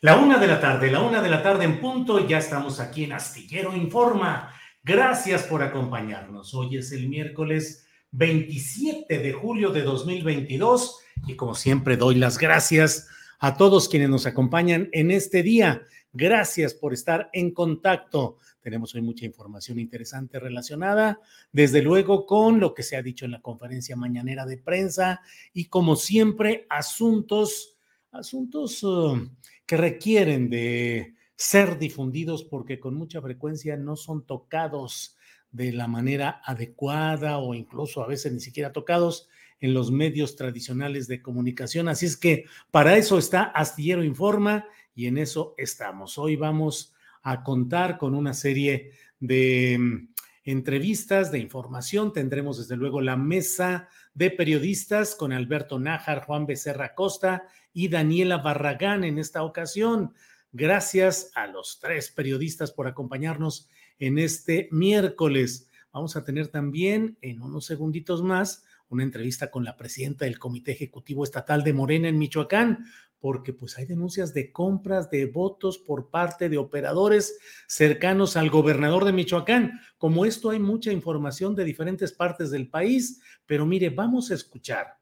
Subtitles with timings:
[0.00, 3.02] La una de la tarde, la una de la tarde en punto, ya estamos aquí
[3.02, 4.54] en Astillero Informa.
[4.84, 6.54] Gracias por acompañarnos.
[6.54, 13.08] Hoy es el miércoles 27 de julio de 2022 y como siempre doy las gracias
[13.40, 15.82] a todos quienes nos acompañan en este día.
[16.12, 18.36] Gracias por estar en contacto.
[18.60, 21.18] Tenemos hoy mucha información interesante relacionada,
[21.50, 25.64] desde luego, con lo que se ha dicho en la conferencia mañanera de prensa y
[25.64, 27.76] como siempre, asuntos,
[28.12, 28.84] asuntos...
[28.84, 29.28] Uh,
[29.68, 35.14] que requieren de ser difundidos porque con mucha frecuencia no son tocados
[35.52, 39.28] de la manera adecuada o incluso a veces ni siquiera tocados
[39.60, 41.86] en los medios tradicionales de comunicación.
[41.88, 44.64] Así es que para eso está Astillero Informa
[44.94, 46.16] y en eso estamos.
[46.16, 50.08] Hoy vamos a contar con una serie de mm,
[50.44, 52.14] entrevistas, de información.
[52.14, 57.44] Tendremos desde luego la mesa de periodistas con Alberto Nájar, Juan Becerra Costa
[57.78, 60.12] y Daniela Barragán en esta ocasión.
[60.50, 63.68] Gracias a los tres periodistas por acompañarnos
[64.00, 65.70] en este miércoles.
[65.92, 70.72] Vamos a tener también en unos segunditos más una entrevista con la presidenta del Comité
[70.72, 72.84] Ejecutivo Estatal de Morena en Michoacán,
[73.20, 77.38] porque pues hay denuncias de compras de votos por parte de operadores
[77.68, 79.80] cercanos al gobernador de Michoacán.
[79.98, 84.97] Como esto hay mucha información de diferentes partes del país, pero mire, vamos a escuchar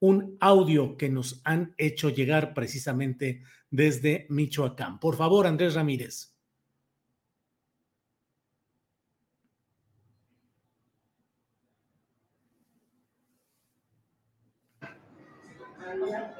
[0.00, 5.00] un audio que nos han hecho llegar precisamente desde Michoacán.
[5.00, 6.36] Por favor, Andrés Ramírez.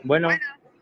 [0.02, 0.28] Bueno,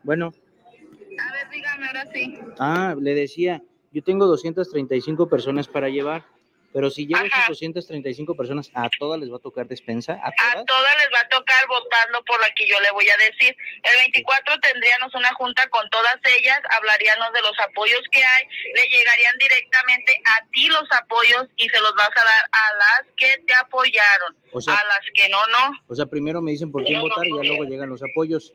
[0.02, 0.26] bueno.
[0.26, 2.38] A ver, dígame ahora sí.
[2.58, 3.62] Ah, le decía,
[3.92, 6.33] yo tengo 235 personas para llevar.
[6.74, 10.18] Pero si llevo esas 235 personas, ¿a todas les va a tocar despensa?
[10.20, 10.56] ¿A todas?
[10.98, 13.56] les va a tocar votarlo por la que yo le voy a decir.
[13.84, 18.88] El 24 tendríamos una junta con todas ellas, hablaríamos de los apoyos que hay, le
[18.90, 23.38] llegarían directamente a ti los apoyos y se los vas a dar a las que
[23.46, 24.36] te apoyaron,
[24.66, 25.78] a las que no, no.
[25.86, 28.52] O sea, primero me dicen por quién votar y ya luego llegan los apoyos.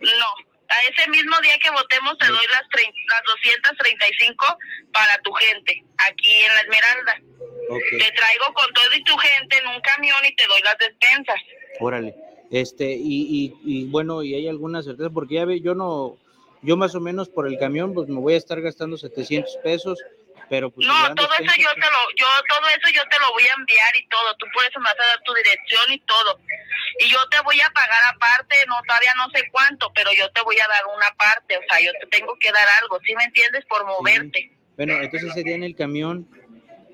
[0.00, 4.58] No, a ese mismo día que votemos te doy las, las 235
[4.92, 7.20] para tu gente, aquí en la Esmeralda.
[7.90, 11.40] Te traigo con todo y tu gente en un camión y te doy las despensas.
[11.80, 12.14] Órale.
[12.50, 16.16] Este, y, y, bueno, y hay alguna certeza, porque ya ve, yo no,
[16.62, 19.98] yo más o menos por el camión, pues me voy a estar gastando 700 pesos,
[20.48, 20.86] pero pues...
[20.86, 23.96] No, todo eso yo te lo, yo, todo eso yo te lo voy a enviar
[23.96, 26.40] y todo, tú por eso me vas a dar tu dirección y todo.
[27.00, 30.42] Y yo te voy a pagar aparte, no, todavía no sé cuánto, pero yo te
[30.42, 33.24] voy a dar una parte, o sea, yo te tengo que dar algo, ¿sí me
[33.24, 33.64] entiendes?
[33.66, 34.52] Por moverte.
[34.76, 36.28] Bueno, entonces ese día en el camión,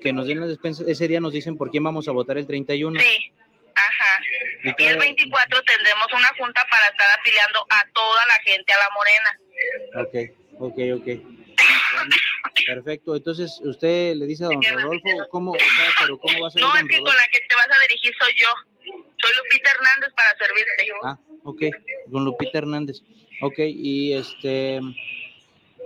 [0.01, 2.47] que nos den las despensas, ese día nos dicen por quién vamos a votar el
[2.47, 2.99] 31.
[2.99, 3.33] Sí,
[3.75, 4.21] ajá.
[4.63, 8.89] Y, el 24 tendremos una junta para estar afiliando a toda la gente a la
[8.93, 9.39] morena.
[9.95, 10.15] Ok,
[10.59, 11.42] ok, ok.
[12.65, 13.15] Perfecto.
[13.15, 15.53] Entonces, usted le dice a don Rodolfo, ¿cómo,
[15.99, 16.61] pero ¿cómo va a ser?
[16.61, 18.47] No, es que con la que te vas a dirigir soy yo.
[19.17, 20.87] Soy Lupita Hernández para servirte.
[21.03, 21.61] Ah, ok,
[22.07, 22.97] don Lupita Hernández.
[23.41, 24.79] Ok, y este...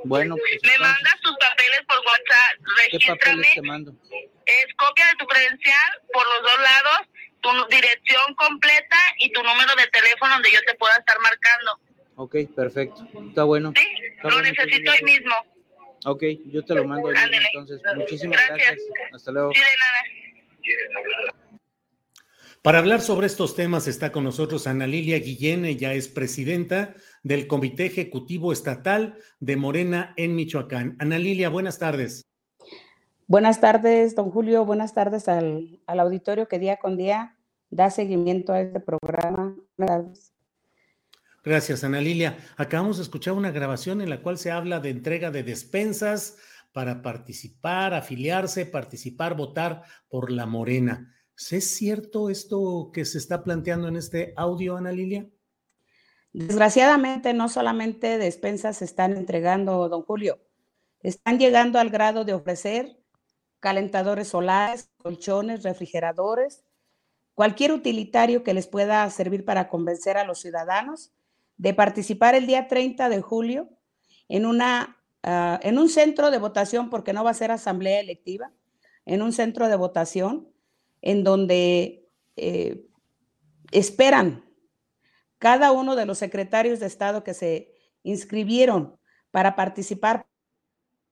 [0.03, 3.47] Bueno, pues me mandas tus papeles por WhatsApp, regístrame.
[3.47, 3.95] ¿Qué te mando?
[4.45, 7.07] Es copia de tu credencial por los dos lados
[7.41, 11.79] tu dirección completa y tu número de teléfono donde yo te pueda estar marcando.
[12.15, 13.07] Ok, perfecto.
[13.29, 13.73] Está bueno.
[13.75, 13.87] Sí,
[14.23, 15.35] lo necesito hoy mismo.
[16.09, 17.09] Ok, yo te lo mando.
[17.11, 18.77] entonces, muchísimas gracias.
[19.13, 19.51] Hasta luego.
[19.53, 21.47] Sí, de nada.
[22.61, 27.47] Para hablar sobre estos temas está con nosotros Ana Lilia Guillén, ella es presidenta del
[27.47, 30.95] Comité Ejecutivo Estatal de Morena en Michoacán.
[30.99, 32.25] Ana Lilia, buenas tardes.
[33.27, 34.65] Buenas tardes, don Julio.
[34.65, 37.37] Buenas tardes al, auditorio que día con día
[37.69, 39.55] da seguimiento a este programa.
[39.77, 40.36] Gracias.
[41.47, 42.37] Gracias, Ana Lilia.
[42.57, 46.35] Acabamos de escuchar una grabación en la cual se habla de entrega de despensas
[46.73, 51.15] para participar, afiliarse, participar, votar por la Morena.
[51.49, 55.29] ¿Es cierto esto que se está planteando en este audio, Ana Lilia?
[56.33, 60.41] Desgraciadamente, no solamente despensas se están entregando, don Julio,
[60.99, 62.99] están llegando al grado de ofrecer
[63.61, 66.65] calentadores solares, colchones, refrigeradores,
[67.35, 71.13] cualquier utilitario que les pueda servir para convencer a los ciudadanos
[71.57, 73.69] de participar el día 30 de julio
[74.29, 78.51] en, una, ah, en un centro de votación, porque no va a ser asamblea electiva,
[79.05, 80.49] en un centro de votación
[81.01, 82.85] en donde eh,
[83.71, 84.43] esperan
[85.37, 88.97] cada uno de los secretarios de Estado que se inscribieron
[89.31, 90.25] para participar,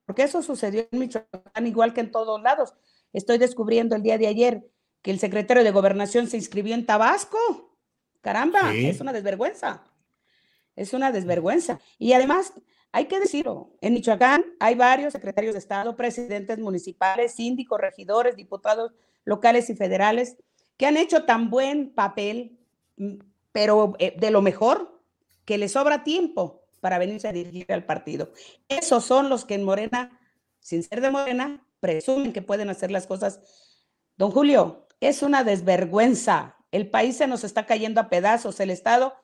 [0.04, 2.74] porque eso sucedió en Michoacán igual que en todos lados.
[3.12, 4.66] Estoy descubriendo el día de ayer
[5.02, 7.38] que el secretario de Gobernación se inscribió en Tabasco.
[8.20, 9.84] Caramba, es una desvergüenza.
[10.76, 11.80] Es una desvergüenza.
[11.98, 12.52] Y además,
[12.92, 18.92] hay que decirlo, en Michoacán hay varios secretarios de Estado, presidentes municipales, síndicos, regidores, diputados
[19.24, 20.36] locales y federales
[20.76, 22.58] que han hecho tan buen papel,
[22.96, 23.16] mm,
[23.52, 25.00] pero eh, de lo mejor,
[25.44, 28.32] que les sobra tiempo para venirse a dirigir al partido.
[28.68, 30.18] Esos son los que en Morena,
[30.60, 33.40] sin ser de Morena, presumen que pueden hacer las cosas.
[34.16, 36.56] Don Julio, es una desvergüenza.
[36.72, 39.14] El país se nos está cayendo a pedazos, el Estado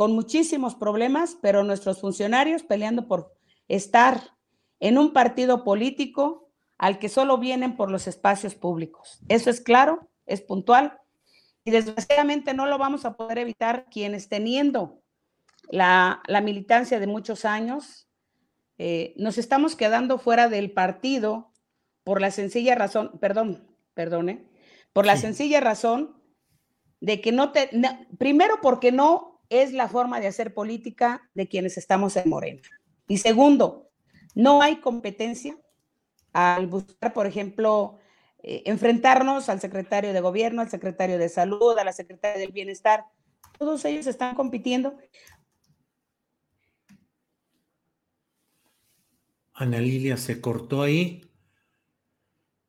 [0.00, 3.36] con muchísimos problemas, pero nuestros funcionarios peleando por
[3.68, 4.34] estar
[4.78, 6.48] en un partido político
[6.78, 9.20] al que solo vienen por los espacios públicos.
[9.28, 10.98] Eso es claro, es puntual
[11.66, 15.02] y desgraciadamente no lo vamos a poder evitar quienes teniendo
[15.68, 18.08] la, militancia de muchos años,
[18.78, 21.52] eh, nos estamos quedando fuera del partido
[22.04, 24.48] por la sencilla razón, perdón, perdone,
[24.94, 26.22] por la sencilla razón
[27.00, 27.68] de que no te,
[28.16, 32.62] primero porque no es la forma de hacer política de quienes estamos en Morena.
[33.06, 33.90] Y segundo,
[34.34, 35.58] no hay competencia
[36.32, 37.98] al buscar, por ejemplo,
[38.42, 43.04] eh, enfrentarnos al secretario de gobierno, al secretario de salud, a la secretaria del bienestar.
[43.58, 44.96] Todos ellos están compitiendo.
[49.52, 51.29] Ana Lilia, se cortó ahí.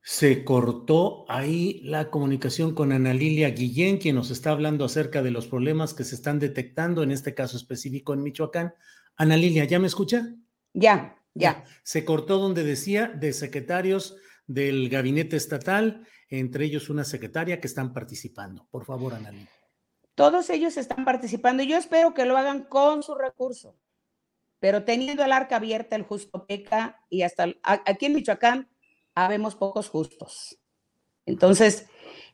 [0.03, 5.29] Se cortó ahí la comunicación con Ana Lilia Guillén, quien nos está hablando acerca de
[5.29, 8.73] los problemas que se están detectando, en este caso específico en Michoacán.
[9.15, 10.33] Ana Lilia, ¿ya me escucha?
[10.73, 11.17] Ya.
[11.35, 11.63] Ya.
[11.83, 14.17] Se cortó donde decía de secretarios
[14.47, 18.67] del gabinete estatal, entre ellos una secretaria que están participando.
[18.71, 19.47] Por favor, Analí.
[20.15, 23.77] Todos ellos están participando y yo espero que lo hagan con su recurso,
[24.59, 28.70] pero teniendo el arca abierta, el justo peca y hasta aquí en Michoacán
[29.15, 30.57] habemos pocos justos.
[31.25, 31.87] Entonces,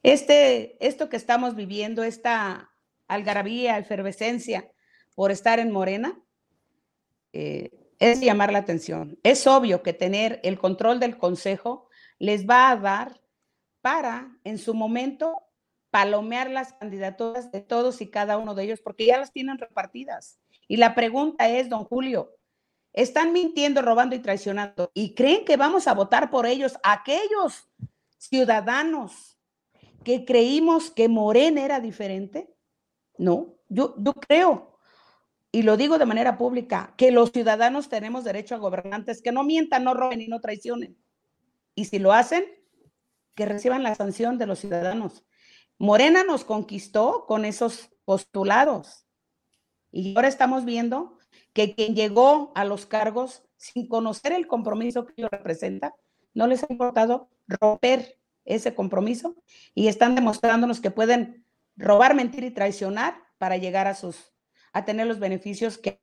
[0.03, 2.71] este, esto que estamos viviendo, esta
[3.07, 4.71] algarabía, efervescencia
[5.15, 6.19] por estar en Morena,
[7.33, 9.17] eh, es llamar la atención.
[9.23, 13.21] Es obvio que tener el control del Consejo les va a dar
[13.81, 15.43] para, en su momento,
[15.89, 20.39] palomear las candidaturas de todos y cada uno de ellos, porque ya las tienen repartidas.
[20.67, 22.36] Y la pregunta es, don Julio,
[23.01, 24.91] ¿están mintiendo, robando y traicionando?
[24.93, 27.69] ¿Y creen que vamos a votar por ellos, aquellos
[28.17, 29.37] ciudadanos
[30.03, 32.53] que creímos que Morena era diferente?
[33.17, 34.77] No, yo, yo creo
[35.51, 39.43] y lo digo de manera pública, que los ciudadanos tenemos derecho a gobernantes que no
[39.43, 40.97] mientan, no roben y no traicionen.
[41.73, 42.45] Y si lo hacen,
[43.33, 45.23] que reciban la sanción de los ciudadanos.
[45.77, 49.05] Morena nos conquistó con esos postulados.
[49.91, 51.16] Y ahora estamos viendo
[51.57, 55.91] que quien llegó a los cargos sin conocer el compromiso que ellos representan,
[56.35, 59.35] no les ha importado romper ese compromiso
[59.73, 64.33] y están demostrándonos que pueden robar, mentir y traicionar para llegar a sus
[64.71, 65.99] a tener los beneficios que...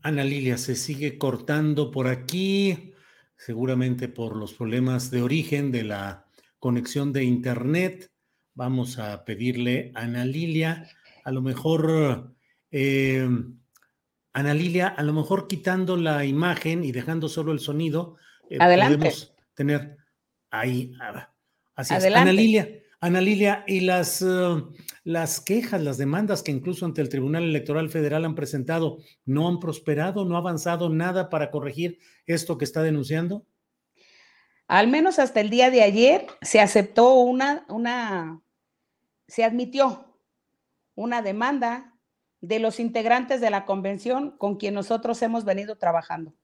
[0.00, 2.94] Ana Lilia, se sigue cortando por aquí,
[3.36, 8.10] seguramente por los problemas de origen de la conexión de Internet.
[8.54, 10.88] Vamos a pedirle a Ana Lilia,
[11.24, 12.34] a lo mejor,
[12.70, 13.26] eh,
[14.32, 18.16] Ana Lilia, a lo mejor quitando la imagen y dejando solo el sonido,
[18.50, 18.98] eh, Adelante.
[18.98, 19.96] podemos tener
[20.50, 20.92] ahí.
[21.74, 22.04] Así es.
[22.04, 22.68] Ana Lilia,
[23.00, 24.62] Ana Lilia, y las, eh,
[25.02, 29.60] las quejas, las demandas que incluso ante el Tribunal Electoral Federal han presentado, ¿no han
[29.60, 30.26] prosperado?
[30.26, 33.46] ¿No ha avanzado nada para corregir esto que está denunciando?
[34.68, 38.42] Al menos hasta el día de ayer se aceptó una, una,
[39.26, 40.13] se admitió
[40.94, 41.94] una demanda
[42.40, 46.34] de los integrantes de la convención con quien nosotros hemos venido trabajando,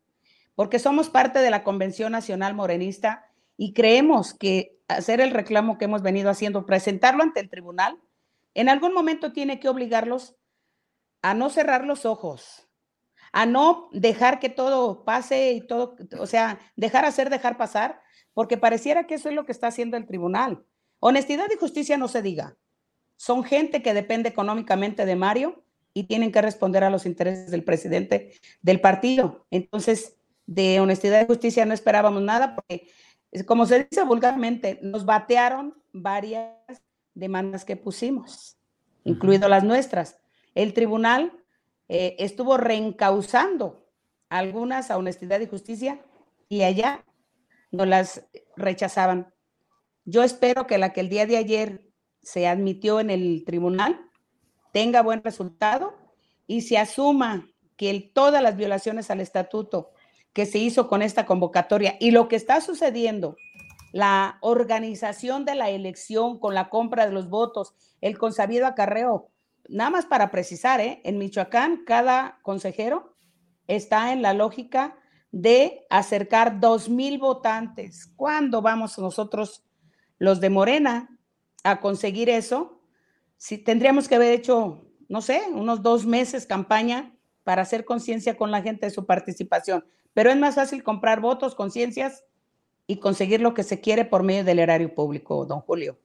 [0.55, 3.27] porque somos parte de la Convención Nacional Morenista
[3.57, 7.99] y creemos que hacer el reclamo que hemos venido haciendo, presentarlo ante el tribunal,
[8.55, 10.37] en algún momento tiene que obligarlos
[11.23, 12.69] a no cerrar los ojos,
[13.33, 18.01] a no dejar que todo pase y todo, o sea, dejar hacer, dejar pasar,
[18.33, 20.65] porque pareciera que eso es lo que está haciendo el tribunal.
[20.99, 22.57] Honestidad y justicia no se diga.
[23.21, 25.63] Son gente que depende económicamente de Mario
[25.93, 29.45] y tienen que responder a los intereses del presidente del partido.
[29.51, 32.89] Entonces, de honestidad y justicia no esperábamos nada porque,
[33.45, 36.55] como se dice vulgarmente, nos batearon varias
[37.13, 38.57] demandas que pusimos,
[39.05, 40.17] incluido las nuestras.
[40.55, 41.31] El tribunal
[41.89, 43.87] eh, estuvo reencausando
[44.31, 46.01] algunas a honestidad y justicia
[46.49, 47.05] y allá
[47.71, 49.35] no las rechazaban.
[50.07, 51.90] Yo espero que la que el día de ayer
[52.23, 54.11] se admitió en el tribunal
[54.73, 55.95] tenga buen resultado
[56.47, 59.91] y se asuma que todas las violaciones al estatuto
[60.33, 63.37] que se hizo con esta convocatoria y lo que está sucediendo,
[63.93, 69.29] la organización de la elección con la compra de los votos, el consabido acarreo,
[69.69, 71.01] nada más para precisar, ¿eh?
[71.05, 73.17] en Michoacán cada consejero
[73.67, 74.97] está en la lógica
[75.33, 78.13] de acercar dos mil votantes.
[78.17, 79.65] ¿Cuándo vamos nosotros,
[80.19, 81.20] los de Morena,
[81.65, 82.81] a conseguir eso?
[83.37, 87.15] Si tendríamos que haber hecho, no sé, unos dos meses campaña
[87.45, 89.85] para hacer conciencia con la gente de su participación.
[90.13, 92.25] Pero es más fácil comprar votos, conciencias
[92.87, 95.99] y conseguir lo que se quiere por medio del erario público, don Julio.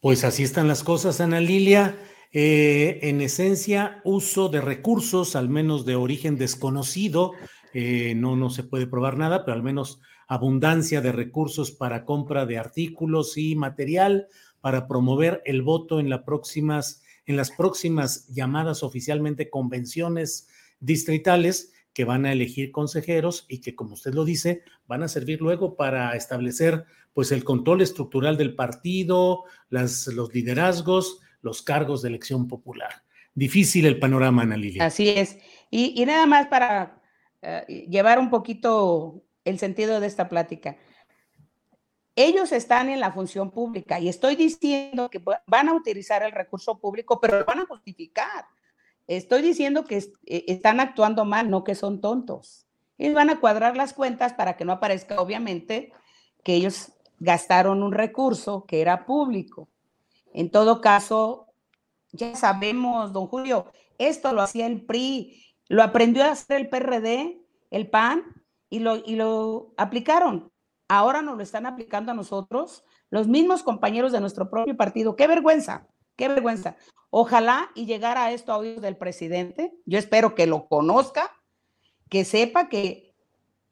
[0.00, 1.96] Pues así están las cosas, Ana Lilia.
[2.32, 7.32] Eh, en esencia, uso de recursos, al menos de origen desconocido,
[7.72, 12.44] eh, no, no se puede probar nada, pero al menos abundancia de recursos para compra
[12.44, 14.26] de artículos y material
[14.64, 20.48] para promover el voto en, próximas, en las próximas llamadas oficialmente convenciones
[20.80, 25.42] distritales que van a elegir consejeros y que, como usted lo dice, van a servir
[25.42, 32.08] luego para establecer pues el control estructural del partido, las, los liderazgos, los cargos de
[32.08, 33.04] elección popular.
[33.34, 34.86] Difícil el panorama, Ana Lilia.
[34.86, 35.36] Así es.
[35.70, 37.02] y nada más para
[37.42, 40.78] eh, llevar un poquito el sentido de esta plática.
[42.16, 46.78] Ellos están en la función pública y estoy diciendo que van a utilizar el recurso
[46.78, 48.46] público, pero lo van a justificar.
[49.06, 52.66] Estoy diciendo que eh, están actuando mal, no que son tontos.
[52.96, 55.92] Y van a cuadrar las cuentas para que no aparezca, obviamente,
[56.44, 59.68] que ellos gastaron un recurso que era público.
[60.32, 61.46] En todo caso,
[62.12, 67.40] ya sabemos, don Julio, esto lo hacía el PRI, lo aprendió a hacer el PRD,
[67.70, 68.22] el PAN,
[68.70, 70.50] y lo, y lo aplicaron.
[70.88, 75.16] Ahora nos lo están aplicando a nosotros, los mismos compañeros de nuestro propio partido.
[75.16, 75.86] ¡Qué vergüenza!
[76.16, 76.76] ¡Qué vergüenza!
[77.10, 79.72] Ojalá y llegara esto a oídos del presidente.
[79.86, 81.30] Yo espero que lo conozca,
[82.10, 83.14] que sepa que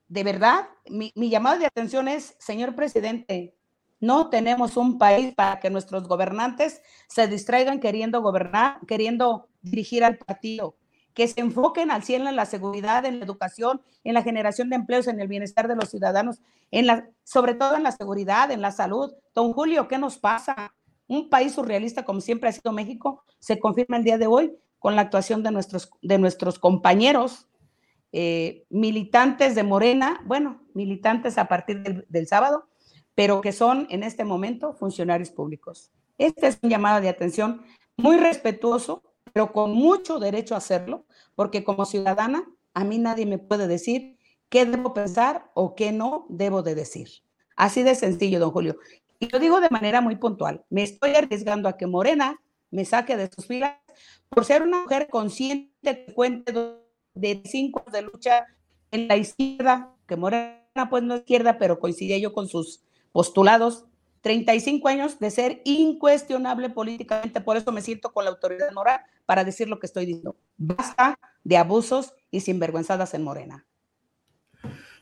[0.08, 3.56] de verdad mi, mi llamado de atención es, señor presidente,
[4.00, 10.18] no tenemos un país para que nuestros gobernantes se distraigan queriendo gobernar, queriendo dirigir al
[10.18, 10.76] partido
[11.14, 14.76] que se enfoquen al cielo en la seguridad, en la educación, en la generación de
[14.76, 16.40] empleos, en el bienestar de los ciudadanos,
[17.24, 19.12] sobre todo en la seguridad, en la salud.
[19.34, 20.74] Don Julio, ¿qué nos pasa?
[21.06, 24.94] Un país surrealista como siempre ha sido México se confirma el día de hoy con
[24.94, 27.48] la actuación de nuestros, de nuestros compañeros
[28.12, 32.68] eh, militantes de Morena, bueno, militantes a partir del, del sábado,
[33.16, 35.90] pero que son en este momento funcionarios públicos.
[36.18, 37.62] Este es un llamado de atención
[37.96, 39.02] muy respetuoso
[39.32, 44.16] pero con mucho derecho a hacerlo, porque como ciudadana a mí nadie me puede decir
[44.48, 47.08] qué debo pensar o qué no debo de decir.
[47.56, 48.76] Así de sencillo, don Julio.
[49.18, 50.64] Y lo digo de manera muy puntual.
[50.68, 53.76] Me estoy arriesgando a que Morena me saque de sus filas
[54.28, 56.52] por ser una mujer consciente que cuente
[57.14, 58.46] de cinco de lucha
[58.90, 63.86] en la izquierda, que Morena pues no es izquierda, pero coincidía yo con sus postulados
[64.22, 69.44] 35 años de ser incuestionable políticamente, por eso me siento con la autoridad moral para
[69.44, 70.36] decir lo que estoy diciendo.
[70.56, 73.66] Basta de abusos y sinvergüenzadas en Morena.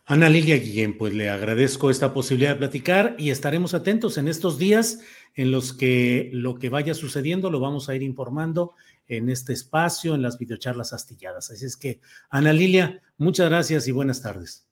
[0.07, 4.59] Ana Lilia Guillén, pues le agradezco esta posibilidad de platicar y estaremos atentos en estos
[4.59, 5.00] días
[5.35, 8.75] en los que lo que vaya sucediendo lo vamos a ir informando
[9.07, 11.50] en este espacio, en las videocharlas astilladas.
[11.50, 12.00] Así es que,
[12.31, 14.70] Ana Lilia, muchas gracias y buenas tardes.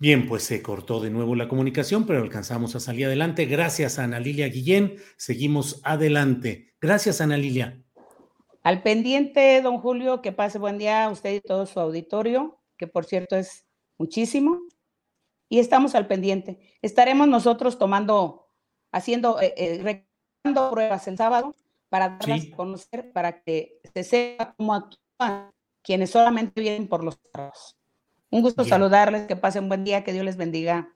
[0.00, 3.44] Bien, pues se cortó de nuevo la comunicación, pero alcanzamos a salir adelante.
[3.44, 4.96] Gracias a Ana Lilia Guillén.
[5.18, 6.72] Seguimos adelante.
[6.80, 7.84] Gracias, Ana Lilia.
[8.62, 12.86] Al pendiente, don Julio, que pase buen día a usted y todo su auditorio, que
[12.86, 13.66] por cierto es
[13.98, 14.62] muchísimo.
[15.50, 16.58] Y estamos al pendiente.
[16.80, 18.48] Estaremos nosotros tomando,
[18.92, 20.06] haciendo, eh, eh
[20.70, 21.54] pruebas el sábado
[21.90, 25.50] para darlas a conocer, para que se sepa cómo actúan
[25.82, 27.79] quienes solamente vienen por los trabajos.
[28.30, 30.94] Un gusto saludarles, que pasen un buen día, que Dios les bendiga.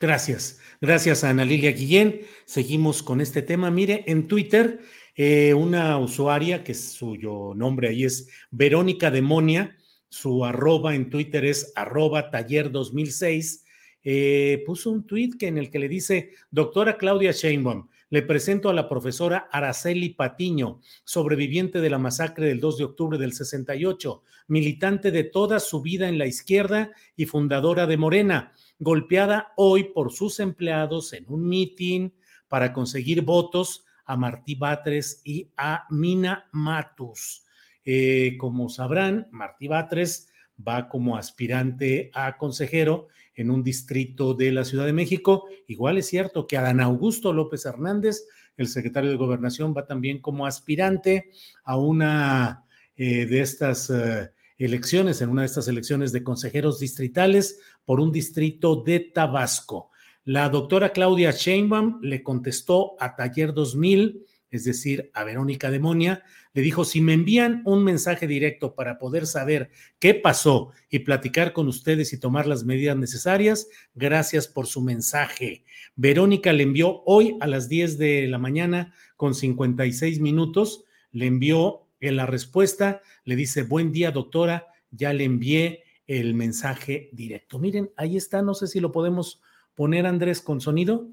[0.00, 2.22] Gracias, gracias a Ana Lilia Guillén.
[2.44, 3.70] Seguimos con este tema.
[3.70, 4.80] Mire, en Twitter,
[5.14, 9.76] eh, una usuaria que suyo nombre ahí es Verónica Demonia,
[10.08, 13.64] su arroba en Twitter es arroba taller 2006,
[14.02, 18.68] eh, puso un tweet que en el que le dice, doctora Claudia Sheinbaum, le presento
[18.68, 24.22] a la profesora Araceli Patiño, sobreviviente de la masacre del 2 de octubre del 68,
[24.48, 30.12] militante de toda su vida en la izquierda y fundadora de Morena, golpeada hoy por
[30.12, 32.12] sus empleados en un mitin
[32.48, 37.46] para conseguir votos a Martí Batres y a Mina Matus.
[37.82, 44.64] Eh, como sabrán, Martí Batres va como aspirante a consejero en un distrito de la
[44.64, 45.46] Ciudad de México.
[45.66, 50.46] Igual es cierto que Adán Augusto López Hernández, el secretario de Gobernación, va también como
[50.46, 51.30] aspirante
[51.64, 52.64] a una
[52.96, 58.12] eh, de estas eh, elecciones, en una de estas elecciones de consejeros distritales por un
[58.12, 59.90] distrito de Tabasco.
[60.24, 66.60] La doctora Claudia Sheinbaum le contestó a Taller 2000 es decir, a Verónica Demonia, le
[66.60, 71.68] dijo, si me envían un mensaje directo para poder saber qué pasó y platicar con
[71.68, 75.64] ustedes y tomar las medidas necesarias, gracias por su mensaje.
[75.96, 81.88] Verónica le envió hoy a las 10 de la mañana con 56 minutos, le envió
[82.00, 87.58] en la respuesta, le dice, buen día doctora, ya le envié el mensaje directo.
[87.58, 89.40] Miren, ahí está, no sé si lo podemos
[89.74, 91.08] poner Andrés con sonido.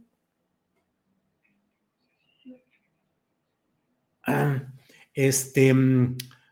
[5.13, 5.73] Este,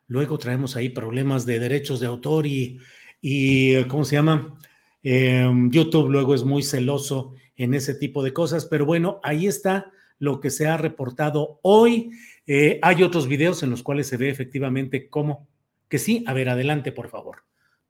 [0.07, 2.79] luego traemos ahí problemas de derechos de autor y,
[3.21, 4.57] y ¿cómo se llama?
[5.03, 9.91] Em, YouTube luego es muy celoso en ese tipo de cosas, pero bueno, ahí está
[10.19, 12.11] lo que se ha reportado hoy.
[12.45, 15.47] Eh, hay otros videos en los cuales se ve efectivamente cómo,
[15.87, 17.43] que sí, a ver, adelante, por favor,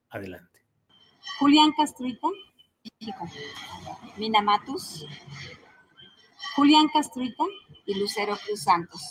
[0.10, 0.62] adelante.
[1.40, 2.28] Julián Castruita,
[4.18, 5.06] Minamatus,
[6.56, 7.44] Julián Castruita
[7.86, 9.02] y Lucero Cruz Santos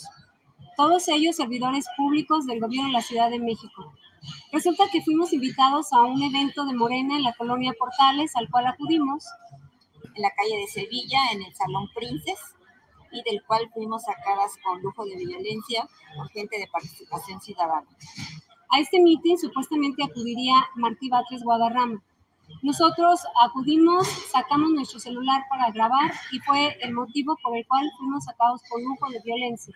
[0.77, 3.93] todos ellos servidores públicos del gobierno de la Ciudad de México.
[4.51, 8.67] Resulta que fuimos invitados a un evento de Morena en la colonia Portales, al cual
[8.67, 9.25] acudimos,
[10.13, 12.39] en la calle de Sevilla, en el Salón Princes,
[13.11, 17.87] y del cual fuimos sacadas con lujo de violencia por gente de participación ciudadana.
[18.69, 22.03] A este mitin supuestamente acudiría Martí Batres Guadarrama.
[22.61, 28.25] Nosotros acudimos, sacamos nuestro celular para grabar y fue el motivo por el cual fuimos
[28.25, 29.73] sacados con lujo de violencia.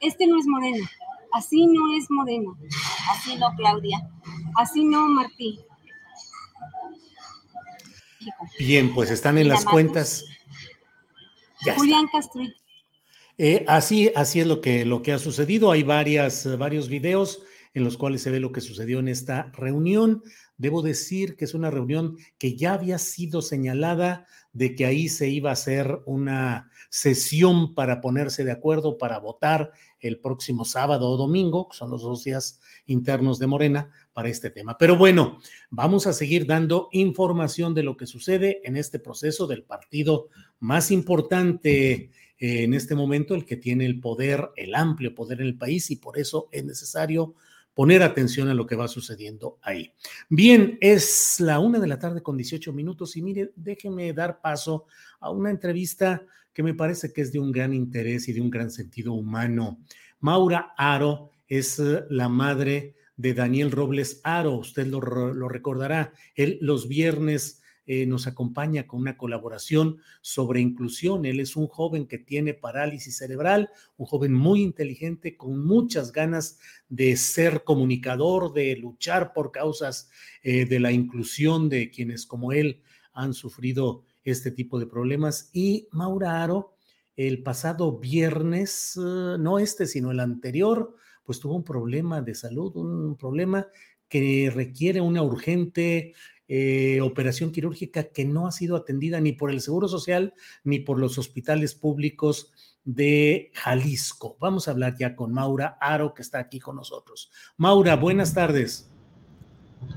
[0.00, 0.88] Este no es Morena.
[1.32, 2.50] Así no es Morena.
[3.10, 4.08] Así no, Claudia.
[4.56, 5.60] Así no, Martí.
[8.58, 10.24] Bien, pues están en las cuentas.
[11.76, 12.42] Julián Castro.
[13.38, 15.70] Eh, así, así es lo que, lo que ha sucedido.
[15.70, 17.42] Hay varias, varios videos
[17.74, 20.22] en los cuales se ve lo que sucedió en esta reunión.
[20.56, 25.28] Debo decir que es una reunión que ya había sido señalada de que ahí se
[25.28, 31.16] iba a hacer una sesión para ponerse de acuerdo para votar el próximo sábado o
[31.16, 34.76] domingo, que son los dos días internos de Morena, para este tema.
[34.78, 35.38] Pero bueno,
[35.70, 40.28] vamos a seguir dando información de lo que sucede en este proceso del partido
[40.60, 45.46] más importante eh, en este momento, el que tiene el poder, el amplio poder en
[45.46, 47.34] el país, y por eso es necesario
[47.76, 49.92] poner atención a lo que va sucediendo ahí.
[50.30, 54.86] Bien, es la una de la tarde con 18 minutos y mire, déjeme dar paso
[55.20, 56.22] a una entrevista
[56.56, 59.78] que me parece que es de un gran interés y de un gran sentido humano.
[60.20, 66.88] Maura Aro es eh, la madre de Daniel Robles Aro, usted lo, recordará, él los
[66.88, 71.26] viernes eh, nos acompaña con una colaboración sobre inclusión.
[71.26, 76.58] Él es un joven que tiene parálisis cerebral, un joven muy inteligente, con muchas ganas
[76.88, 80.08] de ser comunicador, de luchar por causas
[80.42, 82.80] eh, de la inclusión de quienes como él
[83.12, 85.50] han sufrido este tipo de problemas.
[85.52, 86.74] Y Maura Aro,
[87.16, 92.76] el pasado viernes, eh, no este, sino el anterior, pues tuvo un problema de salud,
[92.76, 93.68] un problema
[94.08, 96.14] que requiere una urgente
[96.48, 100.98] eh, operación quirúrgica que no ha sido atendida ni por el Seguro Social ni por
[100.98, 102.52] los hospitales públicos
[102.84, 104.36] de Jalisco.
[104.40, 107.30] Vamos a hablar ya con Maura Aro, que está aquí con nosotros.
[107.56, 108.88] Maura, buenas tardes.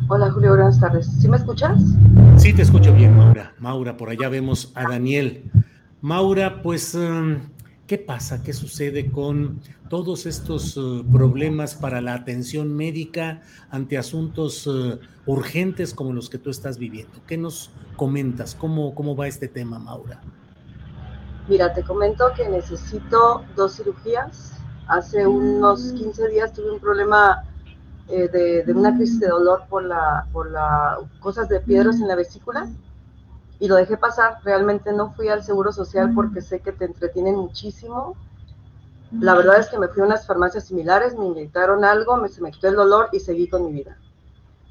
[0.08, 1.08] Hola Julio, buenas tardes.
[1.20, 1.82] ¿Sí me escuchas?
[2.38, 3.54] Sí, te escucho bien, Maura.
[3.60, 5.52] Maura, por allá vemos a Daniel.
[6.02, 7.42] Maura, pues, em,
[7.86, 8.42] ¿qué pasa?
[8.42, 15.94] ¿Qué sucede con todos estos eh, problemas para la atención médica ante asuntos eh, urgentes
[15.94, 17.20] como los que tú estás viviendo?
[17.28, 18.56] ¿Qué nos comentas?
[18.56, 20.22] ¿Cómo, cómo va este tema, Maura?
[21.48, 24.54] Mira, te comento que necesito dos cirugías.
[24.88, 27.44] Hace unos 15 días tuve un problema
[28.10, 28.28] eh,
[28.66, 32.68] de, una crisis de dolor por la, por la cosas de piedras en la vesícula
[33.60, 34.40] y lo dejé pasar.
[34.44, 38.16] Realmente no fui al seguro social porque sé que te entretienen muchísimo.
[39.12, 42.42] La verdad es que me fui a unas farmacias similares, me inyectaron algo, me, se
[42.42, 43.98] me quitó el dolor y seguí con mi vida.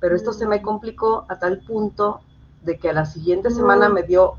[0.01, 2.21] Pero esto se me complicó a tal punto
[2.63, 4.35] de que a la siguiente semana me dio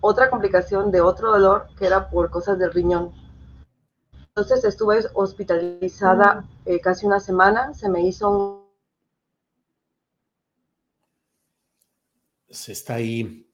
[0.00, 3.10] otra complicación de otro dolor que era por cosas del riñón.
[4.38, 8.66] Entonces estuve hospitalizada eh, casi una semana, se me hizo un...
[12.50, 13.48] Se está ahí,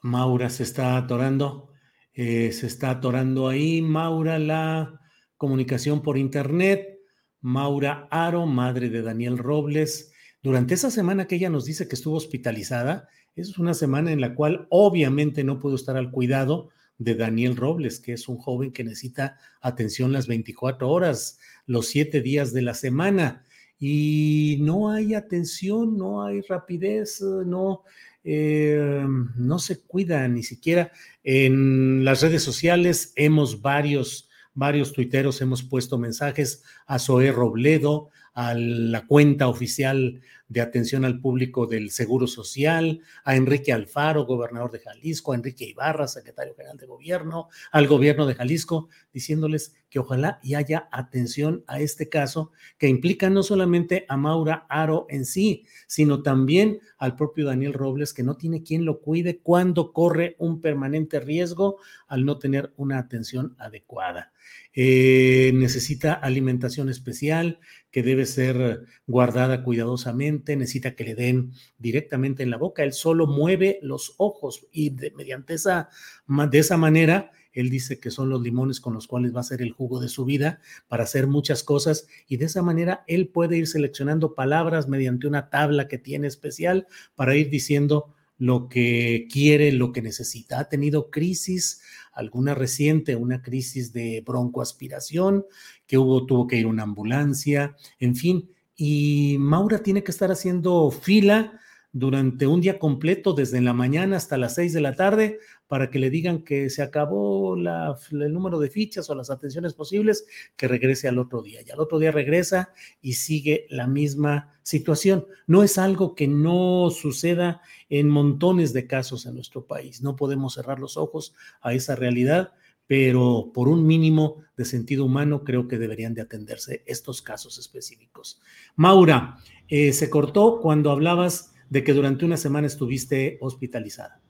[0.00, 1.72] Maura se está atorando,
[2.14, 4.98] eh, se está atorando ahí, Maura, la
[5.36, 6.98] comunicación por internet,
[7.42, 10.10] Maura Aro, madre de Daniel Robles.
[10.42, 14.34] Durante esa semana que ella nos dice que estuvo hospitalizada, es una semana en la
[14.34, 16.70] cual obviamente no puedo estar al cuidado
[17.04, 22.20] de Daniel Robles, que es un joven que necesita atención las 24 horas, los 7
[22.20, 23.44] días de la semana.
[23.78, 27.82] Y no hay atención, no hay rapidez, no,
[28.22, 29.04] eh,
[29.36, 30.92] no se cuida ni siquiera.
[31.24, 38.54] En las redes sociales hemos varios, varios tuiteros, hemos puesto mensajes a Zoé Robledo, a
[38.54, 40.20] la cuenta oficial
[40.52, 45.64] de atención al público del Seguro Social, a Enrique Alfaro, gobernador de Jalisco, a Enrique
[45.64, 51.64] Ibarra, secretario general de gobierno, al gobierno de Jalisco, diciéndoles que ojalá y haya atención
[51.66, 57.16] a este caso que implica no solamente a Maura Aro en sí, sino también al
[57.16, 62.26] propio Daniel Robles, que no tiene quien lo cuide cuando corre un permanente riesgo al
[62.26, 64.31] no tener una atención adecuada.
[64.74, 72.50] Eh, necesita alimentación especial que debe ser guardada cuidadosamente, necesita que le den directamente en
[72.50, 75.90] la boca, él solo mueve los ojos y mediante esa,
[76.26, 79.60] de esa manera, él dice que son los limones con los cuales va a ser
[79.60, 83.58] el jugo de su vida para hacer muchas cosas y de esa manera él puede
[83.58, 89.72] ir seleccionando palabras mediante una tabla que tiene especial para ir diciendo lo que quiere,
[89.72, 90.58] lo que necesita.
[90.58, 95.46] Ha tenido crisis, alguna reciente, una crisis de broncoaspiración,
[95.86, 98.50] que hubo, tuvo que ir una ambulancia, en fin.
[98.74, 101.60] Y Maura tiene que estar haciendo fila
[101.92, 105.38] durante un día completo, desde la mañana hasta las seis de la tarde,
[105.72, 110.26] para que le digan que se acabó el número de fichas o las atenciones posibles,
[110.54, 111.60] que regrese al otro día.
[111.66, 115.24] Y al otro día regresa y sigue la misma situación.
[115.46, 120.02] No es algo que no suceda en montones de casos en nuestro país.
[120.02, 122.52] No podemos cerrar los ojos a esa realidad,
[122.86, 128.42] pero por un mínimo de sentido humano creo que deberían de atenderse estos casos específicos.
[128.76, 134.21] Maura, eh, se cortó cuando hablabas de que durante una semana estuviste hospitalizada.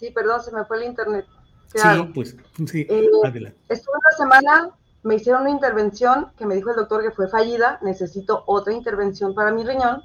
[0.00, 1.26] Sí, perdón, se me fue el internet.
[1.66, 2.34] sí, pues
[2.66, 3.58] sí, eh, adelante.
[3.68, 4.70] Estuve una semana,
[5.02, 9.34] me hicieron una intervención que me dijo el doctor que fue fallida, necesito otra intervención
[9.34, 10.02] para mi riñón.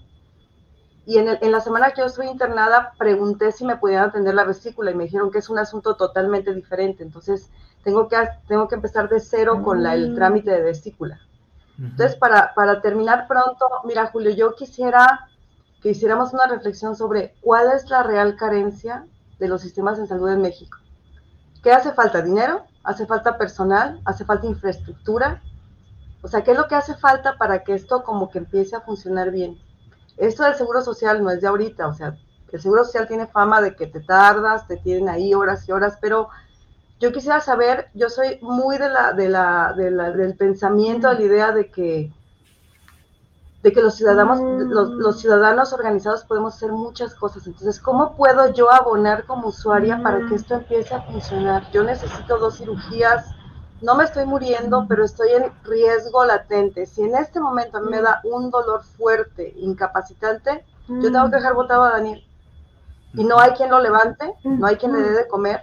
[1.06, 4.44] Y en, en la semana que yo estuve internada, pregunté si me podían atender la
[4.44, 7.02] vesícula y me dijeron que es un asunto totalmente diferente.
[7.02, 7.50] Entonces,
[7.86, 8.18] tengo que,
[8.50, 10.16] tengo que empezar de cero con la, el mm.
[10.16, 11.22] trámite de vesícula.
[11.80, 15.30] Entonces, para, para terminar pronto, mira, Julio, yo quisiera
[15.82, 19.06] que hiciéramos una reflexión sobre cuál es la real carencia
[19.40, 20.78] de los sistemas de salud en México.
[21.64, 22.22] ¿Qué hace falta?
[22.22, 22.66] ¿Dinero?
[22.84, 24.00] ¿Hace falta personal?
[24.06, 25.42] ¿Hace falta infraestructura?
[26.22, 28.82] O sea, ¿qué es lo que hace falta para que esto como que empiece a
[28.82, 29.60] funcionar bien?
[30.18, 32.18] Esto del seguro social no es de ahorita, o sea,
[32.52, 35.98] el seguro social tiene fama de que te tardas, te tienen ahí horas y horas,
[36.00, 36.30] pero
[37.00, 41.52] yo quisiera saber, yo soy muy de la, de la, del pensamiento, de la idea
[41.52, 42.14] de que
[43.66, 44.98] de que los ciudadanos, los, mm.
[45.00, 47.48] los, ciudadanos organizados podemos hacer muchas cosas.
[47.48, 50.34] Entonces, ¿cómo puedo yo abonar como usuaria para que mm.
[50.36, 51.72] esto empiece a funcionar?
[51.72, 53.26] Yo necesito dos cirugías,
[53.82, 56.86] no me estoy muriendo, pero estoy en riesgo latente.
[56.86, 58.36] Si en este momento me da mm.
[58.36, 62.24] un dolor fuerte, incapacitante, yo tengo que dejar botado a Daniel.
[63.16, 65.62] Y no hay quien lo levante, no hay quien le dé de comer,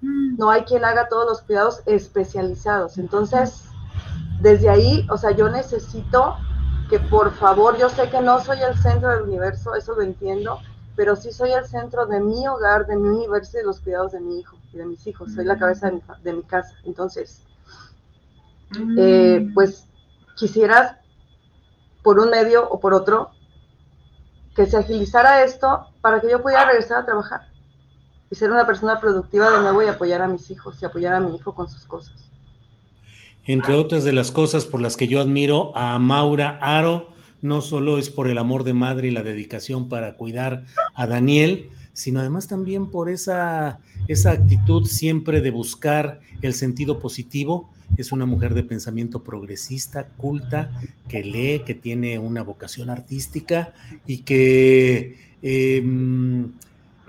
[0.00, 2.96] no hay quien haga todos los cuidados especializados.
[2.96, 3.66] Entonces,
[4.40, 6.36] desde ahí, o sea, yo necesito
[6.90, 10.58] que por favor, yo sé que no soy el centro del universo, eso lo entiendo,
[10.96, 14.10] pero sí soy el centro de mi hogar, de mi universo y de los cuidados
[14.10, 15.32] de mi hijo y de mis hijos.
[15.32, 16.74] Soy la cabeza de mi, casa.
[16.84, 17.44] Entonces,
[18.98, 19.86] eh, pues
[20.36, 20.96] quisieras
[22.02, 23.30] por un medio o por otro,
[24.56, 27.48] que se agilizara esto para que yo pudiera regresar a trabajar
[28.30, 31.20] y ser una persona productiva de nuevo y apoyar a mis hijos y apoyar a
[31.20, 32.29] mi hijo con sus cosas.
[33.52, 37.10] Entre otras de las cosas por las que yo admiro a Maura Aro,
[37.42, 41.68] no solo es por el amor de madre y la dedicación para cuidar a Daniel,
[41.92, 47.68] sino además también por esa, esa actitud siempre de buscar el sentido positivo.
[47.96, 50.70] Es una mujer de pensamiento progresista, culta,
[51.08, 53.74] que lee, que tiene una vocación artística
[54.06, 56.52] y que em,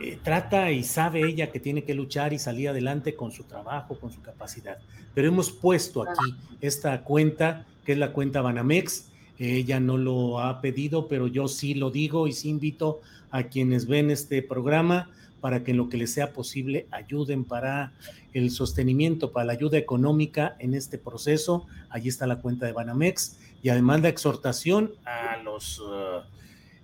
[0.04, 4.00] eh, trata y sabe ella que tiene que luchar y salir adelante con su trabajo,
[4.00, 4.78] con su capacidad.
[5.14, 9.10] Pero hemos puesto aquí esta cuenta, que es la cuenta Banamex.
[9.38, 13.88] Ella no lo ha pedido, pero yo sí lo digo y sí invito a quienes
[13.88, 15.10] ven este programa
[15.40, 17.92] para que en lo que les sea posible ayuden para
[18.34, 21.66] el sostenimiento, para la ayuda económica en este proceso.
[21.90, 26.22] Allí está la cuenta de Banamex y además la exhortación a los uh,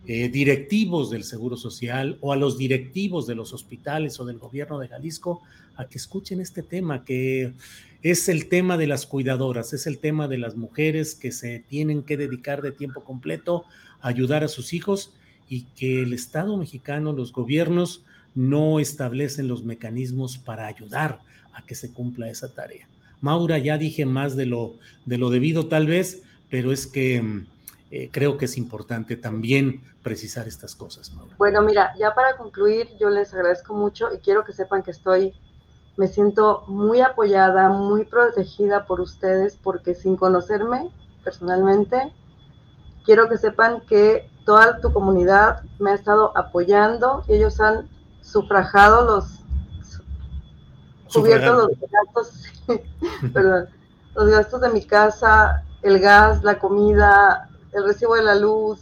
[0.10, 4.80] eh, directivos del Seguro Social o a los directivos de los hospitales o del gobierno
[4.80, 5.42] de Jalisco
[5.76, 7.52] a que escuchen este tema, que
[8.02, 12.04] es el tema de las cuidadoras, es el tema de las mujeres que se tienen
[12.04, 13.66] que dedicar de tiempo completo
[14.00, 15.14] a ayudar a sus hijos
[15.50, 21.20] y que el Estado mexicano, los gobiernos, no establecen los mecanismos para ayudar
[21.52, 22.88] a que se cumpla esa tarea.
[23.20, 27.48] Maura, ya dije más de lo, de lo debido tal vez, pero es que mm,
[27.90, 31.14] eh, creo que es importante también precisar estas cosas.
[31.14, 31.36] Maura.
[31.38, 35.34] Bueno, mira, ya para concluir, yo les agradezco mucho y quiero que sepan que estoy,
[35.96, 40.92] me siento muy apoyada, muy protegida por ustedes, porque sin conocerme
[41.24, 42.14] personalmente,
[43.06, 47.24] quiero que sepan que toda tu comunidad me ha estado apoyando.
[47.28, 47.90] Ellos han
[48.22, 49.40] sufragado los,
[51.14, 52.44] cubierto los gastos,
[53.34, 53.70] perdón,
[54.14, 58.80] los gastos de mi casa, el gas, la comida, el recibo de la luz,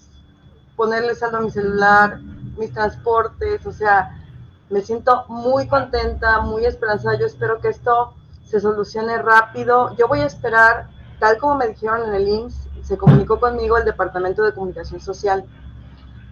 [0.76, 2.19] ponerle saldo a mi celular,
[2.58, 4.21] mis transportes, o sea,
[4.69, 7.17] me siento muy contenta, muy esperanzada.
[7.17, 8.13] Yo espero que esto
[8.45, 9.95] se solucione rápido.
[9.95, 13.86] Yo voy a esperar, tal como me dijeron en el IMSS, se comunicó conmigo el
[13.86, 15.45] Departamento de Comunicación Social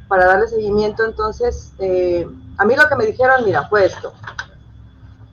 [0.07, 1.03] para darle seguimiento.
[1.03, 4.13] Entonces, eh, a mí lo que me dijeron, mira, fue esto.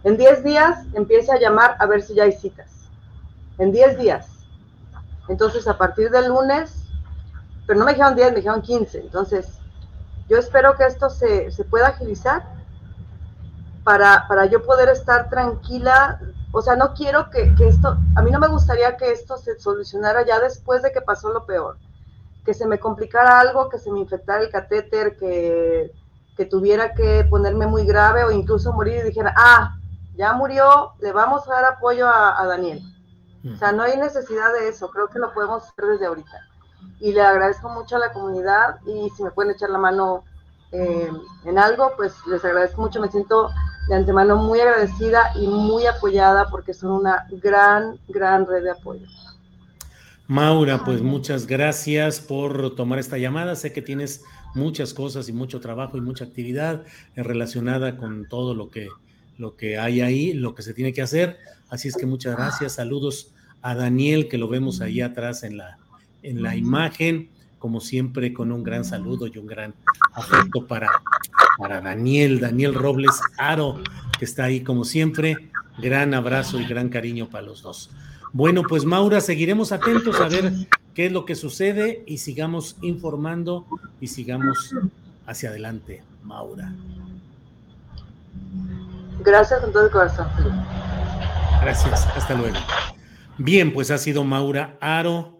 [0.04, 2.88] En 10 días empieza a llamar a ver si ya hay citas.
[3.58, 4.28] En 10 días.
[5.28, 6.79] Entonces, a partir del lunes,
[7.66, 9.00] pero no me dijeron 10, me dijeron 15.
[9.00, 9.58] Entonces,
[10.28, 12.44] yo espero que esto se, se pueda agilizar
[13.84, 16.20] para, para, yo poder estar tranquila.
[16.52, 19.58] O sea, no quiero que, que esto, a mí no me gustaría que esto se
[19.58, 21.76] solucionara ya después de que pasó lo peor
[22.44, 25.92] que se me complicara algo, que se me infectara el catéter, que,
[26.36, 29.76] que tuviera que ponerme muy grave o incluso morir y dijera, ah,
[30.16, 32.82] ya murió, le vamos a dar apoyo a, Daniel.
[33.52, 36.46] O sea, no hay necesidad de eso, creo que lo podemos hacer desde ahorita.
[37.00, 40.24] Y le agradezco mucho a la comunidad y si me pueden echar la mano
[40.72, 41.10] eh,
[41.44, 43.50] en algo, pues les agradezco mucho, me siento
[43.88, 49.06] de antemano muy agradecida y muy apoyada porque son una gran, gran red de apoyo.
[50.28, 53.56] Maura, pues muchas gracias por tomar esta llamada.
[53.56, 54.22] Sé que tienes
[54.54, 56.84] muchas cosas y mucho trabajo y mucha actividad
[57.16, 58.88] relacionada con todo lo que,
[59.38, 61.38] lo que hay ahí, lo que se tiene que hacer.
[61.68, 62.74] Así es que muchas gracias.
[62.74, 65.78] Saludos a Daniel, que lo vemos ahí atrás en la,
[66.22, 67.30] en la imagen.
[67.58, 69.74] Como siempre, con un gran saludo y un gran
[70.14, 70.90] afecto para,
[71.58, 73.82] para Daniel, Daniel Robles Aro,
[74.18, 75.50] que está ahí como siempre.
[75.78, 77.90] Gran abrazo y gran cariño para los dos.
[78.32, 80.52] Bueno, pues Maura, seguiremos atentos a ver
[80.94, 83.66] qué es lo que sucede y sigamos informando
[84.00, 84.74] y sigamos
[85.26, 86.72] hacia adelante, Maura.
[89.24, 90.28] Gracias con todo el corazón.
[91.60, 92.56] Gracias, hasta luego.
[93.36, 95.39] Bien, pues ha sido Maura Aro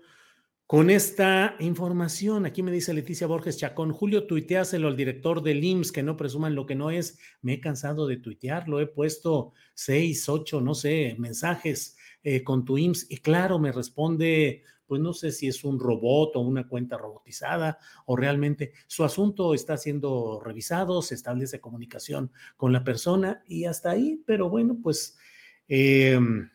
[0.70, 2.46] con esta información.
[2.46, 6.54] Aquí me dice Leticia Borges Chacón, Julio, tuiteáselo al director del IMSS, que no presuman
[6.54, 7.18] lo que no es.
[7.42, 12.78] Me he cansado de tuitearlo, he puesto seis, ocho, no sé, mensajes eh, con tu
[12.78, 16.96] IMSS y claro, me responde, pues no sé si es un robot o una cuenta
[16.96, 23.64] robotizada o realmente su asunto está siendo revisado, se establece comunicación con la persona y
[23.64, 25.18] hasta ahí, pero bueno, pues
[25.66, 26.48] em,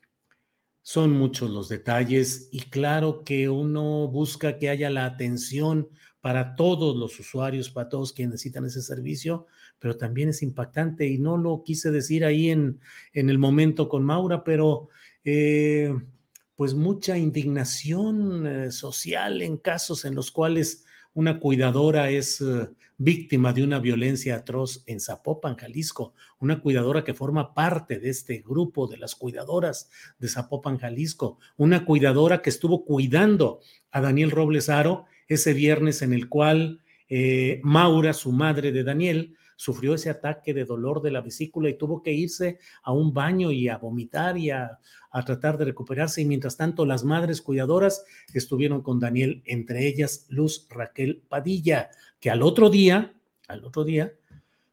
[0.88, 5.90] son muchos los detalles y claro que uno busca que haya la atención
[6.22, 9.48] para todos los usuarios, para todos quienes necesitan ese servicio,
[9.80, 12.80] pero también es impactante y no lo quise decir ahí en,
[13.14, 14.90] en el momento con Maura, pero
[15.24, 15.92] eh,
[16.56, 23.54] pues mucha indignación eh, social en casos en los cuales una cuidadora es eh, víctima
[23.54, 28.88] de una violencia atroz en Zapopan, Jalisco, una cuidadora que forma parte de este grupo
[28.88, 33.60] de las cuidadoras de Zapopan, Jalisco, una cuidadora que estuvo cuidando
[33.92, 39.36] a Daniel Robles Aro ese viernes en el cual eh, Maura, su madre de Daniel,
[39.56, 43.52] sufrió ese ataque de dolor de la vesícula y tuvo que irse a un baño
[43.52, 44.80] y a vomitar y a,
[45.26, 46.22] tratar de recuperarse.
[46.22, 48.04] Y mientras tanto, las madres cuidadoras
[48.34, 53.14] estuvieron con Daniel, entre ellas Luz Raquel Padilla, que al otro día,
[53.48, 54.14] al otro día,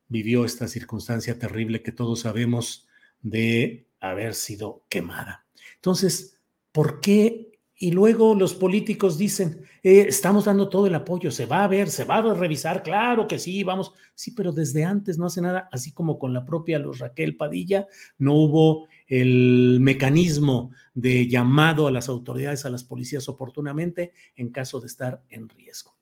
[0.09, 2.87] vivió esta circunstancia terrible que todos sabemos
[3.21, 5.47] de haber sido quemada.
[5.77, 6.39] Entonces,
[6.73, 7.53] ¿por qué
[7.83, 11.91] y luego los políticos dicen, eh, estamos dando todo el apoyo, se va a ver,
[11.91, 13.93] se va a revisar, claro que sí, vamos.
[14.15, 17.89] Sí, pero desde antes no hace nada, así como con la propia Luz Raquel Padilla,
[18.19, 24.79] no hubo el mecanismo de llamado a las autoridades, a las policías oportunamente en caso
[24.79, 25.97] de estar en riesgo.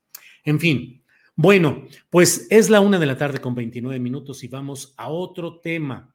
[0.45, 1.00] En fin,
[1.41, 5.59] bueno, pues es la una de la tarde con 29 minutos y vamos a otro
[5.59, 6.15] tema.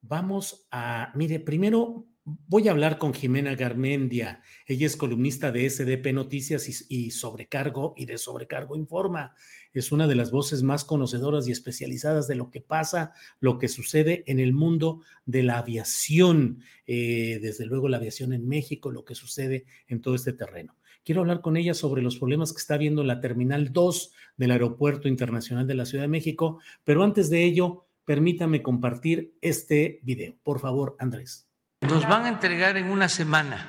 [0.00, 4.40] Vamos a, mire, primero Voy a hablar con Jimena Garmendia.
[4.66, 9.34] Ella es columnista de SDP Noticias y, Sobrecargo y de Sobrecargo Informa.
[9.74, 13.68] Es una de las voces más conocedoras y especializadas de lo que pasa, lo que
[13.68, 19.04] sucede en el mundo de la aviación, eh, desde luego la aviación en México, lo
[19.04, 20.74] que sucede en todo este terreno.
[21.04, 25.06] Quiero hablar con ella sobre los problemas que está viendo la Terminal 2 del Aeropuerto
[25.06, 30.34] Internacional de la Ciudad de México, pero antes de ello, permítame compartir este video.
[30.42, 31.46] Por favor, Andrés.
[31.82, 33.68] Nos van a entregar en una semana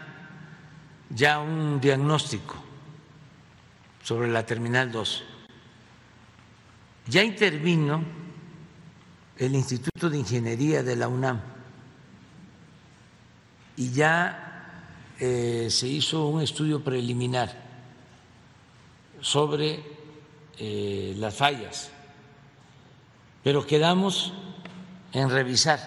[1.10, 2.56] ya un diagnóstico
[4.02, 5.24] sobre la Terminal 2.
[7.08, 8.02] Ya intervino
[9.38, 11.42] el Instituto de Ingeniería de la UNAM
[13.76, 14.55] y ya
[15.20, 17.56] eh, se hizo un estudio preliminar
[19.22, 19.84] sobre
[20.58, 21.90] eh, las fallas,
[23.44, 24.34] pero quedamos
[25.14, 25.80] en revisar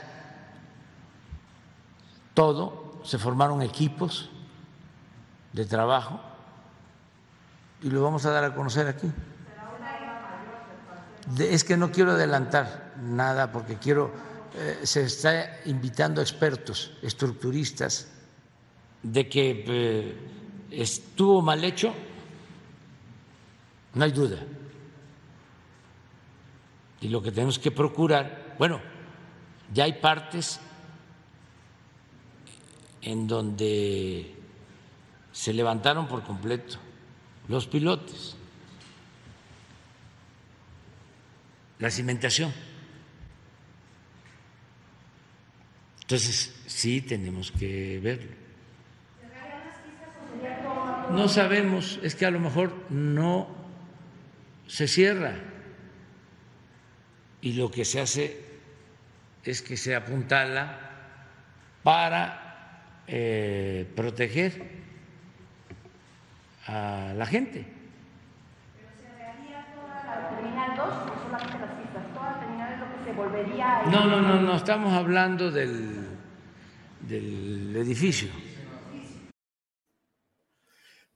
[2.35, 4.31] todo, se formaron equipos
[5.53, 6.21] de trabajo
[7.83, 9.11] y lo vamos a dar a conocer aquí.
[11.38, 14.11] es que no quiero adelantar nada porque quiero,
[14.55, 18.09] eh, se está invitando a expertos, estructuristas,
[19.03, 20.17] de que eh,
[20.71, 21.95] estuvo mal hecho,
[23.95, 24.39] no hay duda.
[27.01, 28.81] Y lo que tenemos que procurar, bueno,
[29.73, 30.61] ya hay partes
[33.03, 34.35] en donde
[35.33, 36.79] se levantaron por completo
[37.47, 38.37] los pilotes,
[41.79, 42.53] la cimentación.
[46.01, 48.38] Entonces, sí tenemos que verlo.
[51.11, 53.48] No sabemos, es que a lo mejor no
[54.66, 55.35] se cierra
[57.40, 58.44] y lo que se hace
[59.44, 60.79] es que se apuntala
[61.83, 64.79] para eh, proteger
[66.66, 67.64] a la gente.
[68.77, 72.14] ¿Pero se cerraría toda la terminal 2 o solamente las pistas?
[72.14, 73.87] ¿Toda la terminal es lo que se volvería a...
[73.87, 76.07] No, no, no, no, estamos hablando del,
[77.01, 78.29] del edificio.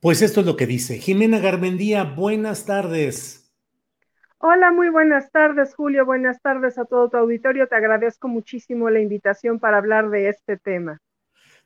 [0.02, 0.98] Pues esto es lo que dice.
[0.98, 3.54] Jimena Garmendía, buenas tardes.
[4.38, 6.04] Hola, muy buenas tardes, Julio.
[6.04, 7.68] Buenas tardes a todo tu auditorio.
[7.68, 11.00] Te agradezco muchísimo la invitación para hablar de este tema.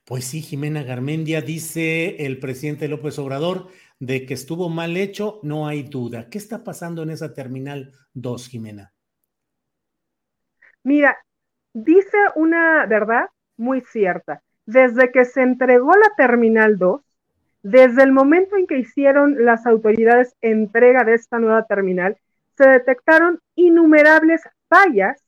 [0.05, 3.69] Pues sí, Jimena Garmendia dice el presidente López Obrador
[4.01, 6.29] de que estuvo mal hecho, no hay duda.
[6.29, 8.93] ¿Qué está pasando en esa terminal 2, Jimena?
[10.83, 11.17] Mira,
[11.73, 14.43] dice una verdad muy cierta.
[14.67, 17.06] Desde que se entregó la terminal 2,
[17.69, 22.17] desde el momento en que hicieron las autoridades entrega de esta nueva terminal,
[22.57, 25.21] se detectaron innumerables fallas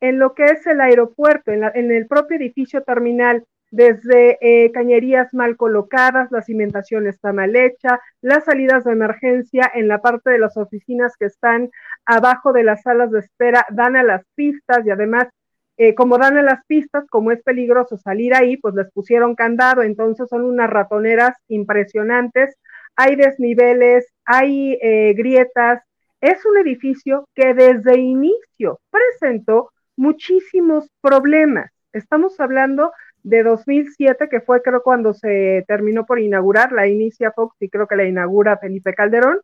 [0.00, 5.32] en lo que es el aeropuerto, en, en el propio edificio terminal desde eh, cañerías
[5.32, 10.38] mal colocadas, la cimentación está mal hecha, las salidas de emergencia en la parte de
[10.38, 11.70] las oficinas que están
[12.04, 15.28] abajo de las salas de espera dan a las pistas y además,
[15.78, 19.82] eh, como dan a las pistas, como es peligroso salir ahí, pues les pusieron candado,
[19.82, 22.56] entonces son unas ratoneras impresionantes,
[22.96, 25.80] hay desniveles, hay eh, grietas,
[26.20, 31.70] es un edificio que desde inicio presentó muchísimos problemas.
[31.92, 32.90] Estamos hablando
[33.22, 37.86] de 2007, que fue creo cuando se terminó por inaugurar, la inicia Fox y creo
[37.86, 39.40] que la inaugura Felipe Calderón,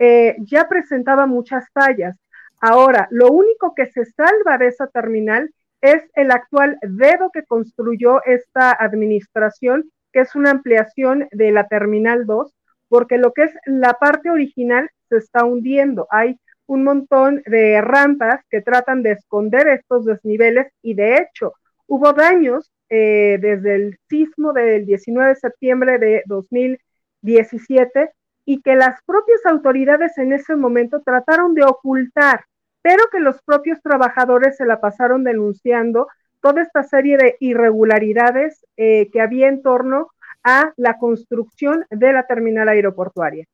[0.00, 2.18] eh, ya presentaba muchas fallas.
[2.60, 5.48] Ahora, lo único que se salva de esa terminal
[5.80, 12.26] es el actual dedo que construyó esta administración, que es una ampliación de la Terminal
[12.26, 12.52] 2,
[12.88, 16.06] porque lo que es la parte original se está hundiendo.
[16.10, 21.52] Hay un montón de rampas que tratan de esconder estos desniveles y de hecho
[21.86, 28.10] hubo daños eh, desde el sismo del 19 de septiembre de 2017,
[28.46, 32.44] y que las propias autoridades en ese momento trataron de ocultar,
[32.86, 36.06] pero que los propios trabajadores se la pasaron denunciando
[36.40, 40.12] toda esta serie de irregularidades eh, que había en torno
[40.44, 43.44] a la construcción de la terminal aeroportuaria.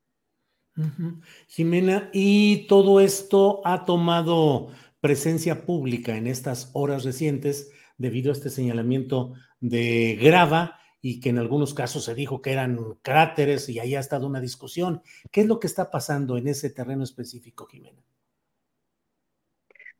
[1.48, 4.68] Jimena, y todo esto ha tomado
[5.00, 11.38] presencia pública en estas horas recientes debido a este señalamiento de grava y que en
[11.38, 15.00] algunos casos se dijo que eran cráteres y ahí ha estado una discusión.
[15.30, 18.02] ¿Qué es lo que está pasando en ese terreno específico, Jimena?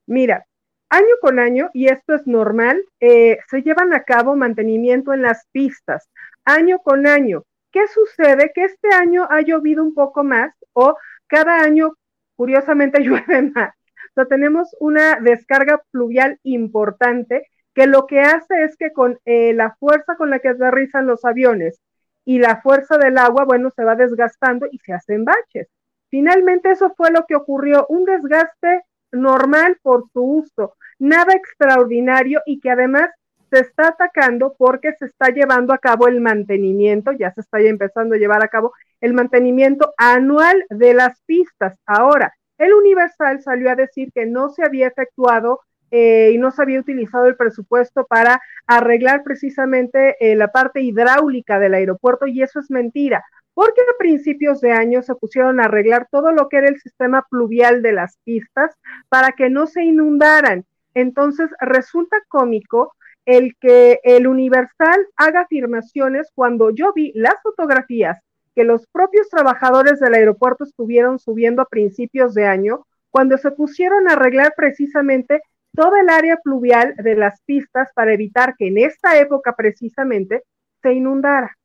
[0.07, 0.47] Mira,
[0.91, 5.47] año con año, y esto es normal, eh, se llevan a cabo mantenimiento en las
[5.53, 6.09] pistas,
[6.45, 7.45] año con año.
[7.71, 8.53] ¿Qué sucede?
[8.55, 10.97] Que este año ha llovido un poco más o
[11.27, 11.95] cada año,
[12.37, 13.71] curiosamente, llueve más.
[14.11, 19.55] O sea, tenemos una descarga pluvial importante que lo que hace es que con eh,
[19.55, 21.81] la fuerza con la que aterrizan los aviones
[22.25, 25.69] y la fuerza del agua, bueno, se va desgastando y se hacen baches.
[26.11, 28.83] Finalmente eso fue lo que ocurrió, un desgaste
[29.13, 33.11] normal por su uso, nada extraordinario y que además
[33.51, 38.15] se está atacando porque se está llevando a cabo el mantenimiento, ya se está empezando
[38.15, 41.77] a llevar a cabo el mantenimiento anual de las pistas.
[41.85, 45.61] Ahora, el Universal salió a decir que no se había efectuado
[45.91, 51.59] eh, y no se había utilizado el presupuesto para arreglar precisamente eh, la parte hidráulica
[51.59, 53.23] del aeropuerto y eso es mentira,
[53.55, 57.27] porque a principios de año se pusieron a arreglar todo lo que era el sistema
[57.31, 58.75] pluvial de las pistas
[59.09, 60.65] para que no se inundaran.
[60.95, 62.95] Entonces resulta cómico
[63.25, 68.19] el que el Universal haga afirmaciones cuando yo vi las fotografías
[68.55, 74.09] que los propios trabajadores del aeropuerto estuvieron subiendo a principios de año, cuando se pusieron
[74.09, 75.43] a arreglar precisamente
[75.75, 80.43] toda el área pluvial de las pistas para evitar que en esta época precisamente
[80.83, 81.57] se inundara.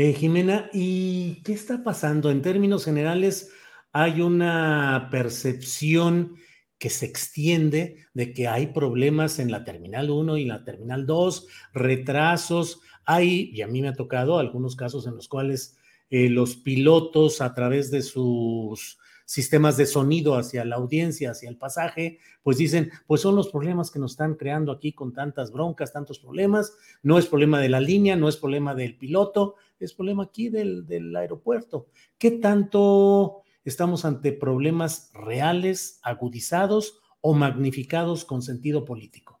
[0.00, 2.30] Eh, Jimena, ¿y qué está pasando?
[2.30, 3.50] En términos generales,
[3.92, 6.36] hay una percepción
[6.78, 11.48] que se extiende de que hay problemas en la Terminal 1 y la Terminal 2,
[11.72, 12.80] retrasos.
[13.06, 15.76] Hay, y a mí me ha tocado algunos casos en los cuales
[16.10, 21.58] eh, los pilotos a través de sus sistemas de sonido hacia la audiencia, hacia el
[21.58, 25.92] pasaje, pues dicen, pues son los problemas que nos están creando aquí con tantas broncas,
[25.92, 26.72] tantos problemas,
[27.02, 30.86] no es problema de la línea, no es problema del piloto, es problema aquí del,
[30.86, 31.88] del aeropuerto.
[32.18, 39.37] ¿Qué tanto estamos ante problemas reales, agudizados o magnificados con sentido político?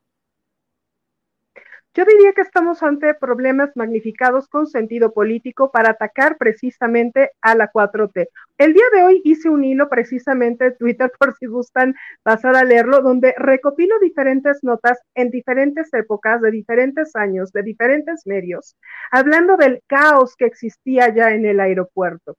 [1.98, 7.72] Yo diría que estamos ante problemas magnificados con sentido político para atacar precisamente a la
[7.72, 8.28] 4T.
[8.56, 12.62] El día de hoy hice un hilo precisamente en Twitter, por si gustan pasar a
[12.62, 18.76] leerlo, donde recopilo diferentes notas en diferentes épocas, de diferentes años, de diferentes medios,
[19.10, 22.36] hablando del caos que existía ya en el aeropuerto.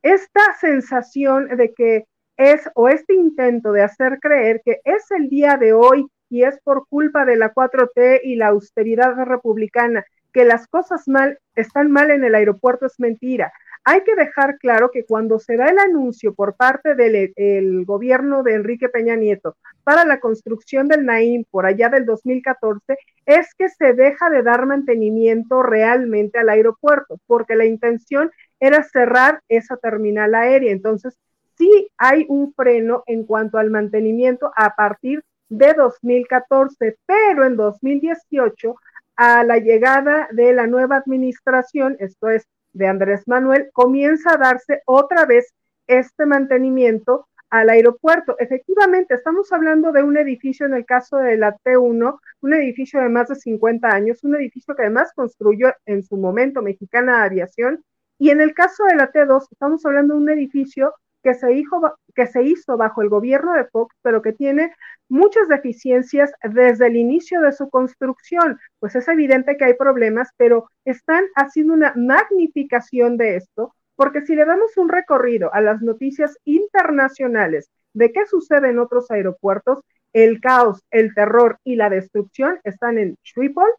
[0.00, 2.06] Esta sensación de que
[2.38, 6.58] es, o este intento de hacer creer que es el día de hoy y es
[6.64, 10.02] por culpa de la 4T y la austeridad republicana
[10.32, 13.52] que las cosas mal están mal en el aeropuerto es mentira.
[13.84, 18.54] Hay que dejar claro que cuando se da el anuncio por parte del gobierno de
[18.54, 23.92] Enrique Peña Nieto para la construcción del Naim por allá del 2014, es que se
[23.92, 30.72] deja de dar mantenimiento realmente al aeropuerto, porque la intención era cerrar esa terminal aérea.
[30.72, 31.18] Entonces,
[31.58, 35.22] sí hay un freno en cuanto al mantenimiento a partir
[35.52, 38.74] de 2014, pero en 2018,
[39.16, 44.80] a la llegada de la nueva administración, esto es de Andrés Manuel, comienza a darse
[44.86, 45.52] otra vez
[45.86, 48.34] este mantenimiento al aeropuerto.
[48.38, 53.10] Efectivamente, estamos hablando de un edificio, en el caso de la T1, un edificio de
[53.10, 57.84] más de 50 años, un edificio que además construyó en su momento Mexicana Aviación,
[58.18, 61.80] y en el caso de la T2, estamos hablando de un edificio que se, hizo,
[62.14, 64.74] que se hizo bajo el gobierno de Fox, pero que tiene
[65.08, 68.58] muchas deficiencias desde el inicio de su construcción.
[68.80, 74.34] Pues es evidente que hay problemas, pero están haciendo una magnificación de esto, porque si
[74.34, 79.80] le damos un recorrido a las noticias internacionales de qué sucede en otros aeropuertos,
[80.12, 83.70] el caos, el terror y la destrucción están en Schiphol,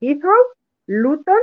[0.00, 0.44] Heathrow,
[0.86, 1.38] Luton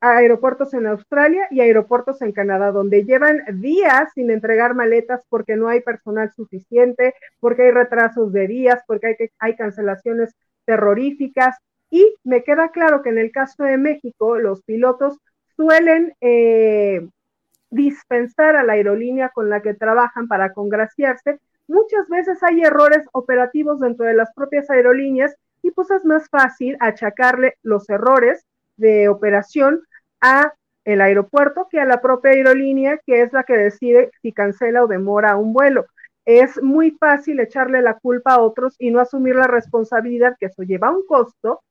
[0.00, 5.68] aeropuertos en Australia y aeropuertos en Canadá, donde llevan días sin entregar maletas porque no
[5.68, 10.34] hay personal suficiente, porque hay retrasos de días, porque hay, hay cancelaciones
[10.64, 11.56] terroríficas.
[11.90, 15.18] Y me queda claro que en el caso de México, los pilotos
[15.56, 17.06] suelen eh,
[17.70, 21.40] dispensar a la aerolínea con la que trabajan para congraciarse.
[21.68, 26.76] Muchas veces hay errores operativos dentro de las propias aerolíneas y pues es más fácil
[26.80, 28.46] achacarle los errores
[28.76, 29.82] de operación
[30.20, 30.52] a
[30.84, 34.86] el aeropuerto que a la propia aerolínea, que es la que decide si cancela o
[34.86, 35.86] demora un vuelo.
[36.24, 40.62] Es muy fácil echarle la culpa a otros y no asumir la responsabilidad que eso
[40.62, 41.62] lleva un costo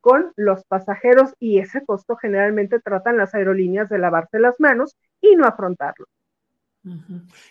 [0.00, 5.34] con los pasajeros y ese costo generalmente tratan las aerolíneas de lavarse las manos y
[5.34, 6.06] no afrontarlo.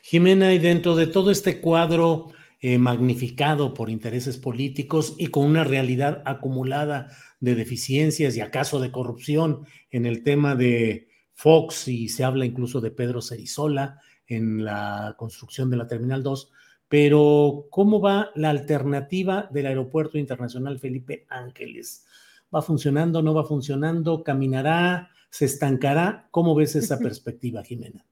[0.02, 2.28] Jimena, y dentro de todo este cuadro
[2.62, 8.92] eh, magnificado por intereses políticos y con una realidad acumulada de deficiencias y acaso de
[8.92, 15.16] corrupción en el tema de Fox y se habla incluso de Pedro Cerizola en la
[15.18, 16.52] construcción de la Terminal 2,
[16.88, 22.06] pero ¿cómo va la alternativa del Aeropuerto Internacional Felipe Ángeles?
[22.54, 24.24] ¿Va funcionando, no va funcionando?
[24.24, 25.12] ¿Caminará?
[25.30, 26.28] ¿Se estancará?
[26.32, 28.06] ¿Cómo ves esa perspectiva, Jimena?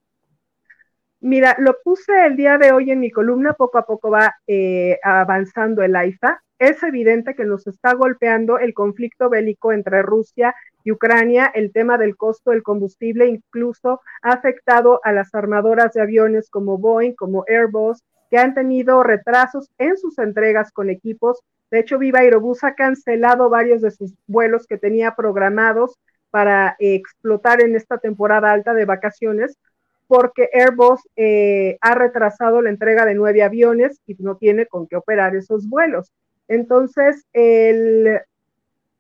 [1.24, 5.00] Mira, lo puse el día de hoy en mi columna, poco a poco va eh,
[5.02, 6.44] avanzando el AIFA.
[6.60, 10.54] Es evidente que nos está golpeando el conflicto bélico entre Rusia
[10.84, 16.02] y Ucrania, el tema del costo del combustible incluso ha afectado a las armadoras de
[16.02, 21.40] aviones como Boeing, como Airbus, que han tenido retrasos en sus entregas con equipos.
[21.72, 25.98] De hecho, Viva Aerobús ha cancelado varios de sus vuelos que tenía programados
[26.32, 29.58] para eh, explotar en esta temporada alta de vacaciones
[30.14, 34.96] porque Airbus eh, ha retrasado la entrega de nueve aviones y no tiene con qué
[34.96, 36.12] operar esos vuelos.
[36.48, 38.20] Entonces, el,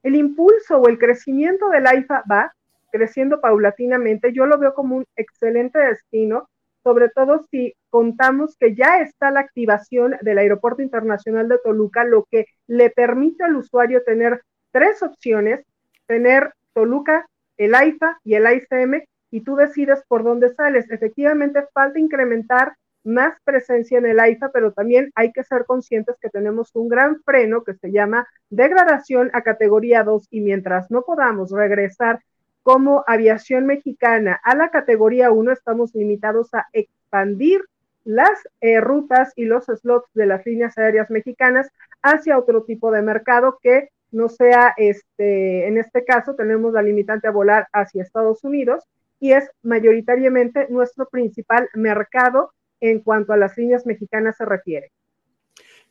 [0.02, 2.56] el impulso o el crecimiento del AIFA va
[2.92, 4.34] creciendo paulatinamente.
[4.34, 6.50] Yo lo veo como un excelente destino,
[6.84, 12.24] sobre todo si contamos que ya está la activación del Aeropuerto Internacional de Toluca, lo
[12.24, 14.42] que le permite al usuario tener
[14.72, 15.64] tres opciones,
[16.08, 19.04] tener Toluca, el AIFA y el ICM,
[19.34, 20.86] y tú decides por dónde sales.
[20.92, 26.30] Efectivamente, falta incrementar más presencia en el AIFA, pero también hay que ser conscientes que
[26.30, 31.50] tenemos un gran freno que se llama degradación a categoría 2 y mientras no podamos
[31.50, 32.20] regresar
[32.62, 37.62] como aviación mexicana a la categoría 1, estamos limitados a expandir
[38.06, 41.72] las eh, rutas y los slots de las líneas aéreas mexicanas
[42.04, 47.28] hacia otro tipo de mercado que no sea, este, en este caso tenemos la limitante
[47.28, 48.84] a volar hacia Estados Unidos
[49.24, 52.52] y es mayoritariamente nuestro principal mercado
[52.82, 54.92] en cuanto a las líneas mexicanas se refiere.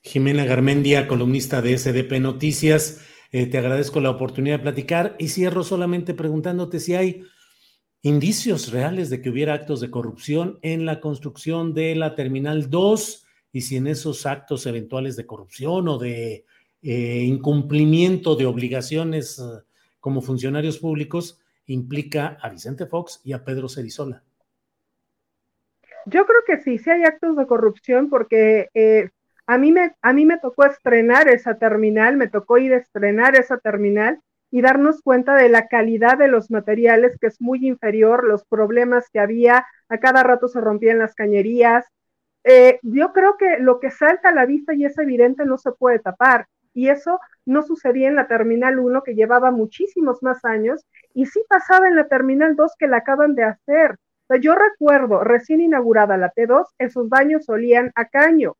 [0.02, 5.64] Jimena Garmendia, columnista de SDP Noticias, eh, te agradezco la oportunidad de platicar y cierro
[5.64, 7.24] solamente preguntándote si hay
[8.02, 13.26] indicios reales de que hubiera actos de corrupción en la construcción de la Terminal 2
[13.50, 16.44] y si en esos actos eventuales de corrupción o de
[16.82, 19.42] eh, incumplimiento de obligaciones eh,
[20.00, 21.38] como funcionarios públicos
[21.72, 24.22] implica a Vicente Fox y a Pedro Cerizola.
[26.06, 29.10] Yo creo que sí, sí hay actos de corrupción porque eh,
[29.46, 33.36] a, mí me, a mí me tocó estrenar esa terminal, me tocó ir a estrenar
[33.36, 34.20] esa terminal
[34.50, 39.08] y darnos cuenta de la calidad de los materiales, que es muy inferior, los problemas
[39.10, 41.86] que había, a cada rato se rompían las cañerías.
[42.44, 45.72] Eh, yo creo que lo que salta a la vista y es evidente no se
[45.72, 46.48] puede tapar.
[46.74, 51.42] Y eso no sucedía en la Terminal 1, que llevaba muchísimos más años, y sí
[51.48, 53.96] pasaba en la Terminal 2 que la acaban de hacer.
[54.40, 58.54] yo recuerdo, recién inaugurada la T2, esos baños olían a caño.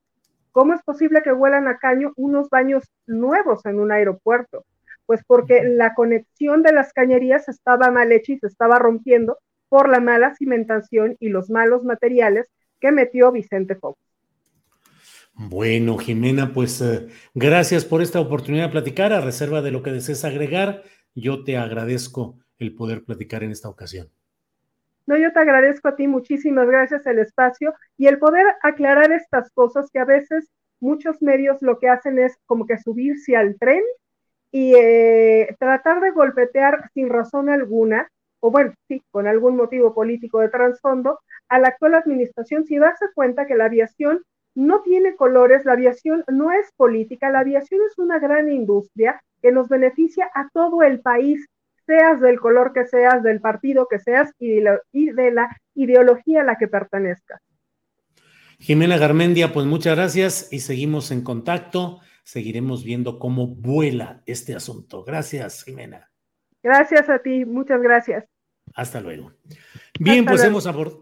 [0.51, 4.67] ¿Cómo es posible que huelan a caño unos baños nuevos en un aeropuerto?
[5.07, 9.39] Pues porque la conexión de las cañerías estaba mal hecha y se estaba rompiendo
[9.71, 12.51] por la mala cimentación y los malos materiales
[12.81, 13.99] que metió Vicente Fox.
[15.35, 19.13] Bueno, Jimena, pues eh, gracias por esta oportunidad de platicar.
[19.13, 20.83] A reserva de lo que desees agregar,
[21.15, 24.09] yo te agradezco el poder platicar en esta ocasión.
[25.07, 29.51] No, yo te agradezco a ti, muchísimas gracias el espacio y el poder aclarar estas
[29.51, 30.49] cosas que a veces
[30.81, 33.83] muchos medios lo que hacen es como que subirse al tren
[34.53, 38.09] y eh, tratar de golpetear sin razón alguna,
[38.41, 43.07] o bueno, sí, con algún motivo político de trasfondo, a la actual administración, si darse
[43.15, 44.23] cuenta que la aviación
[44.55, 49.53] no tiene colores, la aviación no es política, la aviación es una gran industria que
[49.53, 51.47] nos beneficia a todo el país,
[51.87, 56.57] seas del color que seas, del partido que seas y de la, ideología a la
[56.57, 57.41] que pertenezcas.
[58.59, 62.01] Jimena Garmendia, pues muchas gracias y seguimos en contacto.
[62.23, 65.03] Seguiremos viendo cómo vuela este asunto.
[65.03, 66.09] Gracias, Jimena.
[66.63, 68.25] Gracias a ti, muchas gracias.
[68.75, 69.33] Hasta luego.
[69.99, 71.02] Bien, pues hemos abordado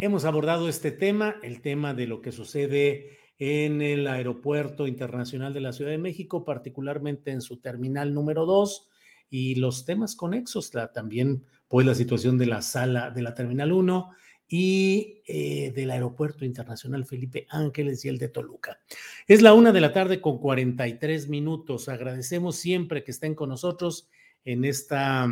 [0.00, 5.60] Hemos abordado este tema, el tema de lo que sucede en el Aeropuerto Internacional de
[5.60, 8.88] la Ciudad de México, particularmente en su terminal número 2
[9.28, 14.10] y los temas conexos, también pues la situación de la sala de la terminal 1
[14.46, 18.78] y eh, del Aeropuerto Internacional Felipe Ángeles y el de Toluca.
[19.26, 21.88] Es la una de la tarde con 43 minutos.
[21.88, 24.08] Agradecemos siempre que estén con nosotros
[24.44, 25.26] en esta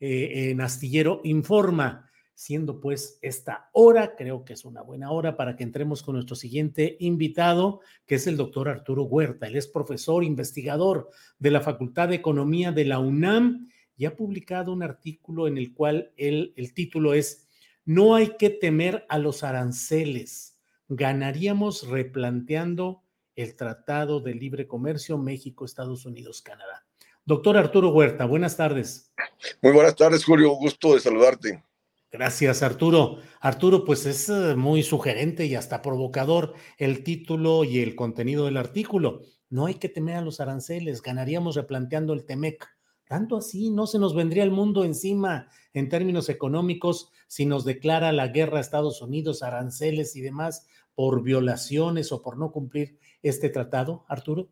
[0.00, 2.07] eh, en Astillero Informa
[2.38, 6.36] siendo pues esta hora, creo que es una buena hora para que entremos con nuestro
[6.36, 9.48] siguiente invitado, que es el doctor Arturo Huerta.
[9.48, 11.10] Él es profesor, investigador
[11.40, 15.74] de la Facultad de Economía de la UNAM y ha publicado un artículo en el
[15.74, 17.48] cual el título es
[17.84, 23.02] No hay que temer a los aranceles, ganaríamos replanteando
[23.34, 26.86] el Tratado de Libre Comercio México, Estados Unidos, Canadá.
[27.24, 29.12] Doctor Arturo Huerta, buenas tardes.
[29.60, 30.50] Muy buenas tardes, Julio.
[30.52, 31.64] Gusto de saludarte.
[32.10, 33.18] Gracias, Arturo.
[33.40, 38.56] Arturo, pues es eh, muy sugerente y hasta provocador el título y el contenido del
[38.56, 39.20] artículo.
[39.50, 42.66] No hay que temer a los aranceles, ganaríamos replanteando el TEMEC.
[43.06, 48.12] Tanto así, no se nos vendría el mundo encima en términos económicos si nos declara
[48.12, 53.50] la guerra a Estados Unidos, aranceles y demás por violaciones o por no cumplir este
[53.50, 54.48] tratado, Arturo.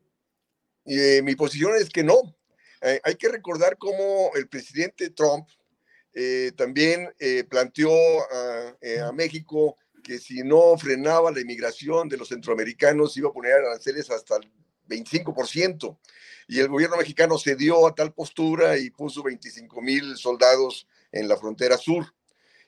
[0.84, 2.36] Eh, mi posición es que no.
[2.82, 5.48] Eh, hay que recordar cómo el presidente Trump
[6.18, 7.92] eh, también eh, planteó
[8.80, 13.52] eh, a, México que si no frenaba la inmigración de los centroamericanos iba a poner
[13.52, 14.50] aranceles hasta el
[14.88, 15.98] 25%.
[16.48, 21.36] Y el gobierno mexicano cedió a tal postura y puso 25 mil soldados en la
[21.36, 22.06] frontera sur.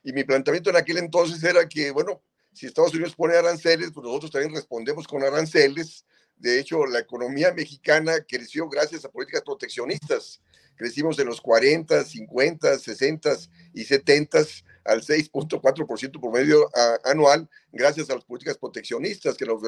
[0.03, 2.23] Y mi planteamiento en aquel entonces era que, bueno,
[2.53, 6.05] si Estados Unidos pone aranceles, pues nosotros también respondemos con aranceles.
[6.39, 10.41] De hecho, la economía mexicana creció gracias a políticas proteccionistas
[10.79, 13.37] crecimos de los 40, 50, 60
[13.75, 14.39] y 70
[14.85, 16.71] al 6.4% por medio
[17.05, 19.61] anual gracias a las políticas proteccionistas que nos,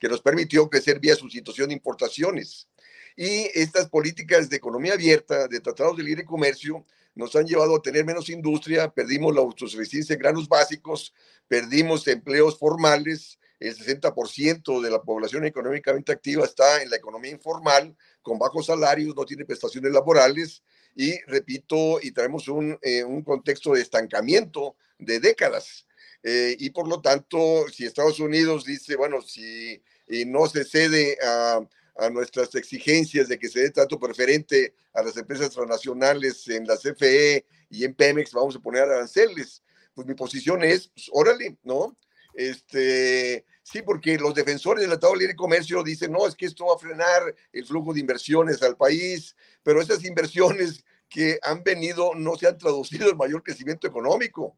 [0.00, 2.66] que nos permitió crecer vía sustitución de importaciones.
[3.14, 7.82] Y estas políticas de economía abierta, de tratados de libre comercio, nos han llevado a
[7.82, 11.14] tener menos industria, perdimos la autosuficiencia en granos básicos,
[11.46, 13.38] perdimos empleos formales,
[13.68, 19.14] el 60% de la población económicamente activa está en la economía informal, con bajos salarios,
[19.16, 20.62] no tiene prestaciones laborales
[20.94, 25.86] y, repito, y traemos un, eh, un contexto de estancamiento de décadas.
[26.22, 29.82] Eh, y por lo tanto, si Estados Unidos dice, bueno, si
[30.26, 31.60] no se cede a,
[31.96, 36.76] a, nuestras exigencias de que se dé trato preferente a las empresas transnacionales en la
[36.76, 39.62] CFE y en Pemex, vamos a poner aranceles.
[39.94, 41.96] Pues mi posición es, pues órale, ¿no?
[42.34, 46.66] Este, sí, porque los defensores del Tratado de Libre Comercio dicen, no, es que esto
[46.66, 49.34] va a frenar el flujo de inversiones al país,
[49.64, 54.56] pero esas inversiones que han venido no se han traducido en mayor crecimiento económico.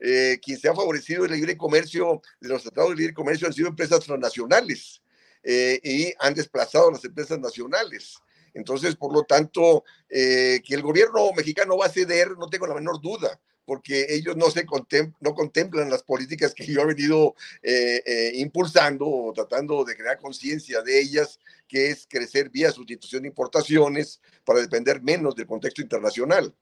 [0.00, 3.52] Eh, quien se ha favorecido el libre comercio de los tratados de libre comercio han
[3.52, 5.02] sido empresas transnacionales
[5.42, 8.16] eh, y han desplazado a las empresas nacionales.
[8.54, 12.74] Entonces, por lo tanto, eh, que el gobierno mexicano va a ceder, no tengo la
[12.74, 14.64] menor duda, porque ellos no, se
[15.20, 20.18] no contemplan las políticas que yo he venido eh, eh, impulsando o tratando de crear
[20.18, 21.38] conciencia de ellas,
[21.68, 26.54] que es crecer vía sustitución de importaciones para depender menos del contexto internacional.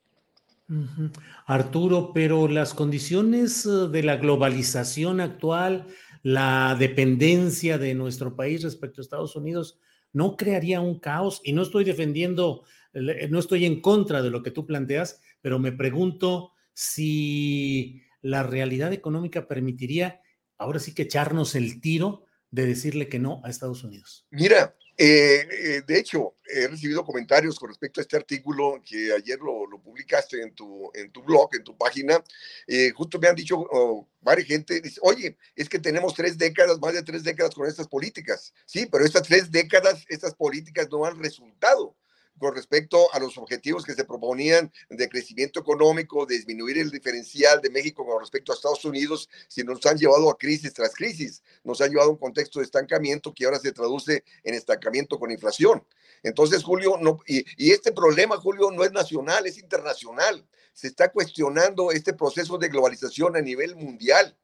[1.47, 5.87] Arturo, pero las condiciones eh, de la globalización actual,
[6.25, 9.79] la dependencia de nuestro país respecto a Estados Unidos,
[10.13, 11.41] ¿no crearía un caos?
[11.45, 15.71] Y no estoy defendiendo, no estoy en contra de lo que tú planteas, pero me
[15.71, 20.21] pregunto si la realidad económica permitiría
[20.59, 24.27] ahora sí que echarnos el tiro de decirle que no a Estados Unidos.
[24.31, 29.39] Mira, eh, eh, de hecho, he recibido comentarios con respecto a este artículo que ayer
[29.39, 32.23] lo, publicaste en tu, en tu blog, en tu página.
[32.67, 36.79] Eh, justo me han dicho oh, varias gente, dice, oye, es que tenemos tres décadas,
[36.79, 38.53] más de tres décadas con estas políticas.
[38.67, 41.97] Sí, pero estas tres décadas, estas políticas no han resultado
[42.39, 47.61] con respecto a los objetivos que se proponían de crecimiento económico, de disminuir el diferencial
[47.61, 51.43] de México con respecto a Estados Unidos, si nos han llevado a crisis tras crisis,
[51.65, 55.31] nos han llevado a un contexto de estancamiento que ahora se traduce en estancamiento con
[55.31, 55.85] inflación.
[56.23, 60.47] Entonces, Julio, no, y, y este problema, Julio, no es nacional, es internacional.
[60.73, 64.37] Se está cuestionando este proceso de globalización a nivel mundial.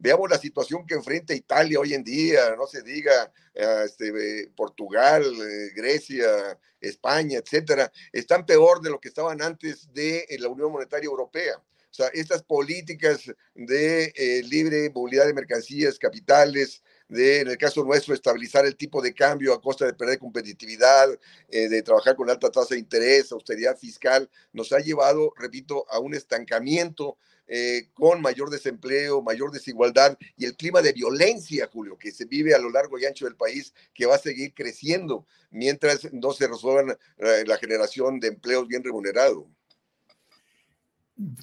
[0.00, 5.24] Veamos la situación que enfrenta Italia hoy en día, no se diga eh, este, Portugal,
[5.24, 10.70] eh, Grecia, España, etcétera, están peor de lo que estaban antes de eh, la Unión
[10.70, 11.56] Monetaria Europea.
[11.56, 13.22] O sea, estas políticas
[13.54, 14.12] de
[14.48, 19.52] libre movilidad de mercancías, capitales, de, en el caso nuestro, estabilizar el tipo de cambio
[19.52, 21.08] a costa de perder competitividad,
[21.48, 26.14] de trabajar con alta tasa de interés, austeridad fiscal, nos ha llevado, repito, a un
[26.14, 27.16] estancamiento
[27.48, 32.54] eh, con mayor desempleo, mayor desigualdad y el clima de violencia, Julio, que se vive
[32.54, 36.46] a lo largo y ancho del país, que va a seguir creciendo mientras no se
[36.46, 39.46] resuelvan eh, la generación de empleos bien remunerados.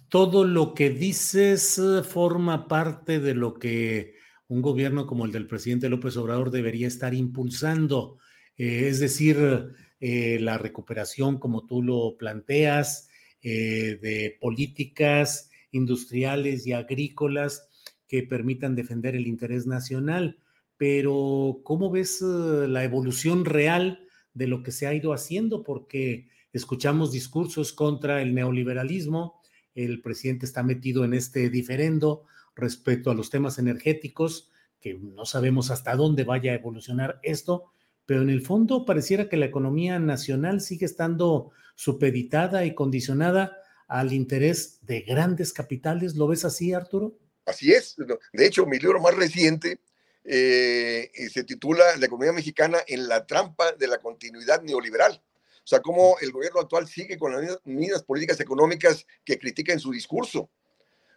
[0.07, 4.15] Todo lo que dices eh, forma parte de lo que
[4.47, 8.19] un gobierno como el del presidente López Obrador debería estar impulsando,
[8.55, 13.09] es decir, la recuperación como tú lo planteas,
[13.47, 17.69] eh, de políticas industriales y agrícolas
[18.07, 20.39] que permitan defender el interés nacional.
[20.77, 25.63] Pero, ¿cómo ves eh, la evolución real de lo que se ha ido haciendo?
[25.63, 29.41] Porque escuchamos discursos contra el neoliberalismo,
[29.73, 32.23] el presidente está metido en este diferendo
[32.55, 37.71] respecto a los temas energéticos, que no sabemos hasta dónde vaya a evolucionar esto,
[38.05, 43.57] pero en el fondo pareciera que la economía nacional sigue estando supeditada y condicionada
[43.87, 46.15] al interés de grandes capitales.
[46.15, 47.17] ¿Lo ves así, Arturo?
[47.45, 47.95] Así es.
[48.33, 49.79] De hecho, mi libro más reciente
[50.23, 55.21] eh, se titula La economía mexicana en la trampa de la continuidad neoliberal.
[55.65, 59.79] O sea, cómo el gobierno actual sigue con las mismas políticas económicas que critica en
[59.79, 60.49] su discurso.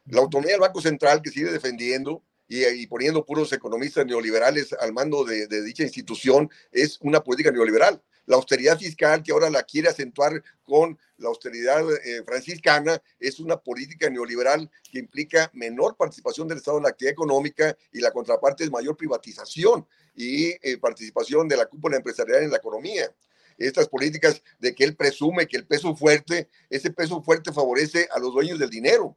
[0.06, 5.24] La autonomía del Banco Central que sigue defendiendo y, poniendo puros economistas neoliberales al mando
[5.24, 8.02] de, dicha institución es una política neoliberal.
[8.24, 13.56] La austeridad fiscal que ahora la quiere acentuar con la austeridad eh, franciscana es una
[13.58, 18.64] política neoliberal que implica menor participación del Estado en la actividad económica y la contraparte
[18.64, 23.10] es mayor privatización y eh, participación de la cúpula empresarial en la economía
[23.58, 28.18] estas políticas de que él presume que el peso fuerte, ese peso fuerte favorece a
[28.18, 29.16] los dueños del dinero.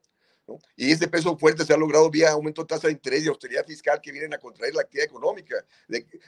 [0.76, 3.66] Y ese peso fuerte se ha logrado vía aumento de tasa de interés y austeridad
[3.66, 5.56] fiscal que vienen a contraer la actividad económica.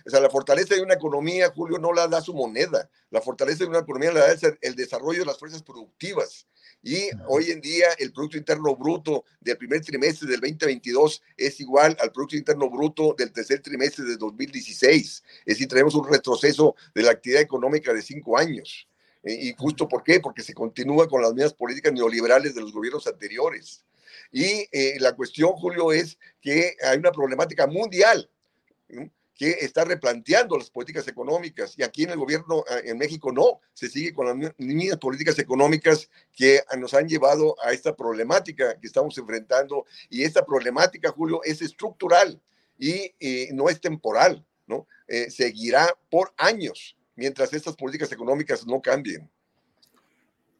[0.05, 2.89] o sea, la fortaleza de una economía, Julio, no la da su moneda.
[3.09, 6.47] La fortaleza de una economía la da el, el desarrollo de las fuerzas productivas.
[6.81, 11.95] Y hoy en día el Producto Interno Bruto del primer trimestre del 2022 es igual
[12.01, 15.23] al Producto Interno Bruto del tercer trimestre de 2016.
[15.45, 18.87] Es decir, tenemos un retroceso de la actividad económica de cinco años.
[19.23, 20.19] ¿Y justo por qué?
[20.19, 23.85] Porque se continúa con las mismas políticas neoliberales de los gobiernos anteriores.
[24.33, 28.27] Y eh, la cuestión, Julio, es que hay una problemática mundial
[29.35, 31.75] que está replanteando las políticas económicas.
[31.77, 33.59] Y aquí en el gobierno, ah, en México, no.
[33.73, 38.87] Se sigue con las mismas políticas económicas que nos han llevado a esta problemática que
[38.87, 39.85] estamos enfrentando.
[40.09, 42.41] Y esta problemática, Julio, es estructural
[42.79, 43.13] y
[43.53, 44.87] no es temporal, ¿no?
[45.07, 49.29] Eh, seguirá por años mientras estas políticas económicas no cambien.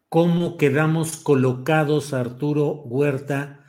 [0.09, 3.62] ¿Cómo quedamos colocados, Arturo Huerta?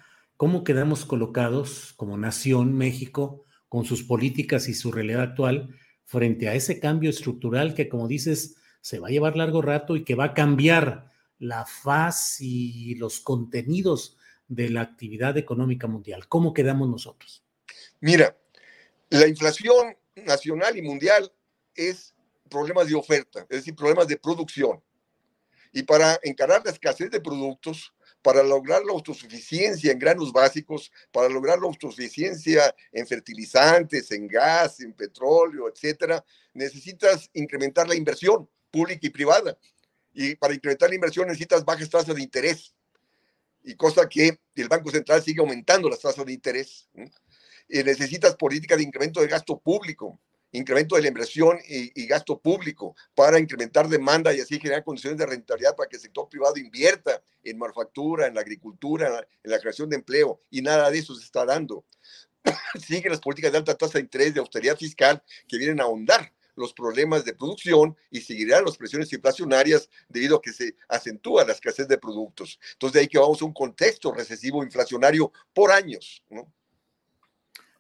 [0.45, 3.47] ¿Cómo quedamos colocados como nación México?
[3.71, 5.75] con sus políticas y su realidad actual
[6.05, 10.05] frente a ese cambio estructural que, como dices, se va a llevar largo rato y
[10.05, 16.29] que va a cambiar la faz y los contenidos de la actividad económica mundial.
[16.29, 17.43] ¿Cómo quedamos nosotros?
[18.01, 18.37] Mira,
[19.09, 21.33] la inflación nacional y mundial
[21.75, 22.15] es
[22.51, 24.83] problemas de oferta, es decir, problemas de producción.
[25.73, 27.94] Y para encarar la escasez de productos,
[28.25, 34.81] para lograr la autosuficiencia en granos básicos, para lograr la autosuficiencia en fertilizantes, en gas,
[34.81, 39.59] en petróleo, etcétera, necesitas incrementar la inversión pública y privada.
[40.15, 42.75] Y para incrementar la inversión necesitas bajas tasas de interés.
[43.63, 46.89] Y cosa que el Banco Central sigue aumentando las tasas de interés.
[47.69, 50.19] Necesitas política de incremento de gasto público
[50.55, 55.27] incremento de la inversión y, gasto público para incrementar demanda y así generar condiciones de
[55.27, 59.89] rentabilidad para que el sector privado invierta en manufactura, en la agricultura, en la creación
[59.89, 60.41] de empleo.
[60.51, 61.85] Y nada de eso se está dando.
[62.87, 66.33] Siguen las políticas de alta tasa de interés, de austeridad fiscal, que vienen a ahondar
[66.57, 71.53] los problemas de producción y seguirán las presiones inflacionarias debido a que se acentúa la
[71.53, 72.61] escasez de productos.
[72.75, 76.23] Entonces, de ahí que vamos a un contexto recesivo inflacionario por años.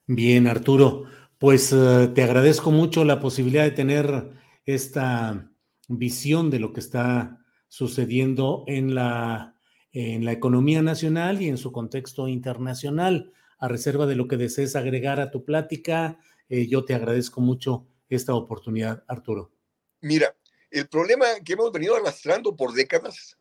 [0.06, 1.06] Bien, Arturo.
[1.38, 4.30] Pues eh, te agradezco mucho la posibilidad de tener
[4.64, 5.50] esta
[5.88, 9.56] visión de lo que está sucediendo en la,
[9.92, 13.32] en la economía nacional y en su contexto internacional.
[13.58, 16.18] A reserva de lo que desees agregar a tu plática,
[16.48, 19.52] eh, yo te agradezco mucho esta oportunidad, Arturo.
[20.00, 20.36] Mira,
[20.70, 23.38] el problema que hemos venido arrastrando por décadas,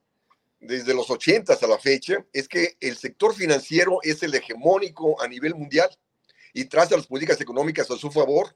[0.60, 5.28] desde los 80 a la fecha, es que el sector financiero es el hegemónico a
[5.28, 5.90] nivel mundial
[6.54, 8.56] y traza las políticas económicas a su favor.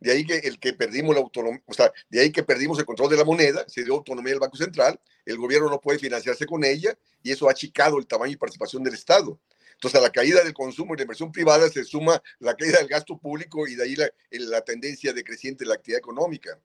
[0.00, 2.84] De ahí que el que perdimos la autonomía, o sea, de ahí que perdimos el
[2.84, 6.46] control de la moneda, se dio autonomía del Banco Central, el gobierno no puede financiarse
[6.46, 9.40] con ella y eso ha achicado el tamaño y participación del Estado.
[9.72, 12.88] Entonces, a la caída del consumo y la inversión privada se suma la caída del
[12.88, 16.60] gasto público y de ahí la, la tendencia decreciente de la actividad económica.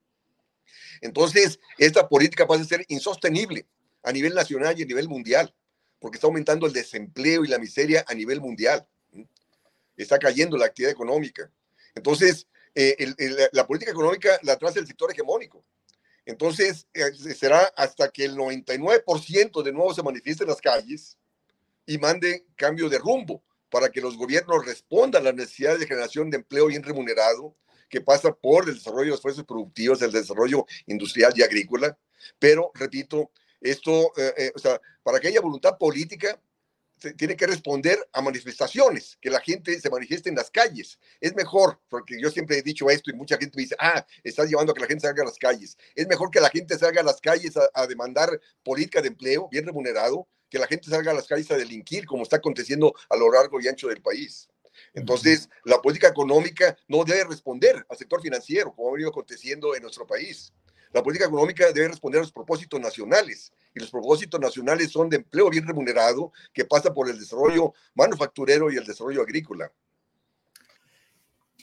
[1.01, 3.67] Entonces, esta política pasa a ser insostenible
[4.03, 5.53] a nivel nacional y a nivel mundial,
[5.99, 8.87] porque está aumentando el desempleo y la miseria a nivel mundial
[9.97, 11.49] está cayendo la actividad económica.
[11.95, 12.95] Entonces, eh,
[13.51, 15.63] la política económica la traza el sector hegemónico.
[16.25, 21.17] Entonces, eh, será hasta que el 99% de nuevo se manifieste en las calles
[21.85, 26.29] y mande cambio de rumbo para que los gobiernos respondan a las necesidades de generación
[26.29, 27.55] de empleo bien remunerado,
[27.89, 31.97] que pasa por el desarrollo de las fuerzas productivas, el desarrollo industrial y agrícola.
[32.39, 34.51] Pero, repito, Esto, eh, eh,
[35.03, 36.37] para que haya voluntad política,
[37.11, 40.99] tiene que responder a manifestaciones, que la gente se manifieste en las calles.
[41.19, 44.49] Es mejor, porque yo siempre he dicho esto y mucha gente me dice, ah, estás
[44.49, 45.77] llevando a que la gente salga a las calles.
[45.95, 49.65] Es mejor que la gente salga a las calles a, demandar política de empleo bien
[49.65, 53.31] remunerado, que la gente salga a las calles a delinquir, como está aconteciendo a lo
[53.31, 54.47] largo y ancho del país.
[54.93, 59.83] Entonces, la política económica no debe responder al sector financiero, como ha venido aconteciendo en
[59.83, 60.53] nuestro país.
[60.93, 65.17] La política económica debe responder a los propósitos nacionales y los propósitos nacionales son de
[65.17, 69.71] empleo bien remunerado que pasa por el desarrollo manufacturero y el desarrollo agrícola.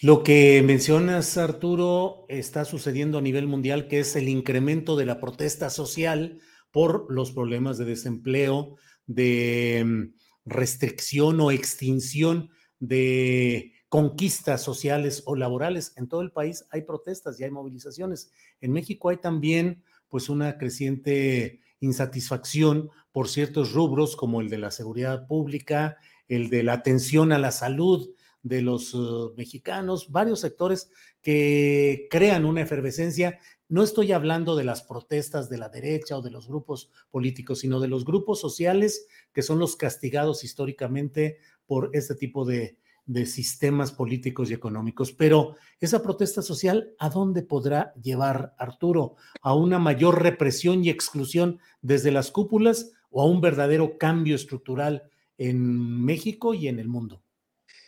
[0.02, 5.20] Lo que mencionas, Arturo, está sucediendo a nivel mundial, que es el incremento de la
[5.20, 8.76] protesta social por los problemas de desempleo,
[9.06, 10.14] de mm,
[10.46, 15.92] restricción o extinción de conquistas sociales o laborales.
[15.96, 18.32] En todo el país hay protestas y hay movilizaciones.
[18.60, 24.70] En México hay también pues una creciente insatisfacción por ciertos rubros como el de la
[24.70, 30.90] seguridad pública, el de la atención a la salud de los uh, mexicanos, varios sectores
[31.20, 33.40] que crean una efervescencia.
[33.68, 37.80] No estoy hablando de las protestas de la derecha o de los grupos políticos, sino
[37.80, 43.92] de los grupos sociales que son los castigados históricamente por este tipo de, de sistemas
[43.92, 45.12] políticos y económicos.
[45.12, 49.16] Pero esa protesta social, ¿a dónde podrá llevar Arturo?
[49.42, 55.10] ¿A una mayor represión y exclusión desde las cúpulas o a un verdadero cambio estructural
[55.38, 57.22] en México y en el mundo?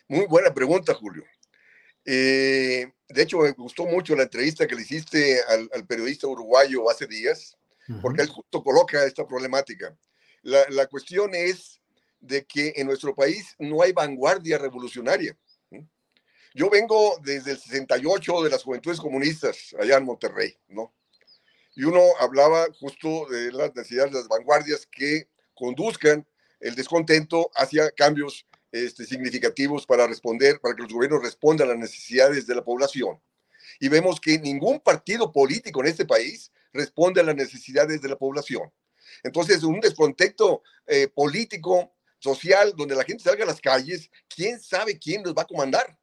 [0.08, 1.24] Muy buena pregunta, Julio.
[2.04, 5.38] Eh, de hecho, me gustó mucho la entrevista que le hiciste
[5.72, 7.56] al, periodista uruguayo hace días,
[8.00, 9.94] porque él justo coloca esta problemática.
[10.42, 11.81] La, la cuestión es
[12.22, 15.36] de que en nuestro país no hay vanguardia revolucionaria.
[16.54, 20.94] Yo vengo desde el 68 de las juventudes comunistas allá en Monterrey, ¿no?
[21.74, 26.26] Y uno hablaba justo de las necesidades de las vanguardias que conduzcan
[26.60, 31.80] el descontento hacia cambios este, significativos para responder, para que los gobiernos respondan a las
[31.80, 33.20] necesidades de la población.
[33.80, 38.16] Y vemos que ningún partido político en este país responde a las necesidades de la
[38.16, 38.70] población.
[39.22, 44.98] Entonces, un descontento eh, político social donde la gente salga a las calles, quién sabe
[44.98, 45.98] quién nos va a comandar.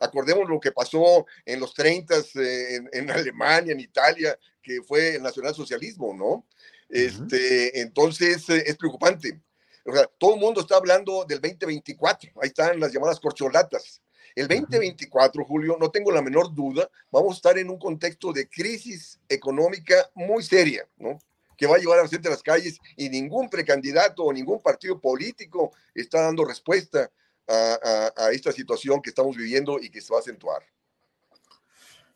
[0.00, 5.22] Acordemos lo que pasó en los 30 eh, en, Alemania, en Italia, que fue el
[5.22, 6.46] nacionalsocialismo, ¿no?
[6.88, 9.40] Este, entonces eh, es preocupante.
[9.84, 14.02] O sea, todo el mundo está hablando del 2024, ahí están las llamadas corcholatas.
[14.34, 18.48] El 2024, Julio, no tengo la menor duda, vamos a estar en un contexto de
[18.48, 21.18] crisis económica muy seria, ¿no?
[21.62, 24.60] Que va a llevar a la gente a las calles y ningún precandidato o ningún
[24.60, 27.08] partido político está dando respuesta
[27.46, 30.60] a, esta situación que estamos viviendo y que se va a acentuar.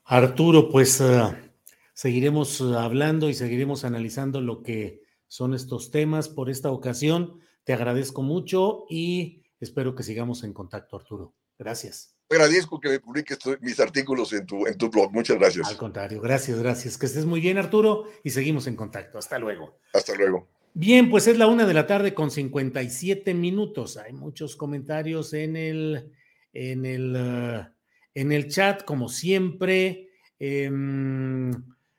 [0.03, 1.53] Arturo, pues eh,
[1.95, 7.39] seguiremos eh, hablando y seguiremos analizando lo que son estos temas por esta ocasión.
[7.63, 11.35] Te agradezco mucho y espero que sigamos en contacto, Arturo.
[11.57, 15.13] Gracias agradezco que me publiques mis artículos en tu, en tu blog.
[15.13, 15.69] Muchas gracias.
[15.69, 16.99] Al contrario, gracias, gracias.
[16.99, 19.19] Que estés muy bien, Arturo, y seguimos en contacto.
[19.19, 19.79] Hasta luego.
[19.93, 20.49] Hasta luego.
[20.75, 23.97] Bien, pues es la una de la tarde con 57 minutos.
[23.97, 26.13] Hay muchos comentarios en el,
[26.53, 27.75] en el, uh,
[28.15, 30.11] en el chat, como siempre.
[30.39, 31.51] Em,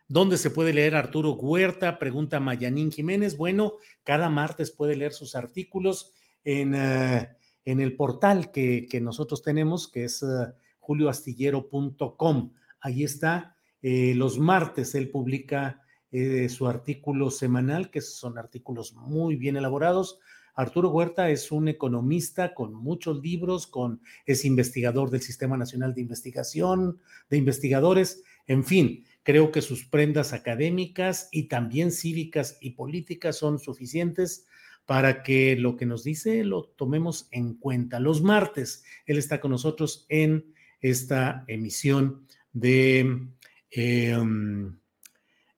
[0.08, 1.98] ¿Dónde se puede leer Arturo Huerta?
[1.98, 3.36] Pregunta Mayanín Jiménez.
[3.36, 3.74] Bueno,
[4.04, 6.14] cada martes puede leer sus artículos
[6.44, 7.26] en uh,
[7.68, 12.54] en el portal que, nosotros tenemos, que es uh, julioastillero.com.
[12.80, 13.58] Ahí está.
[13.82, 20.18] Eh, los martes él publica eh, su artículo semanal, que son artículos muy bien elaborados.
[20.56, 26.00] Arturo Huerta es un economista con muchos libros, con, es investigador del Sistema Nacional de
[26.00, 33.36] Investigación, de investigadores, en fin, creo que sus prendas académicas y también cívicas y políticas
[33.36, 34.47] son suficientes
[34.88, 38.00] para que lo que nos dice lo tomemos en cuenta.
[38.00, 43.28] Los martes, él está con nosotros en esta emisión de...
[43.70, 44.80] Em,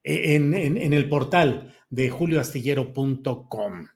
[0.03, 3.87] en, el portal de julioastillero.com.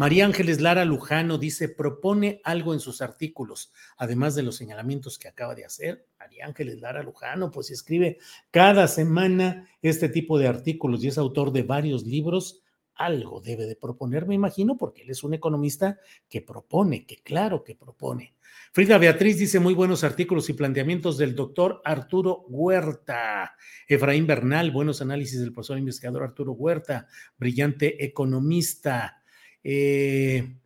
[0.00, 5.28] María Ángeles Lara Lujano dice, propone algo en sus artículos, además de los señalamientos que
[5.28, 6.06] acaba de hacer.
[6.18, 8.16] María Ángeles Lara Lujano, pues escribe
[8.50, 12.62] cada semana este tipo de artículos y es autor de varios libros.
[12.94, 15.98] Algo debe de proponer, me imagino, porque él es un economista
[16.30, 18.32] que propone, que claro que propone.
[18.72, 23.54] Frida Beatriz dice muy buenos artículos y planteamientos del doctor Arturo Huerta.
[23.86, 29.19] Efraín Bernal, buenos análisis del profesor investigador Arturo Huerta, brillante economista.
[29.64, 30.56] Eh,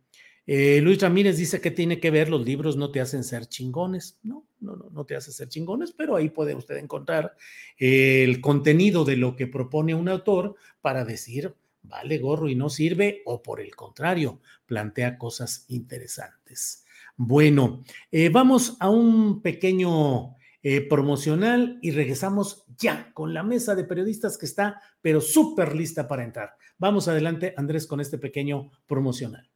[0.47, 4.19] Eh, Luis Ramírez dice que tiene que ver, los libros no te hacen ser chingones.
[4.21, 7.35] No, no, no, no te hacen ser chingones, pero ahí puede usted encontrar
[7.77, 13.23] el contenido de lo que propone un autor para decir, vale gorro y no sirve,
[13.25, 16.85] o por el contrario, plantea cosas interesantes.
[17.17, 23.85] Bueno, eh, vamos a un pequeño eh, promocional y regresamos ya con la mesa de
[23.85, 26.55] periodistas que está, pero súper lista para entrar.
[26.77, 29.54] Vamos adelante, Andrés, con este pequeño promocional.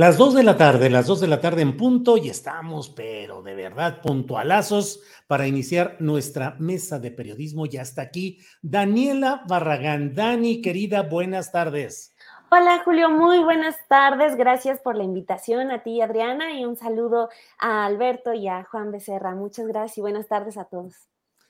[0.00, 3.42] Las dos de la tarde, las dos de la tarde en punto y estamos, pero
[3.42, 7.66] de verdad, puntualazos para iniciar nuestra mesa de periodismo.
[7.66, 10.14] Ya está aquí Daniela Barragán.
[10.14, 12.14] Dani, querida, buenas tardes.
[12.50, 14.36] Hola Julio, muy buenas tardes.
[14.36, 17.28] Gracias por la invitación a ti, Adriana, y un saludo
[17.58, 19.34] a Alberto y a Juan Becerra.
[19.34, 20.94] Muchas gracias y buenas tardes a todos.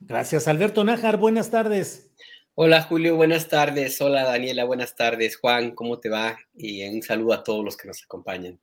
[0.01, 1.19] Gracias, Alberto Nájar.
[1.19, 2.11] Buenas tardes.
[2.57, 4.01] Hola Julio, buenas tardes.
[4.01, 5.37] Hola Daniela, buenas tardes.
[5.37, 6.37] Juan, ¿cómo te va?
[6.53, 8.61] Y un saludo a todos los que nos acompañan.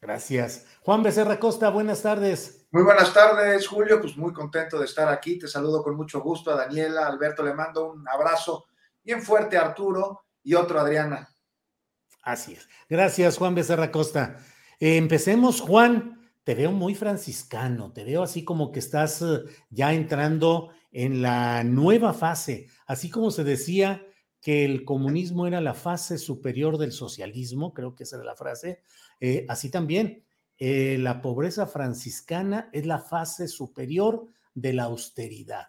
[0.00, 0.66] Gracias.
[0.82, 2.66] Juan Becerra Costa, buenas tardes.
[2.72, 4.00] Muy buenas tardes, Julio.
[4.00, 5.38] Pues muy contento de estar aquí.
[5.38, 8.66] Te saludo con mucho gusto a Daniela, Alberto, le mando un abrazo
[9.04, 11.28] bien fuerte a Arturo y otro a Adriana.
[12.22, 12.68] Así es.
[12.88, 14.38] Gracias, Juan Becerra Costa.
[14.80, 16.16] Eh, empecemos, Juan.
[16.42, 21.62] Te veo muy franciscano, te veo así como que estás eh, ya entrando en la
[21.64, 24.04] nueva fase, así como se decía
[24.40, 28.82] que el comunismo era la fase superior del socialismo, creo que esa era la frase,
[29.20, 30.24] eh, así también
[30.58, 35.68] eh, la pobreza franciscana es la fase superior de la austeridad.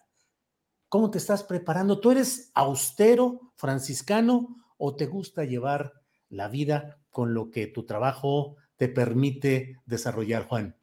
[0.90, 2.00] ¿Cómo te estás preparando?
[2.00, 5.94] ¿Tú eres austero franciscano o te gusta llevar
[6.28, 10.76] la vida con lo que tu trabajo te permite desarrollar, Juan?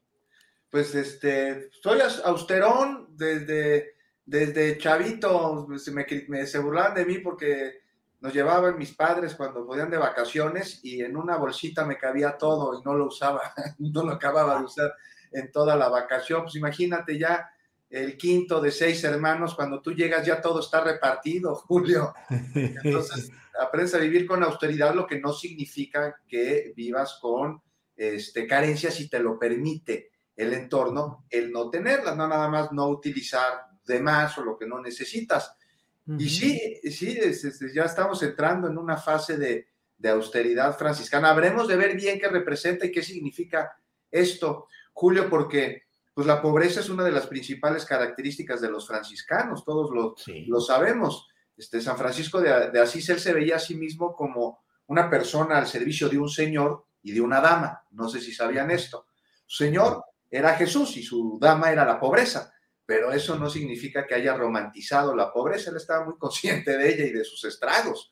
[0.70, 3.97] Pues este, soy austerón desde
[4.28, 7.80] desde chavito se, me, se burlaban de mí porque
[8.20, 12.78] nos llevaban mis padres cuando podían de vacaciones y en una bolsita me cabía todo
[12.78, 13.40] y no lo usaba,
[13.78, 14.94] no lo acababa de usar
[15.32, 16.42] en toda la vacación.
[16.42, 17.48] Pues imagínate ya
[17.88, 22.12] el quinto de seis hermanos, cuando tú llegas ya todo está repartido, Julio.
[22.54, 27.62] Entonces, aprendes a vivir con austeridad, lo que no significa que vivas con
[27.96, 32.88] este, carencias si te lo permite el entorno, el no tenerlas, no nada más no
[32.88, 35.52] utilizar de más o lo que no necesitas.
[36.16, 37.18] Y sí, sí,
[37.74, 39.66] ya estamos entrando en una fase de,
[40.08, 41.30] austeridad franciscana.
[41.30, 43.76] Habremos de ver bien qué representa y qué significa
[44.10, 45.82] esto, Julio, porque
[46.14, 50.14] pues la pobreza es una de las principales características de los franciscanos, todos lo,
[50.46, 51.28] lo sabemos.
[51.56, 55.58] Este, San Francisco de, de, Asís, él se veía a sí mismo como una persona
[55.58, 57.82] al servicio de un señor y de una dama.
[57.90, 59.06] No sé si sabían esto.
[59.46, 62.52] Su señor era Jesús y su dama era la pobreza
[62.88, 67.04] pero eso no significa que haya romantizado la pobreza, él estaba muy consciente de ella
[67.04, 68.10] y de sus estragos.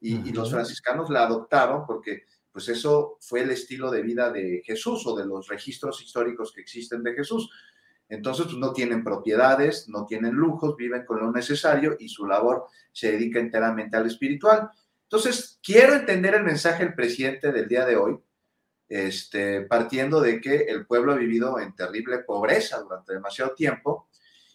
[0.00, 5.06] Y, los franciscanos la adoptaron porque pues eso fue el estilo de vida de Jesús
[5.06, 7.50] o de los registros históricos que existen de Jesús.
[8.08, 12.64] Entonces pues, no tienen propiedades, no tienen lujos, viven con lo necesario y su labor
[12.92, 14.70] se dedica enteramente al espiritual.
[15.02, 18.18] Entonces, quiero entender el mensaje del presidente del día de hoy,
[18.88, 24.08] este, partiendo de que el pueblo ha vivido en terrible pobreza durante demasiado tiempo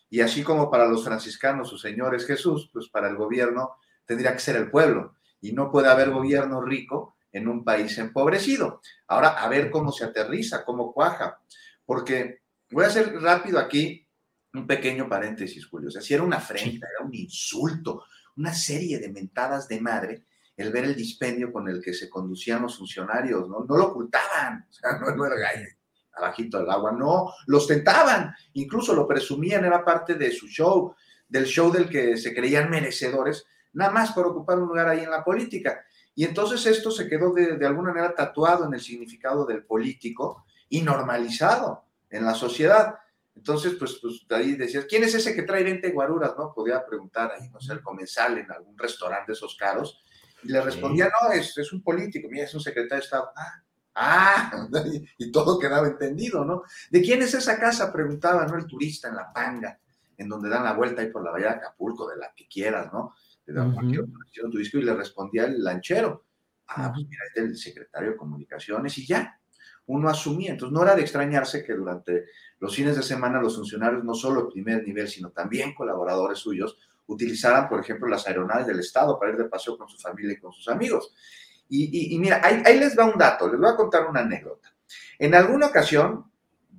[0.10, 4.34] y así como para los franciscanos su Señor es Jesús, pues para el gobierno tendría
[4.34, 5.16] que ser el pueblo.
[5.42, 8.82] Y no puede haber gobierno rico en un país empobrecido.
[9.08, 11.40] Ahora, a ver cómo se aterriza, cómo cuaja.
[11.86, 12.42] Porque
[12.72, 14.08] voy a hacer rápido aquí
[14.54, 15.90] un pequeño paréntesis, Julio.
[15.90, 18.04] O sea, si era una afrenta, era un insulto,
[18.38, 20.26] una serie de mentadas de madre
[20.58, 23.64] el ver el dispendio con el que se conducían los funcionarios, ¿no?
[23.64, 25.38] No lo ocultaban, o sea, no, no era
[26.20, 30.96] abajito del agua, no, los tentaban, incluso lo presumían, era parte de su show,
[31.28, 35.12] del show del que se creían merecedores, nada más por ocupar un lugar ahí en
[35.12, 35.84] la política.
[36.16, 40.46] Y entonces esto se quedó de, de alguna manera tatuado en el significado del político
[40.68, 42.96] y normalizado en la sociedad.
[43.36, 46.34] Entonces, pues, pues ahí decías, ¿quién es ese que trae 20 guaruras?
[46.38, 46.54] ¿No?
[46.54, 50.04] Podía preguntar ahí, no sé, el comensal en algún restaurante de esos caros.
[50.44, 53.32] Y le respondía, no, es, es un político, mira, es un secretario de Estado.
[53.36, 53.64] Ah,
[54.00, 54.68] ah,
[55.18, 56.64] y todo quedaba entendido, ¿no?
[56.90, 57.92] ¿De quién es esa casa?
[57.92, 58.58] Preguntaba, ¿no?
[58.58, 59.80] El turista en La Panga,
[60.18, 62.92] en donde dan la vuelta ahí por la bahía de Acapulco, de la que quieras,
[62.92, 63.14] ¿no?
[63.46, 64.06] De cualquier
[64.52, 66.26] turístico, y le respondía el lanchero.
[66.68, 69.40] Ah, pues mira, es del secretario de Comunicaciones y ya.
[69.88, 70.52] Uno asumía.
[70.52, 72.26] Entonces, no era de extrañarse que durante
[72.60, 76.78] los fines de semana los funcionarios, no solo el primer nivel, sino también colaboradores suyos,
[77.08, 80.40] utilizaran, por ejemplo, las aeronaves del Estado para ir de paseo con su familia y
[80.40, 81.12] con sus amigos.
[81.70, 84.74] Y, mira, ahí, ahí, les va un dato, les voy a contar una anécdota.
[85.20, 86.32] En alguna ocasión,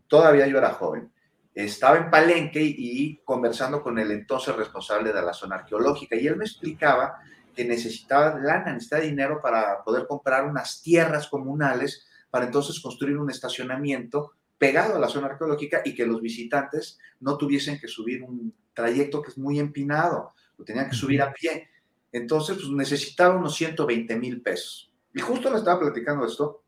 [0.08, 1.12] todavía yo era joven,
[1.54, 6.36] estaba en Palenque y conversando con el entonces responsable de la zona arqueológica y él
[6.36, 7.18] me explicaba
[7.54, 13.30] que necesitaba lana, necesitaba dinero para poder comprar unas tierras comunales para entonces construir un
[13.30, 18.54] estacionamiento pegado a la zona arqueológica y que los visitantes no tuviesen que subir un
[18.72, 21.68] trayecto que es muy empinado, lo tenían que subir a pie.
[22.12, 24.92] Entonces, pues necesitaba unos 120 mil pesos.
[25.14, 26.64] Y justo me estaba platicando esto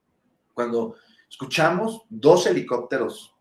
[0.54, 0.96] cuando
[1.28, 3.32] escuchamos dos helicópteros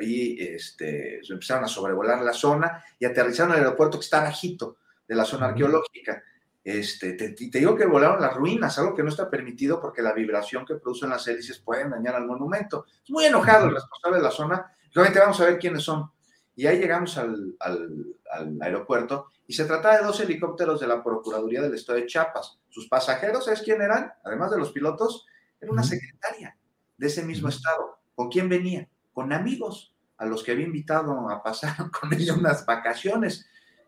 [0.00, 4.78] ahí este, empezaron a sobrevolar la zona y aterrizaron en el aeropuerto que está bajito
[5.06, 6.22] de la zona arqueológica.
[6.62, 10.12] Este, te, te, digo que volaron las ruinas, algo que no está permitido porque la
[10.12, 12.86] vibración que producen las hélices puede dañar al monumento.
[13.02, 14.76] Es muy enojado el responsable de la zona.
[14.92, 16.10] Realmente vamos a ver quiénes son.
[16.54, 21.60] Y ahí llegamos al, al, aeropuerto y se trataba de dos helicópteros de la Procuraduría
[21.60, 22.60] del Estado de Chiapas.
[22.68, 24.12] Sus pasajeros, ¿sabes quién eran?
[24.22, 25.26] Además de los pilotos,
[25.60, 26.56] era una secretaria
[26.96, 27.98] de ese mismo estado.
[28.14, 28.88] ¿Con quién venía?
[29.12, 33.44] Con amigos a los que había invitado a pasar con ella unas vacaciones.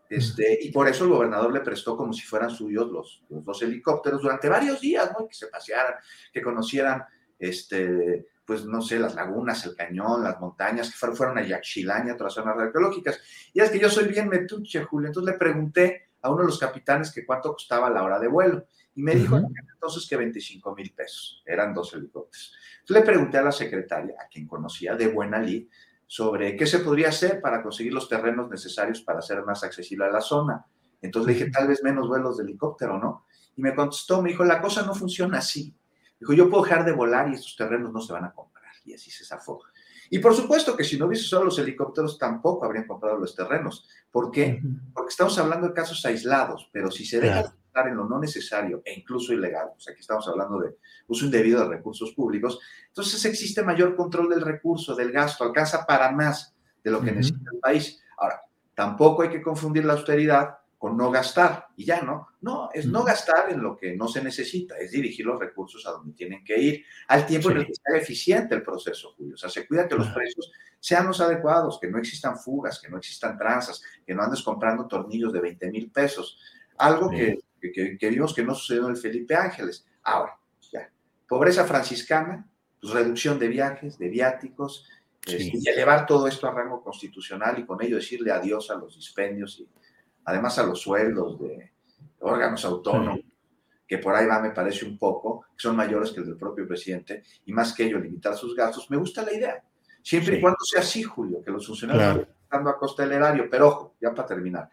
[0.09, 3.61] Este, y por eso el gobernador le prestó como si fueran suyos los, los dos
[3.61, 5.29] helicópteros durante varios días, ¿no?
[5.29, 5.93] Que se pasearan,
[6.33, 7.05] que conocieran,
[7.39, 12.09] este, pues no sé, las lagunas, el cañón, las montañas, que fueron, a Yaxchilán y
[12.09, 13.19] a otras zonas arqueológicas.
[13.53, 16.59] Y es que yo soy bien metuche, Julio, entonces le pregunté a uno de los
[16.59, 18.65] capitanes que cuánto costaba la hora de vuelo.
[18.95, 22.53] Y me dijo entonces que 25 mil pesos, eran dos helicópteros.
[22.81, 25.67] Entonces le pregunté a la secretaria, a quien conocía de buena lid,
[26.05, 30.11] sobre qué se podría hacer para conseguir los terrenos necesarios para hacer más accesible a
[30.11, 30.65] la zona.
[31.01, 33.25] Entonces le dije, tal vez menos vuelos de helicóptero, ¿no?
[33.55, 35.75] Y me contestó, me dijo, la cosa no funciona así.
[36.23, 38.71] Dijo, yo puedo dejar de volar y estos terrenos no se van a comprar.
[38.85, 39.59] Y así se zafó.
[40.09, 43.89] Y por supuesto que si no hubiese solo los helicópteros, tampoco habrían comprado los terrenos.
[44.09, 44.61] ¿Por qué?
[44.93, 48.93] Porque estamos hablando de casos aislados, pero si se deja en lo no necesario e
[48.93, 53.63] incluso ilegal, o sea, aquí estamos hablando de uso indebido de recursos públicos, entonces existe
[53.63, 58.01] mayor control del recurso, del gasto, alcanza para más de lo que necesita el país.
[58.17, 58.39] Ahora,
[58.75, 62.27] tampoco hay que confundir la austeridad con no gastar y ya, ¿no?
[62.41, 65.91] No, es no gastar en lo que no se necesita, es dirigir los recursos a
[65.91, 69.35] donde tienen que ir, al tiempo en el que sea eficiente el proceso, Julio.
[69.35, 72.89] O sea, se cuida que los precios sean los adecuados, que no existan fugas, que
[72.89, 76.37] no existan tranzas, que no andes comprando tornillos de 20 mil pesos.
[76.77, 77.39] Algo que
[77.71, 79.85] que, vimos que no sucedió en el Felipe Ángeles.
[80.03, 80.37] Ahora,
[80.71, 80.89] ya,
[81.27, 82.45] pobreza franciscana,
[82.81, 84.85] pues reducción de viajes, de viáticos,
[85.25, 88.97] este, y elevar todo esto a rango constitucional y con ello decirle adiós a los
[88.97, 89.69] dispendios y
[90.25, 91.71] además a los sueldos de
[92.19, 93.19] órganos autónomos,
[93.87, 96.67] que por ahí va, me parece un poco, que son mayores que el del propio
[96.67, 98.89] presidente, y más que ello, limitar sus gastos.
[98.89, 99.63] Me gusta la idea,
[100.01, 103.47] siempre y cuando sea así, Julio, que los funcionarios estén dando a costa del erario,
[103.49, 104.69] pero ojo, ya para terminar,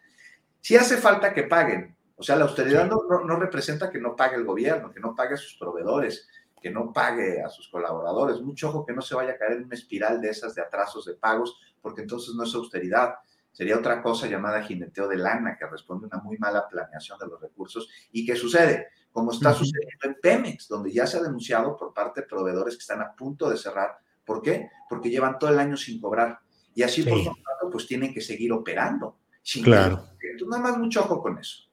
[0.61, 4.37] si hace falta que paguen o sea, la austeridad no, no, representa que no pague
[4.37, 6.29] el gobierno, que no pague a sus proveedores,
[6.61, 8.43] que no pague a sus colaboradores.
[8.43, 11.07] Mucho ojo que no se vaya a caer en una espiral de esas de atrasos
[11.07, 13.15] de pagos, porque entonces no es austeridad.
[13.61, 17.27] Sería otra cosa llamada jineteo de lana, que responde a una muy mala planeación de
[17.27, 17.91] los recursos.
[18.11, 18.87] ¿Y qué sucede?
[19.13, 22.81] Como está sucediendo en Pemex, donde ya se ha denunciado por parte de proveedores que
[22.81, 23.99] están a punto de cerrar.
[24.25, 24.71] ¿Por qué?
[24.89, 26.39] Porque llevan todo el año sin cobrar.
[26.75, 29.19] Y así, por lo tanto, pues tienen que seguir operando.
[29.63, 30.07] claro.
[30.23, 31.70] Entonces, nada más mucho ojo con eso.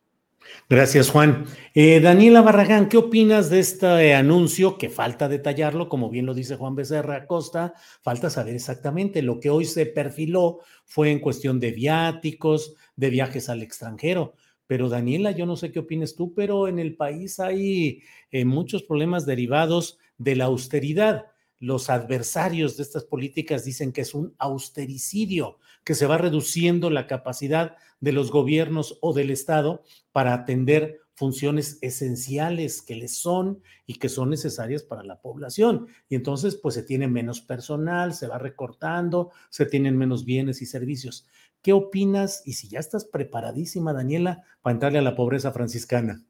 [0.70, 1.46] Gracias, Juan.
[1.74, 4.78] Eh, Daniela Barragán, ¿qué opinas de este anuncio?
[4.78, 9.22] Que falta detallarlo, como bien lo dice Juan Becerra Acosta, falta saber exactamente.
[9.22, 14.34] Lo que hoy se perfiló fue en cuestión de viáticos, de viajes al extranjero.
[14.68, 18.02] Pero Daniela, yo no sé qué opinas tú, pero en el país hay
[18.32, 21.28] eh, muchos problemas derivados de la austeridad
[21.60, 27.08] los adversarios de estas políticas dicen que es un austericidio, que se va reduciendo la
[27.08, 33.96] capacidad de los gobiernos o del Estado para atender funciones esenciales que les son y
[33.96, 35.88] que son necesarias para la población.
[36.10, 40.68] Y entonces, pues se tiene menos personal, se va recortando, se tienen menos bienes y
[40.68, 41.28] servicios.
[41.64, 42.44] ¿Qué opinas?
[42.46, 46.24] Y si ya estás preparadísima, Daniela, para entrarle a la pobreza franciscana.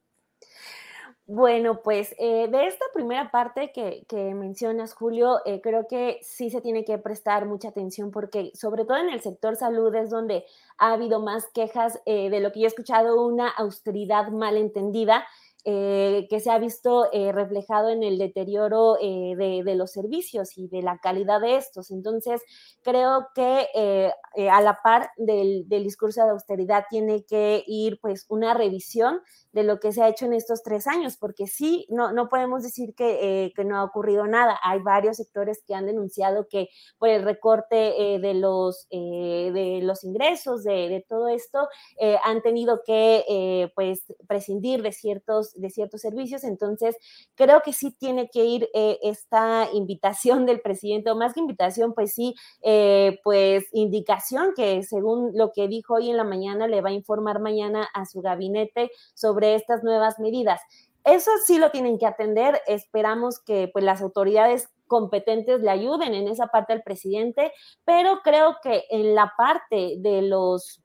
[1.30, 6.50] Bueno, pues eh, de esta primera parte que, que mencionas, Julio, eh, creo que sí
[6.50, 10.46] se tiene que prestar mucha atención porque sobre todo en el sector salud es donde
[10.78, 15.26] ha habido más quejas eh, de lo que yo he escuchado, una austeridad mal entendida
[15.70, 20.70] eh, que se ha visto eh, reflejado en el deterioro eh, de, los servicios y
[20.70, 21.92] de la calidad de estos.
[21.92, 22.42] Entonces,
[22.84, 23.68] creo que
[24.50, 29.20] a la par del, del, discurso de austeridad tiene que ir pues una revisión
[29.52, 32.64] de lo que se ha hecho en estos tres años, porque sí, no, no podemos
[32.64, 34.58] decir que, que no ha ocurrido nada.
[34.64, 40.64] Hay varios sectores que han denunciado que por el recorte de, los, de los ingresos,
[40.64, 41.68] de, de todo esto,
[42.24, 46.44] han tenido que pues prescindir de ciertos de ciertos servicios.
[46.44, 46.96] Entonces,
[47.36, 51.94] creo que sí tiene que ir eh, esta invitación del presidente, o más que invitación,
[51.94, 56.82] pues sí, eh, pues indicación que según lo que dijo hoy en la mañana, le
[56.82, 60.62] va a informar mañana a su gabinete sobre estas nuevas medidas.
[61.08, 62.62] Eso sí lo tienen que atender.
[62.68, 67.54] Esperamos que pues, las autoridades competentes le ayuden en esa parte al presidente,
[67.86, 70.82] pero creo que en la parte de los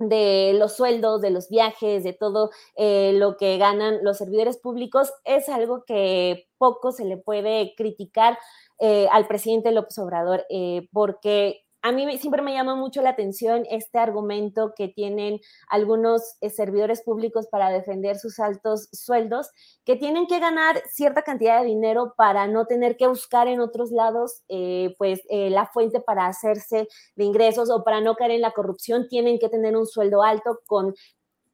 [0.00, 5.12] de los sueldos, de los viajes, de todo eh, lo que ganan los servidores públicos,
[5.24, 8.38] es algo que poco se le puede criticar
[8.78, 13.66] eh, al presidente López Obrador, eh, porque a mí siempre me llama mucho la atención
[13.70, 19.50] este argumento que tienen algunos eh, servidores públicos para defender sus altos sueldos,
[19.84, 23.90] que tienen que ganar cierta cantidad de dinero para no tener que buscar en otros
[23.90, 28.42] lados, eh, pues, eh, la fuente para hacerse de ingresos o para no caer en
[28.42, 30.94] la corrupción, tienen que tener un sueldo alto con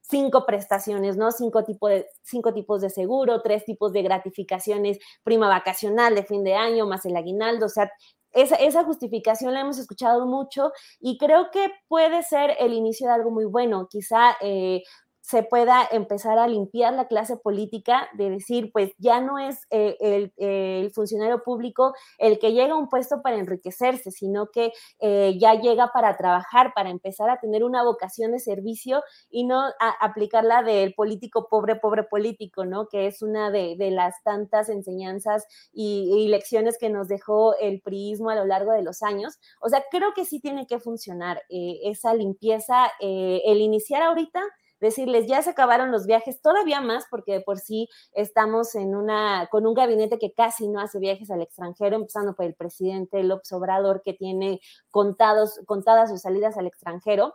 [0.09, 1.33] cinco prestaciones, ¿no?
[1.33, 6.45] Cinco, tipo de, cinco tipos de seguro, tres tipos de gratificaciones, prima vacacional de fin
[6.45, 7.91] de año, más el aguinaldo, o sea,
[8.37, 13.15] esa, esa, justificación la hemos escuchado mucho y creo que puede ser el inicio de
[13.15, 13.89] algo muy bueno.
[13.91, 14.83] Quizá eh,
[15.27, 19.97] se pueda empezar a limpiar la clase política de decir, pues ya no es eh,
[20.01, 25.37] el, el, funcionario público el que llega a un puesto para enriquecerse, sino que eh,
[25.37, 29.91] ya llega para trabajar, para empezar a tener una vocación de servicio y no a
[30.01, 32.87] aplicar la del político pobre, pobre político, ¿no?
[32.87, 38.31] Que es una de, de las tantas enseñanzas y, lecciones que nos dejó el priismo
[38.31, 39.39] a lo largo de los años.
[39.61, 44.43] O sea, creo que sí tiene que funcionar eh, esa limpieza, eh, el iniciar ahorita
[44.81, 49.49] decirles, ya se acabaron los viajes, todavía más, porque de por sí estamos en una,
[49.51, 53.53] con un gabinete que casi no hace viajes al extranjero, empezando por el presidente López
[53.53, 57.35] Obrador, que tiene contados, contadas sus salidas al extranjero.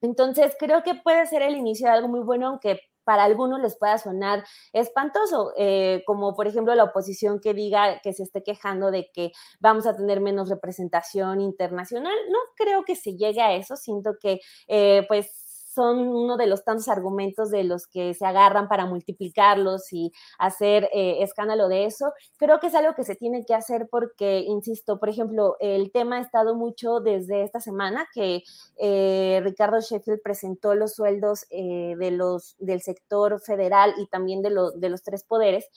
[0.00, 3.76] Entonces, creo que puede ser el inicio de algo muy bueno, aunque para algunos les
[3.76, 8.90] pueda sonar espantoso, eh, como por ejemplo la oposición que diga que se esté quejando
[8.90, 12.14] de que vamos a tener menos representación internacional.
[12.30, 15.41] No creo que se llegue a eso, siento que eh, pues
[15.74, 20.88] son uno de los tantos argumentos de los que se agarran para multiplicarlos y hacer
[20.92, 22.12] eh, escándalo de eso.
[22.36, 26.16] Creo que es algo que se tiene que hacer porque, insisto, por ejemplo, el tema
[26.16, 28.42] ha estado mucho desde esta semana que
[28.76, 34.50] eh, Ricardo Sheffield presentó los sueldos eh, de los, del sector federal y también de,
[34.50, 35.68] lo, de los tres poderes.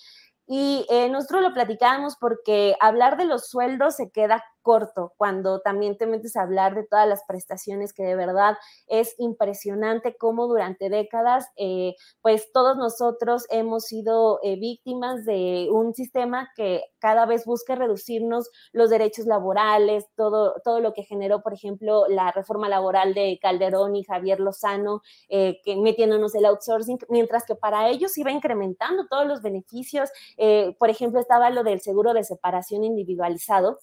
[0.48, 6.08] Y nosotros lo platicábamos porque hablar de los sueldos se queda corto cuando también te
[6.08, 11.48] metes a hablar de todas las prestaciones que de verdad es impresionante cómo durante décadas
[11.56, 17.76] eh, pues todos nosotros hemos sido eh, víctimas de un sistema que cada vez busca
[17.76, 23.38] reducirnos los derechos laborales, todo, todo lo que generó, por ejemplo, la reforma laboral de
[23.40, 29.06] Calderón y Javier Lozano, eh, que metiéndonos el outsourcing, mientras que para ellos iba incrementando
[29.08, 30.10] todos los beneficios.
[30.38, 33.80] Eh, por ejemplo, estaba lo del seguro de separación individualizado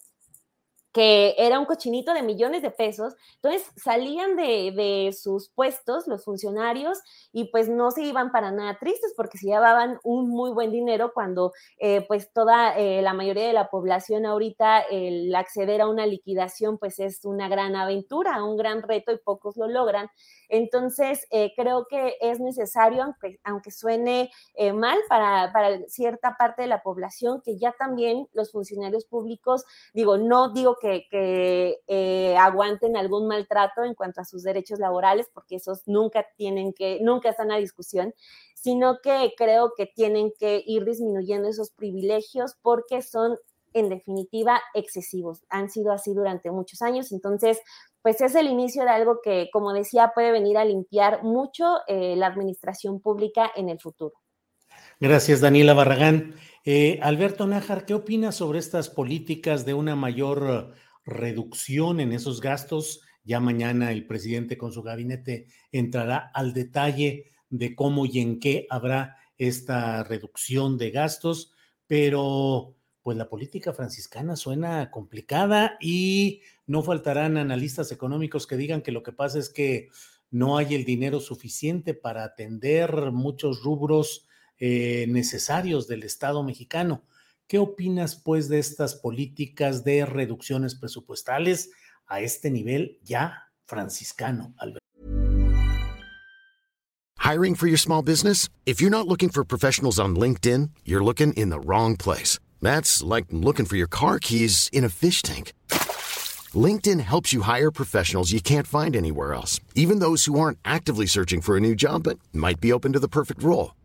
[0.93, 3.15] que era un cochinito de millones de pesos.
[3.37, 6.99] Entonces salían de, de, sus puestos los funcionarios
[7.33, 11.13] y pues no se iban para nada tristes porque se llevaban un muy buen dinero
[11.15, 16.07] cuando eh, pues toda eh, la mayoría de la población ahorita el acceder a una
[16.07, 20.11] liquidación pues es una gran aventura, un gran reto y pocos lo logran.
[20.53, 26.61] Entonces, eh, creo que es necesario, aunque, aunque suene eh, mal para, para, cierta parte
[26.61, 29.65] de la población, que ya también los funcionarios públicos,
[29.95, 35.57] digo, no digo que, eh, aguanten algún maltrato en cuanto a sus derechos laborales, porque
[35.57, 38.13] esos nunca tienen que, nunca están a discusión,
[38.55, 43.39] sino que creo que tienen que ir disminuyendo esos privilegios porque son
[43.75, 45.43] en definitiva excesivos.
[45.49, 47.13] Han sido así durante muchos años.
[47.13, 47.61] Entonces,
[48.03, 52.17] pues es el inicio de algo que, como decía, puede venir a limpiar mucho eh,
[52.17, 54.15] la administración pública en el futuro.
[55.01, 56.35] Gracias, Daniela Barragán.
[56.65, 60.73] Eh, Alberto Nájar, ¿qué opinas sobre estas políticas de una mayor
[61.05, 63.01] reducción en esos gastos?
[63.25, 68.69] Ya mañana el presidente con su gabinete entrará al detalle de cómo y en qué
[68.71, 71.53] habrá esta reducción de gastos,
[71.89, 78.93] pero pues la política franciscana suena complicada y no faltarán analistas económicos que digan que
[78.93, 79.89] lo que pasa es que
[80.31, 84.29] no hay el dinero suficiente para atender muchos rubros
[84.65, 87.03] eh, necesarios del Estado mexicano.
[87.49, 91.71] ¿Qué opinas pues de estas políticas de reducciones presupuestales
[92.07, 94.79] a este nivel ya franciscano, Alberto?
[97.19, 98.49] Hiring for your small business?
[98.65, 102.39] If you're not looking for professionals on LinkedIn, you're looking in the wrong place.
[102.61, 105.55] That's like looking for your car keys in a fish tank.
[106.55, 111.07] LinkedIn helps you hire professionals you can't find anywhere else, even those who aren't actively
[111.07, 113.73] searching for a new job but might be open to the perfect role.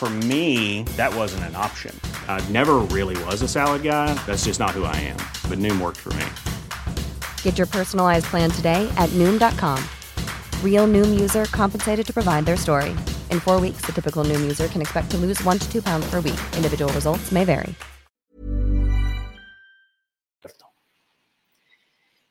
[0.00, 1.94] For me, that wasn't an option.
[2.26, 4.14] I never really was a salad guy.
[4.24, 5.18] That's just not who I am.
[5.46, 6.24] But Noom worked for me.
[7.42, 9.78] Get your personalized plan today at Noom.com.
[10.64, 12.96] Real Noom user compensated to provide their story.
[13.28, 16.08] In four weeks, the typical Noom user can expect to lose one to two pounds
[16.08, 16.40] per week.
[16.56, 17.74] Individual results may vary.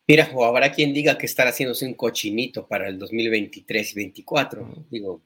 [0.08, 4.66] Mira, o habrá quien diga que estar haciéndose un cochinito para el 2023 y 2024.
[4.66, 4.86] Mm.
[4.90, 5.22] Digo,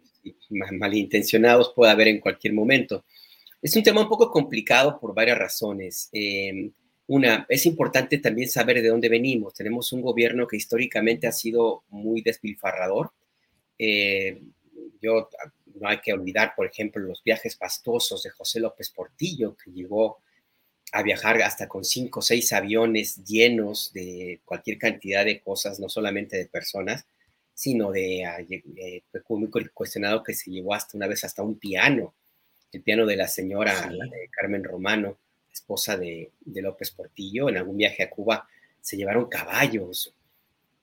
[0.50, 3.06] malintencionados puede haber en cualquier momento.
[3.62, 6.10] Es un tema un poco complicado por varias razones.
[6.12, 6.72] Eh,
[7.08, 9.54] una, es importante también saber de dónde venimos.
[9.54, 13.12] Tenemos un gobierno que históricamente ha sido muy despilfarrador.
[13.78, 14.42] Eh,
[15.02, 15.30] yo,
[15.76, 20.20] no hay que olvidar, por ejemplo, los viajes pastosos de José López Portillo, que llegó
[20.92, 25.90] a viajar hasta con cinco o seis aviones llenos de cualquier cantidad de cosas, no
[25.90, 27.06] solamente de personas,
[27.54, 32.14] sino de, fue muy cuestionado que se llevó hasta una vez hasta un piano,
[32.72, 33.92] el piano de la señora
[34.32, 35.18] Carmen Romano,
[35.52, 38.48] esposa de, de, López Portillo, en algún viaje a Cuba
[38.82, 40.14] se llevaron caballos,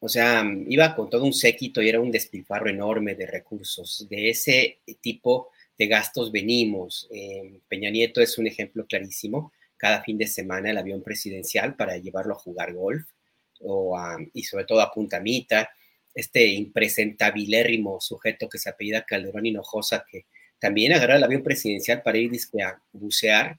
[0.02, 4.06] o sea, iba con todo un séquito y era un despilfarro enorme de recursos.
[4.08, 7.06] De ese tipo de gastos venimos.
[7.10, 11.98] Eh, Peña Nieto es un ejemplo clarísimo cada fin de semana el avión presidencial para
[11.98, 13.06] llevarlo a jugar golf
[13.60, 13.94] o
[14.32, 15.68] y sobre todo a Puntamita,
[16.14, 20.26] este impresentabilérrimo sujeto que se apellida Calderón Hinojosa, que
[20.58, 22.30] también agarró el avión presidencial para ir
[22.62, 23.58] a bucear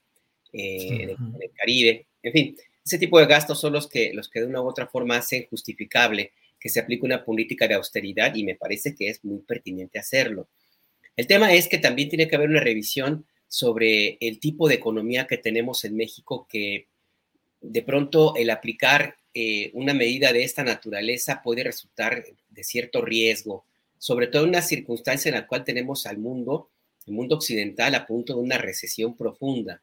[0.52, 2.06] eh, en, el, Caribe.
[2.22, 4.86] En fin, ese tipo de gastos son los que, los que de una u otra
[4.86, 9.24] forma hacen justificable que se aplique una política de austeridad y me parece que es
[9.24, 10.48] muy pertinente hacerlo.
[11.16, 15.26] El tema es que también tiene que haber una revisión sobre el tipo de economía
[15.26, 16.86] que tenemos en México, que
[17.60, 23.64] de pronto el aplicar eh, una medida de esta naturaleza puede resultar de cierto riesgo,
[23.98, 26.68] sobre todo en una circunstancia en la cual tenemos al mundo,
[27.06, 29.82] el mundo occidental, a punto de una recesión profunda.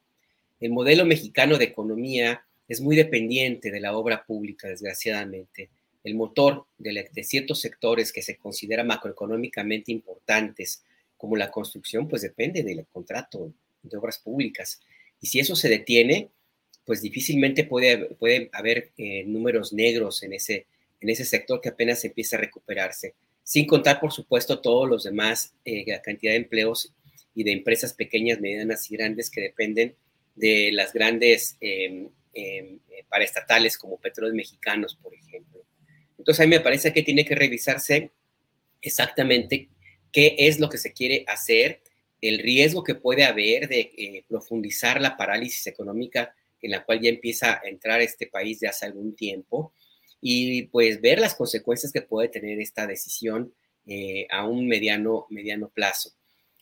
[0.59, 5.69] El modelo mexicano de economía es muy dependiente de la obra pública, desgraciadamente.
[6.03, 10.84] El motor de, de ciertos sectores que se consideran macroeconómicamente importantes,
[11.17, 13.51] como la construcción, pues depende del contrato
[13.81, 14.80] de obras públicas.
[15.21, 16.30] Y si eso se detiene,
[16.89, 20.65] pues difícilmente puede, puede haber eh, números negros en ese,
[20.99, 23.13] en ese sector que apenas empieza a recuperarse.
[23.43, 26.91] Sin contar, por supuesto, todos los demás, eh, la cantidad de empleos
[27.35, 29.93] y de empresas pequeñas, medianas y grandes que dependen
[30.33, 35.63] de las grandes em, em, eh, paraestatales como Petróleos Mexicanos, por ejemplo.
[36.17, 38.09] Entonces, a mí me parece que tiene que revisarse
[38.81, 39.69] exactamente
[40.11, 41.81] qué es lo que se quiere hacer,
[42.19, 47.10] el riesgo que puede haber de eh, profundizar la parálisis económica en la cual ya
[47.10, 49.73] empieza a entrar este país de hace algún tiempo
[50.22, 53.53] y pues ver las consecuencias que puede tener esta decisión
[53.86, 56.11] eh, a un mediano, mediano plazo.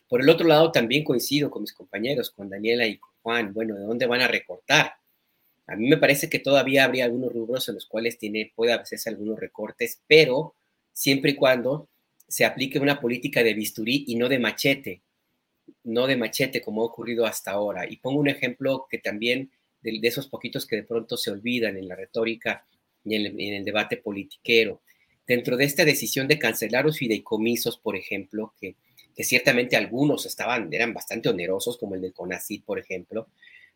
[0.07, 3.81] Por el otro lado, también coincido con mis compañeros, con Daniela y Juan, bueno, ¿de
[3.81, 4.93] dónde van a recortar?
[5.67, 9.09] A mí me parece que todavía habría algunos rubros en los cuales tiene, puede hacerse
[9.09, 10.55] algunos recortes, pero
[10.93, 11.89] siempre y cuando
[12.27, 15.01] se aplique una política de bisturí y no de machete,
[15.83, 17.89] no de machete como ha ocurrido hasta ahora.
[17.89, 19.51] Y pongo un ejemplo que también
[19.91, 22.65] de, esos poquitos que de pronto se olvidan en la retórica
[23.03, 24.81] y en el, debate politiquero.
[25.25, 28.75] Dentro de esta decisión de cancelar los fideicomisos, por ejemplo, que,
[29.15, 33.27] que ciertamente algunos estaban, eran bastante onerosos, como el del CONACYT, por ejemplo,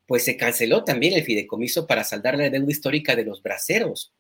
[0.06, 4.14] pues se canceló también el fideicomiso para saldar la deuda histórica de los braceros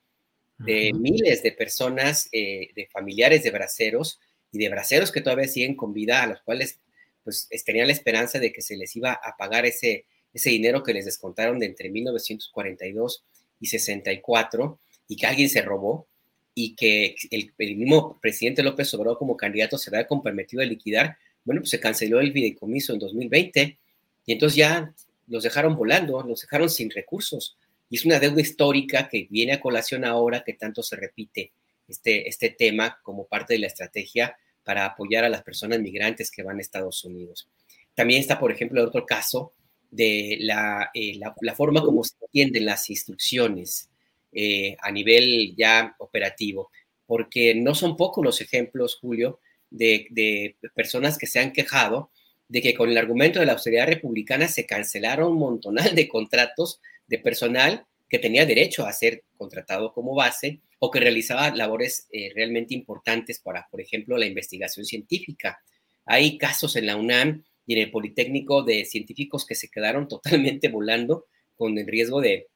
[0.65, 4.19] de miles de personas, eh, de familiares de braceros
[4.51, 6.79] y de braceros que todavía siguen con vida, a los cuales
[7.23, 10.93] pues tenían la esperanza de que se les iba a pagar ese, ese dinero que
[10.93, 13.23] les descontaron de entre 1942
[13.59, 16.07] y 64 y que alguien se robó
[16.53, 21.61] y que el, mismo presidente López Obrador como candidato se había comprometido a liquidar, bueno,
[21.61, 23.77] pues se canceló el fideicomiso en 2020
[24.25, 24.93] y entonces ya
[25.27, 27.57] los dejaron volando, los dejaron sin recursos.
[27.89, 31.51] Y es una deuda histórica que viene a colación ahora que tanto se repite
[31.87, 36.43] este, este tema como parte de la estrategia para apoyar a las personas migrantes que
[36.43, 37.47] van a Estados Unidos.
[37.93, 39.53] También está, por ejemplo, otro caso
[39.91, 43.89] de la, eh, la, forma como se entienden las instrucciones
[44.31, 46.71] eh, a nivel ya operativo,
[47.05, 49.39] porque no son pocos los ejemplos, Julio,
[49.69, 52.09] de, de, personas que se han quejado
[52.47, 56.81] de que con el argumento de la austeridad republicana se cancelaron un montonal de contratos
[57.07, 62.31] de personal que tenía derecho a ser contratado como base o que realizaba labores eh,
[62.35, 65.61] realmente importantes para, por ejemplo, la investigación científica.
[66.05, 70.69] Hay casos en la UNAM y en el Politécnico de científicos que se quedaron totalmente
[70.69, 71.25] volando
[71.55, 72.47] con el riesgo de,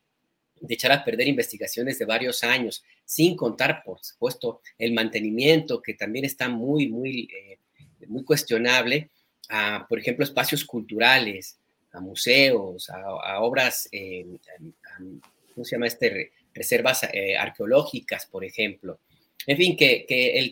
[0.67, 6.25] echar a perder investigaciones de varios años, sin contar, por supuesto, el mantenimiento, que también
[6.25, 7.59] está muy, muy, eh,
[8.07, 9.09] muy cuestionable,
[9.49, 11.59] a, por ejemplo, espacios culturales,
[11.91, 14.25] a museos, a, obras, eh,
[15.53, 16.31] ¿cómo se llama este?
[16.53, 18.99] Reservas eh, arqueológicas, por ejemplo.
[19.47, 20.05] En fin, que,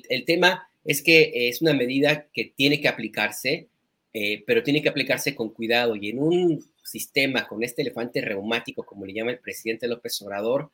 [0.10, 3.68] el, tema es que es una medida que tiene que aplicarse,
[4.14, 8.86] eh, pero tiene que aplicarse con cuidado y en un sistema con este elefante reumático,
[8.86, 10.72] como le llama el presidente López Obrador,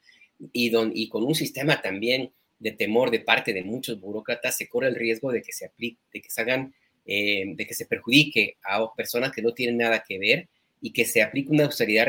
[0.53, 4.95] y, con un sistema también de temor de parte de muchos burócratas, se corre el
[4.95, 6.74] riesgo de que se aplique, de que se hagan,
[7.06, 10.49] eh, de que se perjudique a personas que no tienen nada que ver
[10.82, 12.07] y que se aplique una austeridad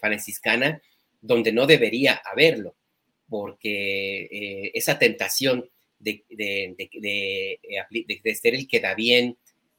[0.00, 0.80] franciscana
[1.20, 2.76] donde no debería haberlo,
[3.28, 5.68] porque eh, esa tentación
[5.98, 9.36] de, de, de, ser el que da bien,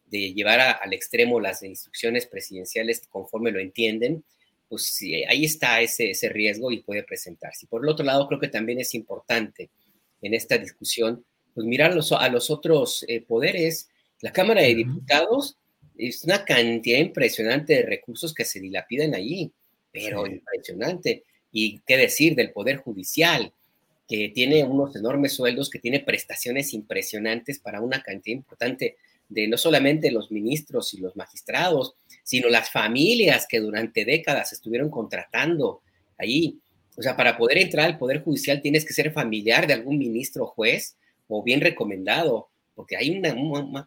[0.08, 4.24] de llevar al extremo las instrucciones presidenciales conforme lo entienden,
[4.70, 7.68] pues ahí está ese, ese riesgo y puede presentarse.
[7.68, 9.70] Por el otro lado, creo que también es importante
[10.22, 11.24] en esta discusión,
[11.54, 13.90] pues mirar a los, a los otros eh, poderes.
[14.22, 15.58] La Cámara de Diputados
[15.98, 19.52] es una cantidad impresionante de recursos que se dilapidan allí,
[19.92, 21.24] pero impresionante.
[21.52, 23.54] Y qué decir del Poder Judicial,
[24.08, 28.98] que tiene unos enormes sueldos, que tiene prestaciones impresionantes para una cantidad importante
[29.30, 34.90] de no solamente los ministros y los magistrados, sino las familias que durante décadas estuvieron
[34.90, 35.82] contratando
[36.18, 36.60] ahí.
[36.96, 40.46] O sea, para poder entrar al Poder Judicial tienes que ser familiar de algún ministro
[40.46, 40.96] o juez
[41.28, 43.34] o bien recomendado, porque hay una,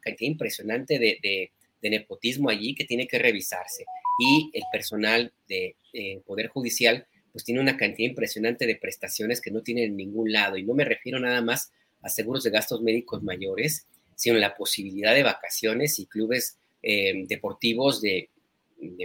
[0.01, 1.51] cantidad impresionante de,
[1.83, 3.85] nepotismo allí que tiene que revisarse.
[4.19, 9.51] Y el personal de eh, Poder Judicial pues tiene una cantidad impresionante de prestaciones que
[9.51, 10.57] no tiene en ningún lado.
[10.57, 11.73] Y no me refiero nada más
[12.03, 13.87] a seguros de gastos médicos mayores,
[14.21, 18.29] sino la posibilidad de vacaciones y clubes eh, deportivos de,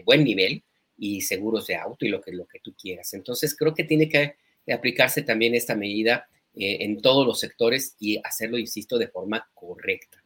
[0.03, 0.61] buen nivel
[0.97, 3.13] y seguros de auto y lo que, lo que tú quieras.
[3.13, 4.35] Entonces creo que tiene que
[4.73, 10.21] aplicarse también esta medida eh, en todos los sectores y hacerlo, insisto, de forma correcta.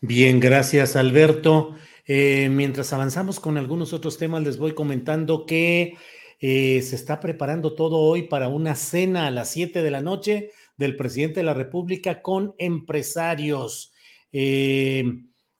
[0.00, 1.76] Bien, gracias Alberto.
[2.06, 5.94] Eh, mientras avanzamos con algunos otros temas, les voy comentando que
[6.40, 10.96] se está preparando todo hoy para una cena a las 7 de la noche del
[10.96, 13.92] presidente de la República con empresarios.
[14.32, 15.04] Eh,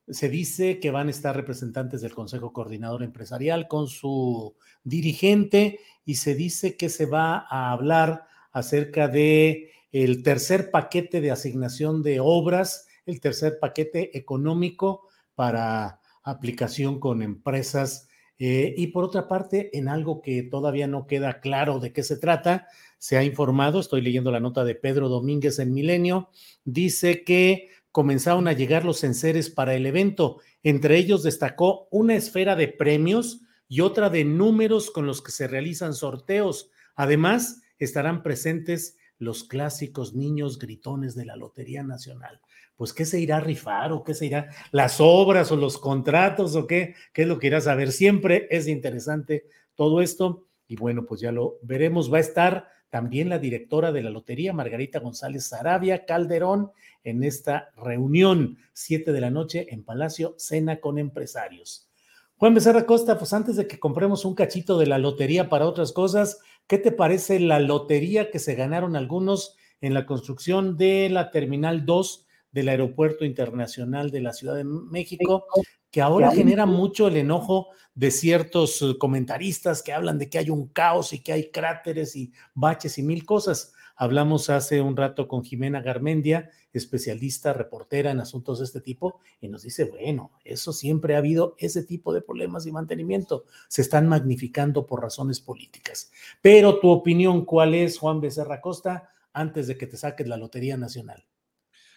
[0.08, 6.16] se dice que van a estar representantes del Consejo Coordinador Empresarial con su dirigente y
[6.16, 12.20] se dice que se va a hablar acerca de el tercer paquete de asignación de
[12.20, 19.88] obras, el tercer paquete económico para aplicación con empresas eh, y por otra parte, en
[19.88, 22.68] algo que todavía no queda claro de qué se trata,
[22.98, 26.30] se ha informado, estoy leyendo la nota de Pedro Domínguez en Milenio,
[26.64, 30.38] dice que comenzaron a llegar los enseres para el evento.
[30.62, 35.48] Entre ellos destacó una esfera de premios y otra de números con los que se
[35.48, 36.70] realizan sorteos.
[36.94, 42.40] Además, estarán presentes los clásicos niños gritones de la Lotería Nacional
[42.76, 46.54] pues qué se irá a rifar o qué se irá, las obras o los contratos
[46.56, 47.90] o qué, qué es lo que irá a saber.
[47.90, 52.12] Siempre es interesante todo esto y bueno, pues ya lo veremos.
[52.12, 56.72] Va a estar también la directora de la lotería, Margarita González Sarabia Calderón,
[57.04, 61.90] en esta reunión, siete de la noche en Palacio, cena con empresarios.
[62.38, 65.92] Juan Becerra Costa, pues antes de que compremos un cachito de la lotería para otras
[65.92, 71.30] cosas, ¿qué te parece la lotería que se ganaron algunos en la construcción de la
[71.30, 75.44] Terminal 2 del Aeropuerto Internacional de la Ciudad de México,
[75.96, 80.50] que ahora genera mucho el enojo de ciertos eh, comentaristas que hablan de que hay
[80.50, 83.72] un caos y que hay cráteres y baches y mil cosas.
[83.96, 89.48] Hablamos hace un rato con Jimena Garmendia, especialista, reportera en asuntos de este tipo, y
[89.48, 93.46] nos dice, bueno, eso siempre ha habido ese tipo de problemas y mantenimiento.
[93.66, 96.12] Se están magnificando por razones políticas.
[96.42, 100.76] Pero tu opinión, ¿cuál es, Juan Becerra Costa, antes de que te saques la Lotería
[100.76, 101.24] Nacional?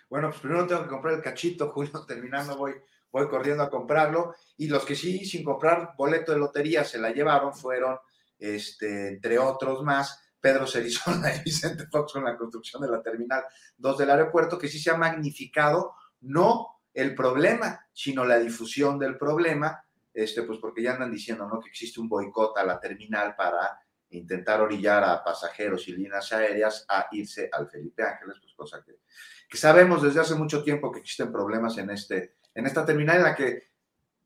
[0.10, 2.76] Bueno, pues primero tengo que comprar el cachito, Julio, terminando voy,
[3.11, 4.36] voy corriendo a comprarlo.
[4.57, 7.98] Y los que sí, sin comprar boleto de lotería, se la llevaron fueron,
[8.38, 13.44] este, entre otros más, Pedro Cerizola y Vicente Fox con la construcción de la terminal
[13.77, 19.18] 2 del aeropuerto, que sí se ha magnificado, no el problema, sino la difusión del
[19.18, 19.84] problema,
[20.14, 21.60] este, pues porque ya andan diciendo ¿no?
[21.60, 23.80] que existe un boicot a la terminal para
[24.11, 29.02] intentar orillar a pasajeros y líneas aéreas a irse al Felipe Ángeles, pues cosa que,
[29.48, 33.23] que sabemos desde hace mucho tiempo que existen problemas en, este, en esta terminal en
[33.23, 33.69] la que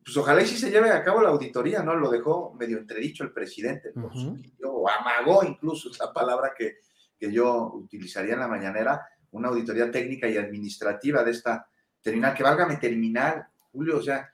[0.03, 1.95] pues ojalá y sí se lleve a cabo la auditoría, ¿no?
[1.95, 4.11] Lo dejó medio entredicho el presidente, por
[4.65, 6.80] o amagó incluso, es la palabra que,
[7.18, 9.01] que yo utilizaría en la mañanera,
[9.31, 11.68] una auditoría técnica y administrativa de esta
[12.01, 14.30] terminal, que válgame terminal, Julio, o sea,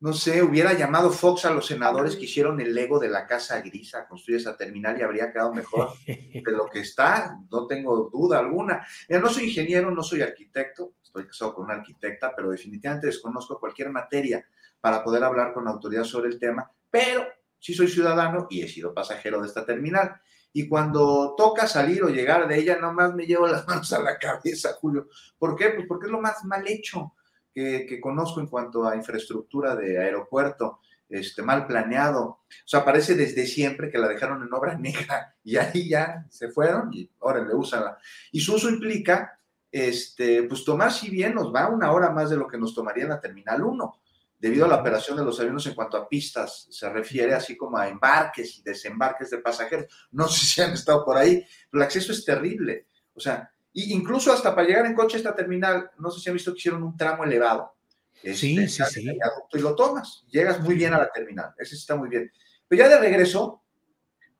[0.00, 3.60] no sé, hubiera llamado Fox a los senadores que hicieron el Lego de la Casa
[3.60, 8.10] Gris a construir esa terminal y habría quedado mejor de lo que está, no tengo
[8.12, 8.84] duda alguna.
[9.08, 13.60] Mira, no soy ingeniero, no soy arquitecto, estoy casado con una arquitecta, pero definitivamente desconozco
[13.60, 14.46] cualquier materia
[14.80, 17.26] para poder hablar con autoridad sobre el tema, pero
[17.58, 20.20] sí soy ciudadano y he sido pasajero de esta terminal.
[20.54, 24.18] Y cuando toca salir o llegar de ella, nomás me llevo las manos a la
[24.18, 25.08] cabeza, Julio.
[25.38, 25.70] ¿Por qué?
[25.70, 27.14] Pues porque es lo más mal hecho
[27.54, 30.80] que, que conozco en cuanto a infraestructura de aeropuerto,
[31.12, 32.22] este, mal planeado.
[32.24, 36.48] O sea, parece desde siempre que la dejaron en obra negra y ahí ya se
[36.48, 37.84] fueron y ahora le usan.
[38.32, 39.38] Y su uso implica,
[39.72, 43.04] este, pues tomar si bien nos va una hora más de lo que nos tomaría
[43.04, 43.98] en la Terminal 1
[44.38, 47.78] debido a la operación de los aviones en cuanto a pistas se refiere, así como
[47.78, 49.86] a embarques y desembarques de pasajeros.
[50.10, 52.86] No sé si han estado por ahí, pero el acceso es terrible.
[53.14, 56.34] O sea, incluso hasta para llegar en coche a esta terminal, no sé si han
[56.34, 57.72] visto que hicieron un tramo elevado.
[58.20, 59.18] Sí, este, sí, sí.
[59.52, 62.30] Y lo tomas, llegas muy bien a la terminal, ese está muy bien.
[62.66, 63.62] Pero ya de regreso,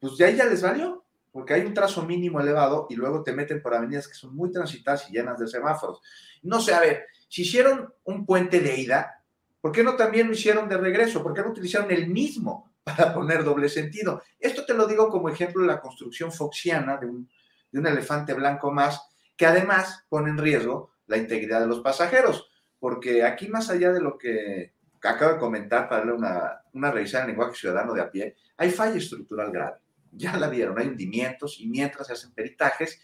[0.00, 1.02] pues ya ahí ya les valió,
[1.32, 4.52] porque hay un trazo mínimo elevado y luego te meten por avenidas que son muy
[4.52, 6.00] transitadas y llenas de semáforos.
[6.42, 9.22] No sé, a ver, si hicieron un puente de ida,
[9.62, 11.22] ¿Por qué no también lo hicieron de regreso?
[11.22, 14.22] ¿Por qué no utilizaron el mismo para poner doble sentido?
[14.38, 17.30] Esto te lo digo como ejemplo de la construcción foxiana de un,
[17.72, 19.00] elefante blanco más,
[19.36, 24.00] que además pone en riesgo la integridad de los pasajeros, porque aquí más allá de
[24.00, 28.10] lo que acabo de comentar para darle una, una revisada en lenguaje ciudadano de a
[28.10, 29.76] pie, hay falla estructural grave.
[30.12, 33.01] Ya la vieron, hay hundimientos y mientras se hacen peritajes,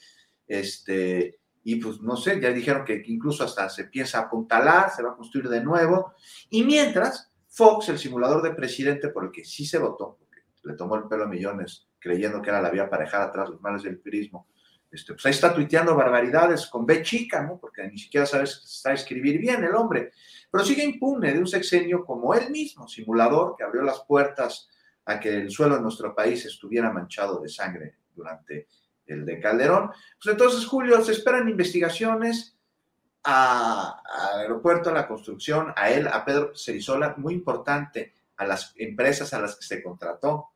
[0.46, 5.10] este, y pues no sé, ya dijeron que incluso hasta se piensa apuntalar, se va
[5.10, 6.14] a construir de nuevo.
[6.50, 10.74] Y mientras, Fox, el simulador de presidente por el que sí se votó, porque le
[10.74, 14.00] tomó el pelo a millones creyendo que era la vía para atrás los males del
[14.00, 14.48] turismo,
[14.90, 17.58] este, pues ahí está tuiteando barbaridades con B chica, ¿no?
[17.58, 20.12] Porque ni siquiera sabes está escribir bien el hombre.
[20.50, 24.70] Pero sigue impune de un sexenio como él mismo, simulador, que abrió las puertas
[25.08, 28.68] a que el suelo de nuestro país estuviera manchado de sangre durante
[29.06, 29.90] el de Calderón.
[30.22, 32.58] Pues entonces, Julio, se esperan investigaciones
[33.22, 33.94] al
[34.38, 39.40] aeropuerto, a la construcción, a él, a Pedro Cerizola, muy importante, a las empresas a
[39.40, 40.48] las que se contrató,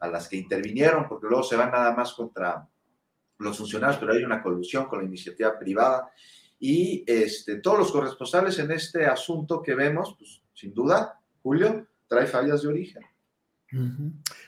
[0.00, 2.68] a las que intervinieron, porque luego se van nada más contra
[3.38, 6.10] los funcionarios, pero hay una colusión con la iniciativa privada.
[6.58, 12.26] Y este, todos los corresponsables en este asunto que vemos, pues sin duda, Julio, trae
[12.26, 13.04] fallas de origen.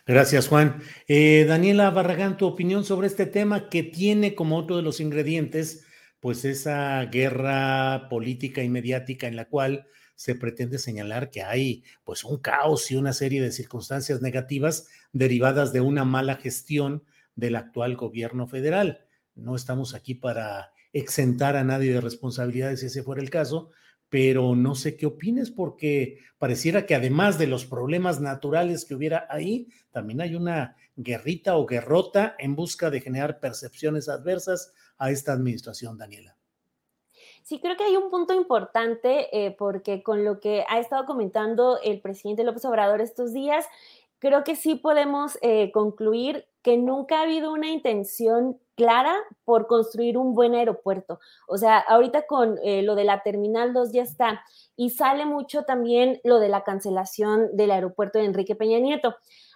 [0.07, 0.83] Gracias, Juan.
[1.07, 5.87] Eh, Daniela Barragán, tu opinión sobre este tema que tiene como otro de los ingredientes,
[6.21, 12.25] pues esa guerra política y mediática en la cual se pretende señalar que hay pues
[12.25, 17.05] un caos y una serie de circunstancias negativas derivadas de una mala gestión
[17.35, 19.05] del actual gobierno federal.
[19.35, 23.71] No estamos aquí para exentar a nadie de responsabilidades si ese fuera el caso,
[24.13, 29.27] pero no sé qué opines porque pareciera que además de los problemas naturales que hubiera
[29.31, 35.33] ahí, también hay una guerrita o guerrota en busca de generar percepciones adversas a esta
[35.33, 36.37] administración, Daniela.
[37.43, 41.79] Sí, creo que hay un punto importante eh, porque con lo que ha estado comentando
[41.83, 43.65] el presidente López Obrador estos días,
[44.19, 49.15] creo que sí podemos eh, concluir que nunca ha habido una intención clara
[49.45, 51.21] por construir un buen aeropuerto.
[51.47, 54.43] O sea, ahorita con eh, lo de la Terminal 2 ya está.
[54.77, 59.15] Y sale mucho también lo de la cancelación del aeropuerto de Enrique Peña Nieto.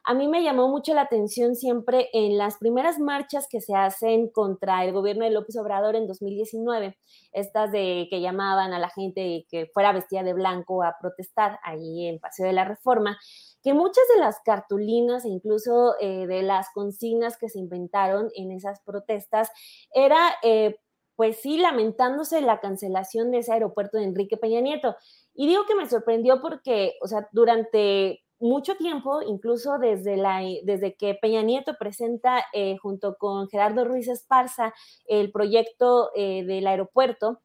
[0.09, 4.29] A mí me llamó mucho la atención siempre en las primeras marchas que se hacen
[4.29, 6.97] contra el gobierno de López Obrador en 2019,
[7.33, 12.07] estas de que llamaban a la gente que fuera vestida de blanco a protestar ahí
[12.07, 13.19] en Paseo de la Reforma
[13.67, 18.53] que muchas de las cartulinas e incluso eh, de las consignas que se inventaron en
[18.53, 19.51] esas protestas
[19.93, 20.77] era, eh,
[21.17, 24.95] pues sí, lamentándose la cancelación de ese aeropuerto de Enrique Peña Nieto.
[25.35, 30.95] Y digo que me sorprendió porque, o sea, durante mucho tiempo, incluso desde, la, desde
[30.95, 34.75] que Peña Nieto presenta eh, junto con Gerardo Ruiz Esparza
[35.07, 37.41] el proyecto eh, del aeropuerto,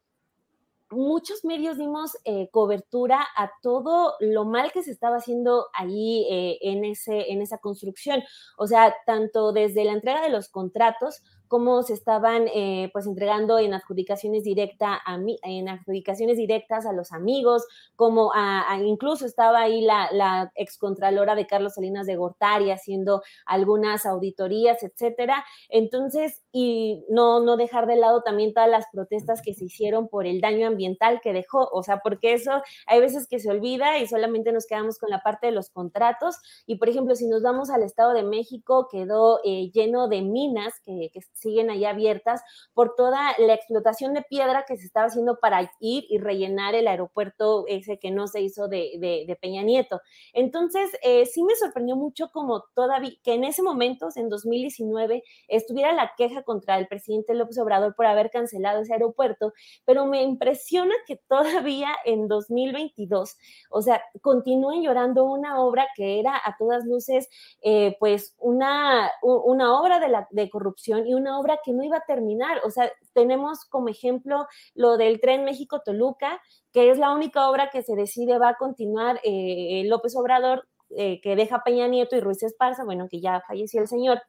[0.91, 6.25] muchos medios dimos eh, cobertura a todo lo mal que se estaba haciendo ahí
[6.61, 8.23] en, ese, en esa construcción.
[8.57, 13.59] O sea, tanto desde la entrega de los contratos cómo se estaban eh, pues entregando
[13.59, 17.67] en adjudicaciones, directa a, en adjudicaciones directas a los amigos,
[17.97, 24.05] como a, incluso estaba ahí la, la excontralora de Carlos Salinas de Gortari haciendo algunas
[24.05, 25.43] auditorías, etcétera.
[25.67, 30.25] Entonces, y no, no dejar de lado también todas las protestas que se hicieron por
[30.25, 34.07] el daño ambiental que dejó, o sea, porque eso hay veces que se olvida y
[34.07, 36.37] solamente nos quedamos con la parte de los contratos.
[36.65, 40.75] Y por ejemplo, si nos vamos al Estado de México, quedó eh, lleno de minas
[40.85, 42.41] que, que siguen ahí abiertas
[42.73, 46.87] por toda la explotación de piedra que se estaba haciendo para ir y rellenar el
[46.87, 50.01] aeropuerto ese que no se hizo de, de, Peña Nieto.
[50.33, 55.93] Entonces, eh, sí me sorprendió mucho como todavía, que en ese momento, en 2019, estuviera
[55.93, 59.53] la queja contra el presidente López Obrador por haber cancelado ese aeropuerto,
[59.85, 63.37] pero me impresiona que todavía en 2022,
[63.69, 67.29] o sea, continúen llorando una obra que era a todas luces,
[67.61, 71.97] eh, pues una, una obra de, la, de corrupción y una obra que no iba
[71.97, 72.61] a terminar.
[72.65, 76.41] O sea, tenemos como ejemplo lo del tren México-Toluca,
[76.71, 80.67] que es la única obra que se decide va a continuar eh, López Obrador,
[80.97, 84.21] eh, que deja Peña Nieto y Ruiz Esparza, bueno, que ya falleció el señor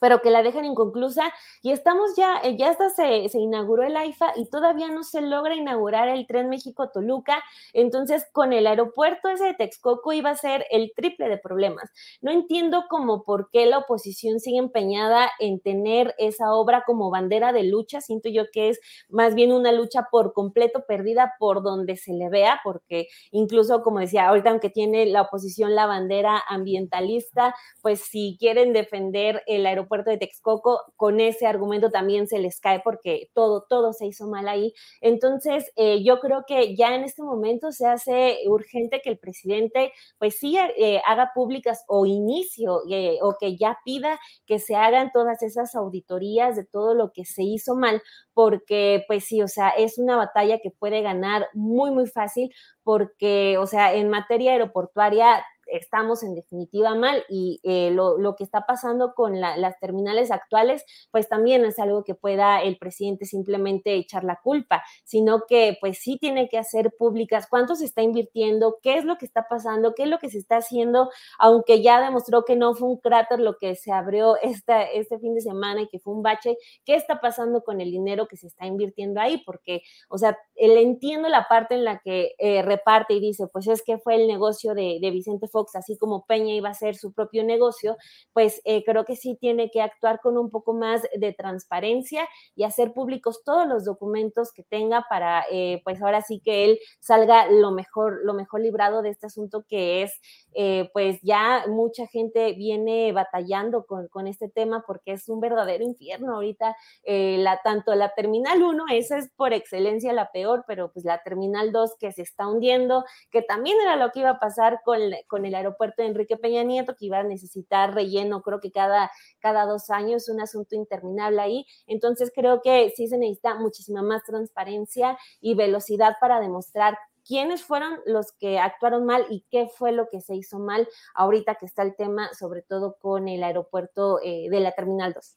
[0.00, 1.32] pero que la dejan inconclusa
[1.62, 5.54] y estamos ya, eh, ya hasta se, inauguró el AIFA y todavía no se logra
[5.54, 7.42] inaugurar el tren México-Toluca,
[7.72, 11.90] entonces con el aeropuerto ese de Texcoco iba a ser el triple de problemas.
[12.20, 17.52] No entiendo cómo por qué la oposición sigue empeñada en tener esa obra como bandera
[17.52, 21.96] de lucha, siento yo que es más bien una lucha por completo perdida por donde
[21.96, 27.54] se le vea, porque incluso como decía, ahorita aunque tiene la oposición la bandera ambientalista,
[27.82, 32.60] pues si quieren defender el aeropuerto, puerto de Texcoco, con ese argumento también se les
[32.60, 34.72] cae porque todo, todo se hizo mal ahí.
[35.00, 39.92] Entonces, eh, yo creo que ya en este momento se hace urgente que el presidente,
[40.18, 45.10] pues sí, eh, haga públicas o inicio eh, o que ya pida que se hagan
[45.12, 48.02] todas esas auditorías de todo lo que se hizo mal,
[48.34, 52.52] porque pues sí, o sea, es una batalla que puede ganar muy, muy fácil
[52.82, 58.44] porque, o sea, en materia aeroportuaria estamos en definitiva mal y eh, lo, lo, que
[58.44, 63.94] está pasando con las terminales actuales, pues también es algo que pueda el presidente simplemente
[63.94, 68.78] echar la culpa, sino que pues sí tiene que hacer públicas cuánto se está invirtiendo,
[68.82, 72.00] qué es lo que está pasando, qué es lo que se está haciendo, aunque ya
[72.00, 75.82] demostró que no fue un cráter lo que se abrió esta, este fin de semana
[75.82, 79.20] y que fue un bache, qué está pasando con el dinero que se está invirtiendo
[79.20, 83.46] ahí, porque, o sea, él entiendo la parte en la que eh, reparte y dice,
[83.48, 86.72] pues es que fue el negocio de, de Vicente Fox, así como Peña iba a
[86.72, 87.96] hacer su propio negocio,
[88.34, 92.64] pues eh, creo que sí tiene que actuar con un poco más de transparencia y
[92.64, 97.50] hacer públicos todos los documentos que tenga para, eh, pues ahora sí que él salga
[97.50, 100.20] lo mejor, lo mejor librado de este asunto que es,
[100.54, 105.84] eh, pues ya mucha gente viene batallando con, con, este tema porque es un verdadero
[105.84, 106.76] infierno ahorita,
[107.06, 111.72] la, tanto la Terminal 1, esa es por excelencia la peor, pero pues la Terminal
[111.72, 115.45] 2 que se está hundiendo, que también era lo que iba a pasar con, con
[115.46, 119.64] el aeropuerto de Enrique Peña Nieto, que iba a necesitar relleno, creo que cada, cada
[119.64, 121.66] dos años, un asunto interminable ahí.
[121.86, 127.98] Entonces creo que sí se necesita muchísima más transparencia y velocidad para demostrar quiénes fueron
[128.06, 131.82] los que actuaron mal y qué fue lo que se hizo mal ahorita que está
[131.82, 135.36] el tema, sobre todo con el aeropuerto eh, de la Terminal 2.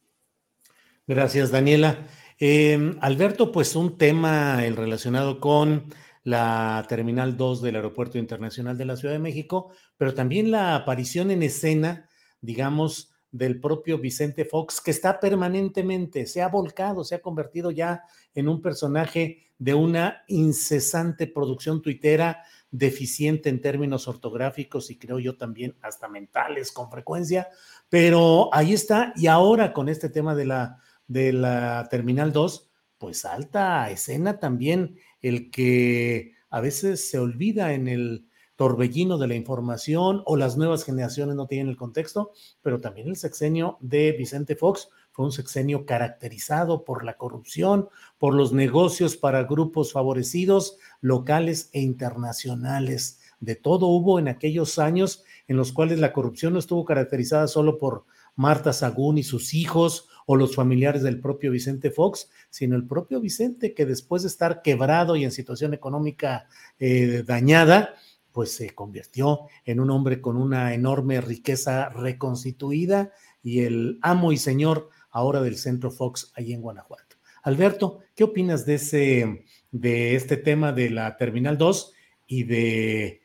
[1.08, 2.06] Gracias, Daniela.
[2.40, 5.92] Eh, Alberto, pues un tema el relacionado con
[6.30, 11.32] la Terminal 2 del Aeropuerto Internacional de la Ciudad de México, pero también la aparición
[11.32, 12.08] en escena,
[12.40, 18.04] digamos, del propio Vicente Fox, que está permanentemente, se ha volcado, se ha convertido ya
[18.36, 25.36] en un personaje de una incesante producción tuitera, deficiente en términos ortográficos y creo yo
[25.36, 27.48] también hasta mentales con frecuencia,
[27.90, 30.78] pero ahí está, y ahora con este tema de la,
[31.08, 32.70] de la Terminal 2,
[33.00, 38.26] pues alta escena también el que a veces se olvida en el
[38.60, 43.16] torbellino de la información o las nuevas generaciones no tienen el contexto, pero también el
[43.16, 47.88] sexenio de Vicente Fox fue un sexenio caracterizado por la corrupción,
[48.18, 53.22] por los negocios para grupos favorecidos locales e internacionales.
[53.40, 57.78] de todo hubo en aquellos años en los cuales la corrupción no estuvo caracterizada solo
[57.78, 58.04] por
[58.36, 63.20] Marta Sagún y sus hijos o los familiares del propio Vicente Fox, sino el propio
[63.20, 66.48] Vicente que después de estar quebrado y en situación económica
[66.78, 67.96] eh, dañada,
[68.32, 73.12] pues se convirtió en un hombre con una enorme riqueza reconstituida
[73.42, 77.16] y el amo y señor ahora del Centro Fox ahí en Guanajuato.
[77.42, 81.94] Alberto, ¿qué opinas de ese de este tema de la Terminal 2
[82.28, 83.24] y de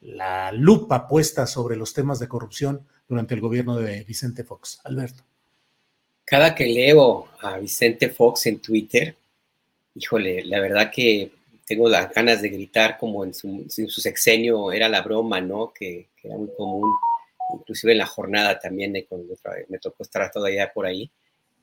[0.00, 4.80] la lupa puesta sobre los temas de corrupción durante el gobierno de Vicente Fox.
[4.84, 5.29] Alberto.
[6.30, 9.16] Cada que leo a Vicente Fox en Twitter,
[9.96, 11.32] híjole, la verdad que
[11.66, 15.72] tengo las ganas de gritar como en su, sexenio era la broma, ¿no?
[15.74, 16.88] Que, era muy común,
[17.52, 21.10] inclusive en la jornada también, me tocó estar todavía por ahí,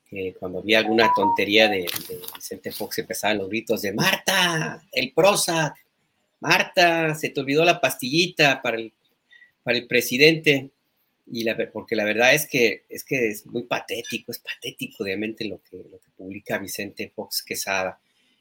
[0.10, 1.88] que cuando había alguna tontería de,
[2.35, 5.77] Vicente Fox empezaban los gritos de Marta, el Prozac,
[6.41, 10.72] Marta, se te olvidó la pastillita para el presidente.
[11.29, 15.45] Y la, porque la verdad es que, es que es muy patético, es patético obviamente
[15.45, 17.99] lo que, lo que publica Vicente Fox Quesada.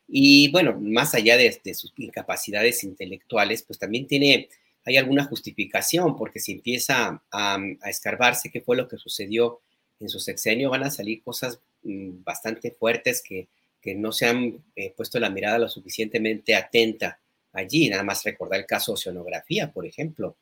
[0.09, 4.49] Y bueno, más allá de, sus incapacidades intelectuales, pues también tiene,
[4.85, 9.61] hay alguna justificación, porque si empieza a, escarbarse qué fue lo que sucedió
[9.99, 13.49] en su sexenio, van a salir cosas mm, bastante fuertes que,
[13.81, 17.19] que no se han eh, puesto la mirada lo suficientemente atenta
[17.53, 17.89] allí.
[17.89, 20.37] Nada más recordar el caso Oceanografía, por ejemplo,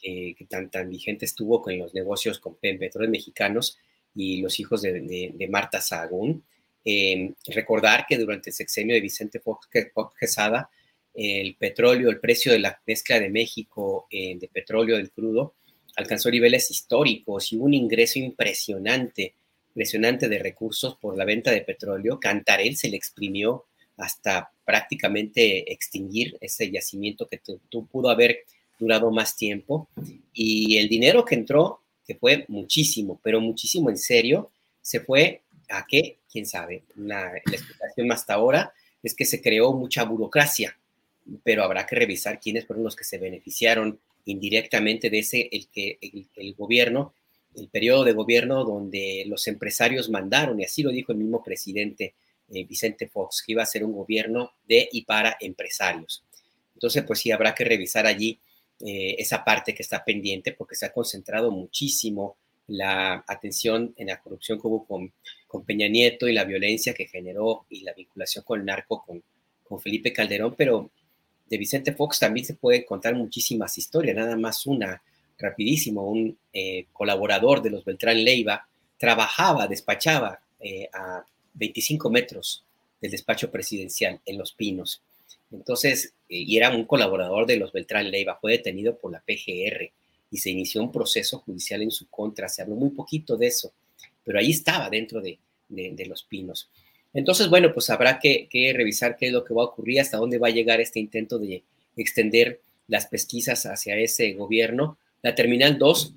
[0.00, 3.78] que, tan, tan vigente estuvo con los negocios con petróleos mexicanos
[4.14, 6.44] y los hijos de, Marta Sahagún.
[6.84, 9.68] Em, recordar que durante el sexenio de Vicente Fox,
[10.18, 10.70] Quesada,
[11.14, 15.54] el petróleo, el precio de la mezcla de México eh, de petróleo del crudo
[15.96, 19.34] alcanzó niveles históricos y un ingreso impresionante,
[19.68, 22.20] impresionante de recursos por la venta de petróleo.
[22.20, 23.64] Cantarel se le exprimió
[23.96, 27.40] hasta prácticamente extinguir ese yacimiento que
[27.90, 28.44] pudo haber
[28.78, 29.88] durado más tiempo.
[30.32, 34.50] Y el dinero que entró, que fue muchísimo, pero muchísimo en serio,
[34.80, 36.84] se fue a qué, quién sabe.
[36.96, 38.72] la explicación hasta ahora
[39.02, 40.76] es que se creó mucha burocracia,
[41.42, 45.98] pero habrá que revisar quiénes fueron los que se beneficiaron indirectamente de ese, el que
[46.00, 47.14] el gobierno,
[47.54, 52.14] el periodo de gobierno donde los empresarios mandaron, y así lo dijo el mismo presidente
[52.52, 56.22] eh, Vicente Fox, que iba a ser un gobierno de y para empresarios.
[56.74, 58.38] Entonces, pues sí, habrá que revisar allí
[58.80, 62.36] eh, esa parte que está pendiente porque se ha concentrado muchísimo
[62.66, 65.12] la atención en la corrupción que hubo con,
[65.46, 69.22] con Peña Nieto y la violencia que generó y la vinculación con el narco con,
[69.80, 70.90] Felipe Calderón, pero
[71.48, 75.02] de Vicente Fox también se pueden contar muchísimas historias, nada más una,
[75.38, 80.40] rapidísimo, un eh, colaborador de los Beltrán Leiva trabajaba, despachaba
[80.92, 81.24] a
[81.54, 82.64] 25 metros
[83.00, 85.02] del despacho presidencial en Los Pinos.
[85.56, 89.90] Entonces, eh, y era un colaborador de los Beltrán Leiva, fue detenido por la PGR
[90.30, 92.48] y se inició un proceso judicial en su contra.
[92.48, 93.72] Se habló muy poquito de eso,
[94.24, 95.38] pero ahí estaba dentro de,
[96.06, 96.70] Los Pinos.
[97.12, 100.38] Entonces, bueno, pues habrá que, revisar qué es lo que va a ocurrir, hasta dónde
[100.38, 101.62] va a llegar este intento de
[101.96, 104.98] extender las pesquisas hacia ese gobierno.
[105.22, 106.14] La Terminal 2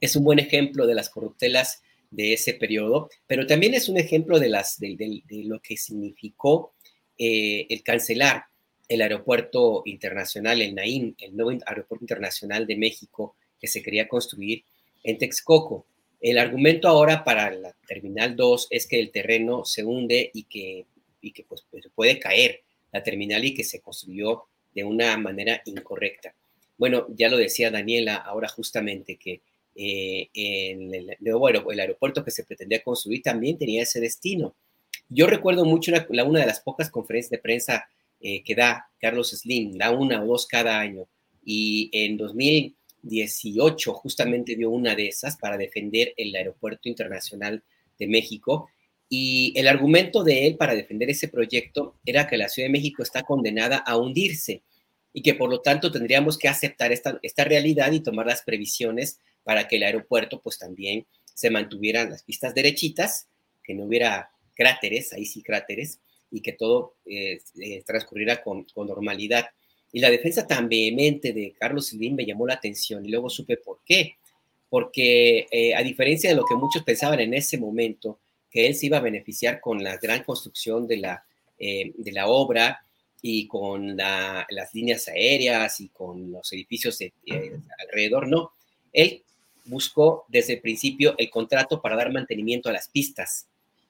[0.00, 4.38] es un buen ejemplo de las corruptelas de ese periodo, pero también es un ejemplo
[4.38, 6.72] de, las, de, lo que significó
[7.18, 8.44] eh, el cancelar
[8.88, 14.64] el aeropuerto internacional, el Naim, el nuevo aeropuerto internacional de México que se quería construir
[15.04, 15.86] en Texcoco.
[16.20, 20.86] El argumento ahora para la Terminal 2 es que el terreno se hunde y que,
[21.20, 22.62] y que pues, pues, puede caer
[22.92, 24.44] la terminal y que se construyó
[24.74, 26.34] de una manera incorrecta.
[26.78, 29.42] Bueno, ya lo decía Daniela ahora justamente que
[29.74, 34.54] eh, el aeropuerto que se pretendía construir también tenía ese destino.
[35.08, 37.88] Yo recuerdo mucho la, una de las pocas conferencias de prensa
[38.20, 41.06] eh, que da Carlos Slim, da una o dos cada año,
[41.44, 47.62] y en 2018 justamente dio una de esas para defender el Aeropuerto Internacional
[47.98, 48.68] de México.
[49.08, 53.02] Y el argumento de él para defender ese proyecto era que la Ciudad de México
[53.02, 54.62] está condenada a hundirse
[55.12, 59.20] y que por lo tanto tendríamos que aceptar esta, esta realidad y tomar las previsiones
[59.42, 63.28] para que el aeropuerto pues también se mantuvieran las pistas derechitas,
[63.64, 66.00] que no hubiera cráteres, ahí sí cráteres,
[66.30, 69.46] y que todo eh, eh, transcurriera con, normalidad.
[69.92, 73.56] Y la defensa tan vehemente de Carlos Slim me llamó la atención y luego supe
[73.56, 74.16] por qué.
[74.68, 78.86] Porque eh, a diferencia de lo que muchos pensaban en ese momento, que él se
[78.86, 81.24] iba a beneficiar con la gran construcción de la,
[81.58, 82.80] de la obra
[83.20, 86.98] y con las líneas aéreas y con los edificios
[87.78, 88.52] alrededor, no.
[88.92, 89.22] Él
[89.68, 93.46] buscó desde el principio el contrato para dar mantenimiento a las pistas,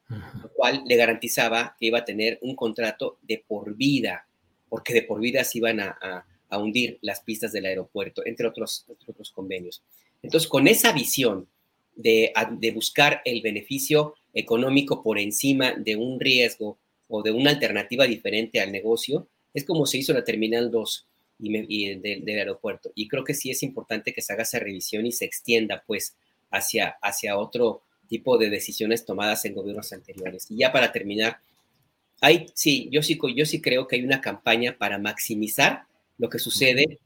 [0.08, 4.26] lo cual le garantizaba que iba a tener un contrato de por vida,
[4.68, 8.86] porque de por vida se iban a, a hundir las pistas del aeropuerto, entre otros,
[9.06, 9.82] otros convenios.
[10.22, 11.46] Entonces, con esa visión
[11.94, 16.78] de, de buscar el beneficio económico por encima de un riesgo
[17.08, 21.06] o de una alternativa diferente al negocio, es como se hizo la Terminal 2
[21.40, 22.92] y, del, aeropuerto.
[22.94, 26.16] Y creo que sí es importante que se haga esa revisión y se extienda pues
[26.50, 30.50] hacia, hacia otro tipo de decisiones tomadas en gobiernos anteriores.
[30.50, 31.38] Y ya para terminar,
[32.20, 35.82] hay, sí, yo sí, yo sí creo que hay una campaña para maximizar
[36.16, 36.98] lo que sucede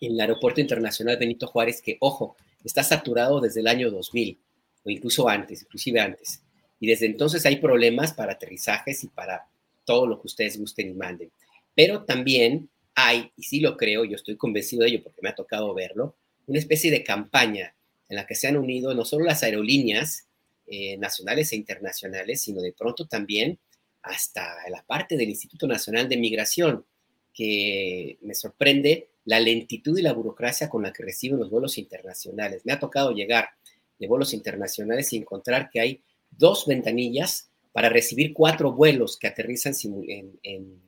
[0.00, 4.38] en el Aeropuerto Internacional Benito Juárez, que, ojo, está saturado desde el año 2000
[4.84, 6.42] o incluso antes, inclusive antes.
[6.80, 9.46] Y desde entonces hay problemas para aterrizajes y para
[9.84, 11.30] todo lo que ustedes gusten y manden.
[11.74, 15.34] Pero también hay, y sí lo creo, yo estoy convencido de ello porque me ha
[15.34, 16.16] tocado verlo,
[16.46, 17.74] una especie de campaña
[18.08, 20.26] en la que se han unido no solo las aerolíneas
[20.66, 23.58] eh, nacionales e internacionales, sino de pronto también
[24.02, 26.84] hasta la parte del Instituto Nacional de Migración,
[27.32, 32.62] que me sorprende la lentitud y la burocracia con la que reciben los vuelos internacionales.
[32.64, 33.50] Me ha tocado llegar
[33.98, 39.74] de vuelos internacionales y encontrar que hay dos ventanillas para recibir cuatro vuelos que aterrizan
[40.08, 40.80] en,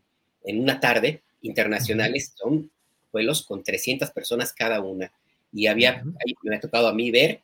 [0.44, 2.32] una tarde internacionales.
[2.34, 2.70] Son
[3.12, 5.12] vuelos con 300 personas cada una.
[5.52, 6.04] Y había,
[6.42, 7.40] me ha tocado a mí ver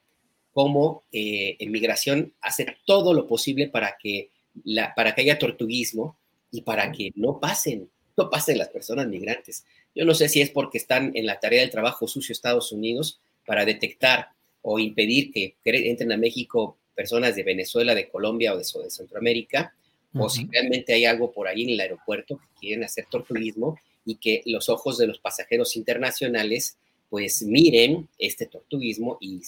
[0.53, 4.31] cómo eh, en migración hace todo lo posible para que,
[4.65, 6.17] la, para que haya tortuguismo
[6.51, 9.65] y para que no pasen, no pasen las personas migrantes.
[9.95, 13.21] Yo no sé si es porque están en la tarea del trabajo sucio Estados Unidos
[13.47, 14.29] para detectar
[14.63, 19.75] o impedir que entren a México personas de Venezuela, de Colombia o de, Centroamérica,
[20.13, 24.17] o si realmente hay algo por ahí en el aeropuerto que quieren hacer torturismo y
[24.17, 26.77] que los ojos de los pasajeros internacionales
[27.09, 29.41] pues miren este tortuguismo y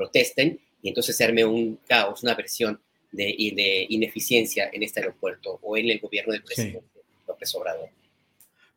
[0.00, 2.80] protesten y entonces se arme un caos, una versión
[3.12, 3.24] de,
[3.54, 7.90] de ineficiencia en este aeropuerto o en el gobierno del presidente López Obrador.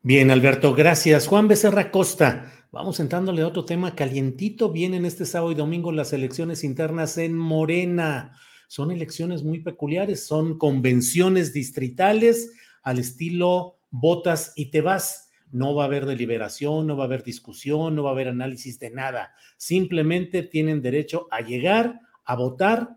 [0.02, 1.26] Bien, Alberto, gracias.
[1.26, 4.70] Juan Becerra Costa, vamos entrándole a otro tema calientito.
[4.70, 8.36] Vienen este sábado y domingo las elecciones internas en Morena.
[8.68, 12.52] Son elecciones muy peculiares, son convenciones distritales
[12.82, 15.23] al estilo votas y te vas.
[15.54, 18.80] No va a haber deliberación, no va a haber discusión, no va a haber análisis
[18.80, 19.34] de nada.
[19.56, 22.96] Simplemente tienen derecho a llegar, a votar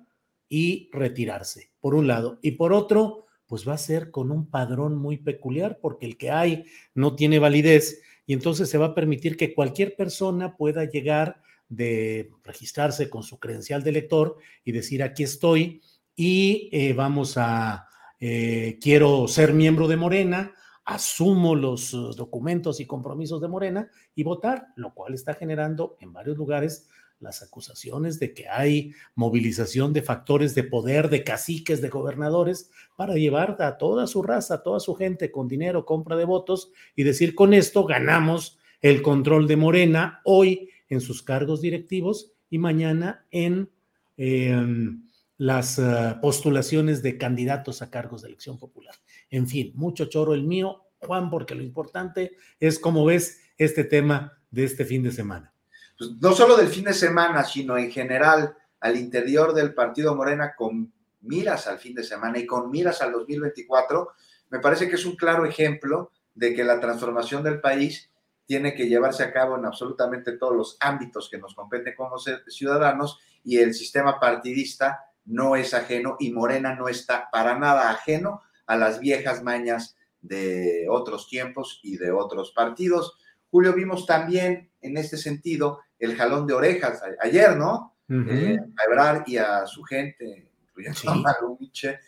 [0.50, 2.40] y retirarse, por un lado.
[2.42, 6.32] Y por otro, pues va a ser con un padrón muy peculiar, porque el que
[6.32, 6.66] hay
[6.96, 12.32] no tiene validez y entonces se va a permitir que cualquier persona pueda llegar de
[12.44, 15.82] registrarse con su credencial de elector y decir aquí estoy
[16.16, 17.88] y eh, vamos a,
[18.20, 20.54] eh, quiero ser miembro de Morena,
[20.88, 26.14] asumo los uh, documentos y compromisos de Morena y votar, lo cual está generando en
[26.14, 26.88] varios lugares
[27.20, 33.16] las acusaciones de que hay movilización de factores de poder, de caciques, de gobernadores, para
[33.16, 37.04] llevar a toda su raza, a toda su gente con dinero, compra de votos y
[37.04, 43.26] decir con esto ganamos el control de Morena hoy en sus cargos directivos y mañana
[43.32, 43.70] en
[44.16, 45.04] em,
[45.38, 48.96] las eh, postulaciones de candidatos a cargos de elección popular.
[49.30, 54.40] En fin, mucho choro el mío, Juan, porque lo importante es cómo ves este tema
[54.52, 55.54] de este fin de semana.
[55.98, 60.54] Pues, no solo del fin de semana, sino en general al interior del partido Morena
[60.56, 64.10] con miras al fin de semana y con miras al 2024,
[64.50, 68.12] me parece que es un claro ejemplo de que la transformación del país
[68.46, 73.20] tiene que llevarse a cabo en absolutamente todos los ámbitos que nos competen como ciudadanos
[73.44, 78.78] y el sistema partidista no es ajeno y Morena no está para nada ajeno a
[78.78, 83.18] las viejas mañas de otros tiempos y de otros partidos.
[83.50, 87.96] Julio, vimos también en este sentido el jalón de orejas ayer, ¿no?
[88.10, 92.00] Eh, a Ebrar y a su gente, incluyendo a Malumiche.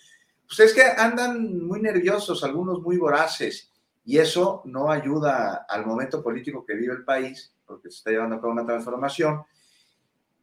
[0.45, 3.71] Pues es que andan muy nerviosos, algunos muy voraces,
[4.05, 8.37] y eso no ayuda al momento político que vive el país, porque se está llevando
[8.37, 9.43] a cabo una transformación.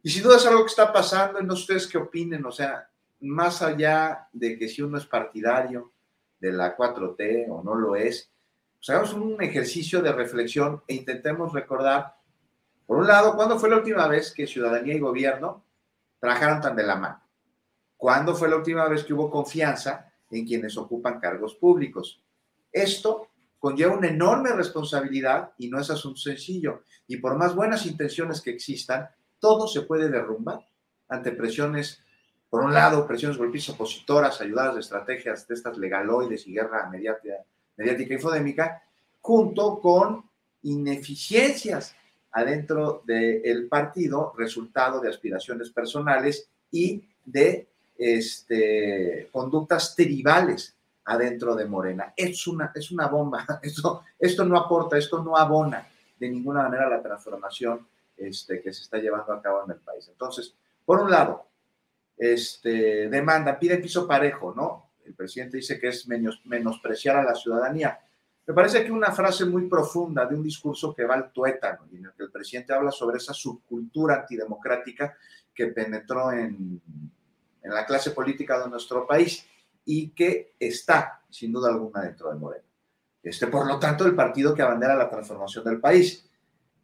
[0.03, 2.89] Y sin duda es algo que está pasando, no sé ustedes qué opinen, o sea,
[3.21, 5.91] más allá de que si uno es partidario
[6.39, 8.31] de la 4T o no lo es,
[8.75, 12.17] pues hagamos un ejercicio de reflexión e intentemos recordar
[12.87, 15.65] por un lado, ¿cuándo fue la última vez que ciudadanía y gobierno
[16.19, 17.21] trabajaron tan de la mano?
[17.97, 22.23] ¿Cuándo fue la última vez que hubo confianza en quienes ocupan cargos públicos?
[22.71, 23.27] Esto
[23.59, 26.83] conlleva una enorme responsabilidad y no es asunto sencillo.
[27.07, 30.65] Y por más buenas intenciones que existan, todo se puede derrumbar
[31.09, 32.01] ante presiones,
[32.49, 37.35] por un lado, presiones golpistas opositoras, ayudadas de estrategias de estas legaloides y guerra mediática,
[37.75, 38.81] mediática y fodémica,
[39.21, 40.23] junto con
[40.63, 41.95] ineficiencias
[42.31, 47.67] adentro del partido, resultado de aspiraciones personales y de
[47.97, 50.75] este, conductas tribales
[51.05, 52.13] adentro de Morena.
[52.15, 55.87] Es una, es una bomba, esto, esto no aporta, esto no abona
[56.19, 60.07] de ninguna manera la transformación este, que se está llevando a cabo en el país.
[60.07, 60.53] Entonces,
[60.85, 61.47] por un lado,
[62.17, 64.91] este, demanda, pide piso parejo, ¿no?
[65.05, 67.99] El presidente dice que es menos, menospreciar a la ciudadanía.
[68.45, 72.05] Me parece que una frase muy profunda de un discurso que va al tuétano en
[72.05, 75.15] el que el presidente habla sobre esa subcultura antidemocrática
[75.53, 76.81] que penetró en,
[77.61, 79.45] en la clase política de nuestro país
[79.85, 82.65] y que está, sin duda alguna, dentro de Moreno.
[83.23, 86.29] Este, por lo tanto, el partido que abandera la transformación del país.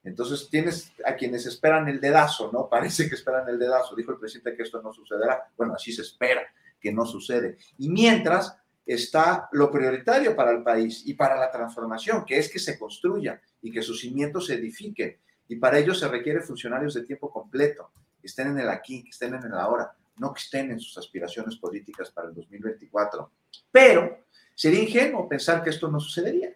[0.04, 2.68] Entonces tienes a quienes esperan el dedazo, ¿no?
[2.72, 3.96] Parece que esperan el dedazo.
[3.96, 5.50] Dijo el presidente que esto no sucederá.
[5.58, 6.42] Bueno, así se espera
[6.80, 7.58] que no sucede.
[7.78, 12.60] Y mientras está lo prioritario para el país y para la transformación, que es que
[12.60, 15.18] se construya y que sus cimientos se edifiquen.
[15.48, 19.12] Y para ello se requiere funcionarios de tiempo completo, que estén en el aquí, que
[19.12, 23.32] estén en el ahora, no que estén en sus aspiraciones políticas para el 2024.
[23.72, 26.54] Pero sería ingenuo pensar que esto no sucedería.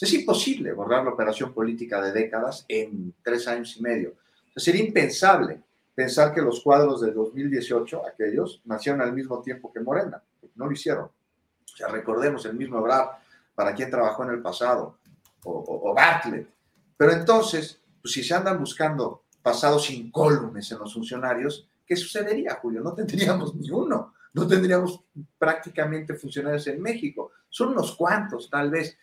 [0.00, 4.14] Es imposible borrar la operación política de décadas en tres años y medio.
[4.56, 5.62] sería impensable
[5.94, 10.22] pensar que los cuadros de 2018, aquellos, nacieron al mismo tiempo que Morena.
[10.54, 11.04] No lo hicieron.
[11.04, 13.18] O recordemos el mismo Ebrard,
[13.54, 14.96] para quien trabajó en el pasado,
[15.44, 16.48] o, Bartlett.
[16.96, 22.80] Pero entonces, pues, si se andan buscando pasados incólumes en los funcionarios, ¿qué sucedería, Julio?
[22.80, 24.14] No tendríamos ni uno.
[24.32, 25.00] No tendríamos
[25.38, 27.32] prácticamente funcionarios en México.
[27.48, 28.96] Son unos cuantos, tal vez.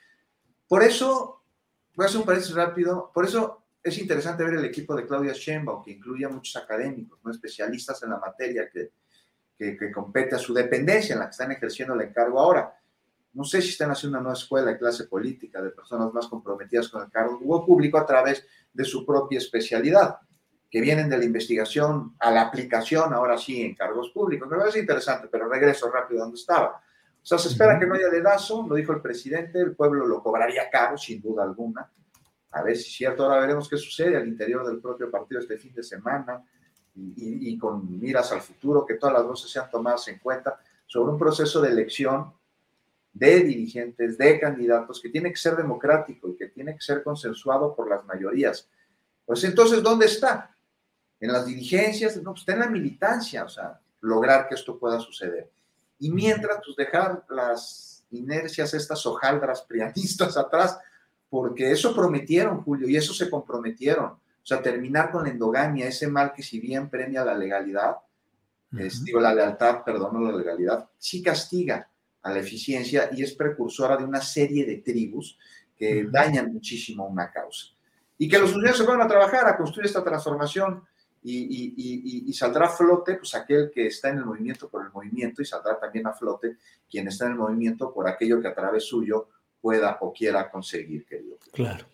[0.68, 1.44] Por eso,
[1.95, 5.34] voy a hacer un paréntesis rápido, por eso es interesante ver el equipo de Claudia
[5.34, 7.31] Sheinbaum, que incluye a muchos académicos, ¿no?
[7.31, 8.91] especialistas en la materia que,
[9.57, 12.77] que, compete a su dependencia, en la que están ejerciendo el encargo ahora.
[13.34, 16.89] No sé si están haciendo una nueva escuela de clase política de personas más comprometidas
[16.89, 20.18] con el cargo público a través de su propia especialidad,
[20.69, 24.49] que vienen de la investigación a la aplicación, ahora sí, en cargos públicos.
[24.49, 26.81] Me parece interesante, pero regreso rápido a donde estaba.
[27.28, 30.24] O sea, se espera que no haya dedazo, lo dijo el presidente, el pueblo lo
[30.24, 31.91] cobraría caro, sin duda alguna.
[32.52, 35.58] A ver si es cierto, ahora veremos qué sucede al interior del propio partido este
[35.58, 36.41] fin de semana
[36.95, 41.20] y, con miras al futuro, que todas las voces sean tomadas en cuenta sobre un
[41.20, 42.32] proceso de elección
[43.12, 47.76] de dirigentes, de candidatos, que tiene que ser democrático y que tiene que ser consensuado
[47.76, 48.70] por las mayorías.
[49.26, 50.56] Pues entonces, ¿dónde está?
[51.20, 54.98] En las dirigencias, no, pues está en la militancia, o sea, lograr que esto pueda
[55.02, 55.52] suceder.
[55.99, 60.78] Y mientras, pues dejar las inercias, estas hojaldras prianistas atrás,
[61.30, 64.06] porque eso prometieron, Julio, y eso se comprometieron.
[64.06, 67.98] O sea, terminar con la endogamia, ese mal que si bien premia la legalidad,
[68.72, 71.90] digo, la lealtad, perdón, no la legalidad, sí castiga
[72.22, 75.38] a la eficiencia y es precursora de una serie de tribus
[75.76, 77.68] que dañan muchísimo una causa.
[78.18, 80.84] Y que los funcionarios se van a trabajar a construir esta transformación
[81.23, 85.45] y, saldrá a flote pues aquel que está en el movimiento por el movimiento y
[85.45, 86.57] saldrá también a flote
[86.89, 89.30] quien está en el movimiento por aquello que a través suyo
[89.60, 91.38] pueda o quiera conseguir, querido.
[91.52, 91.85] Claro.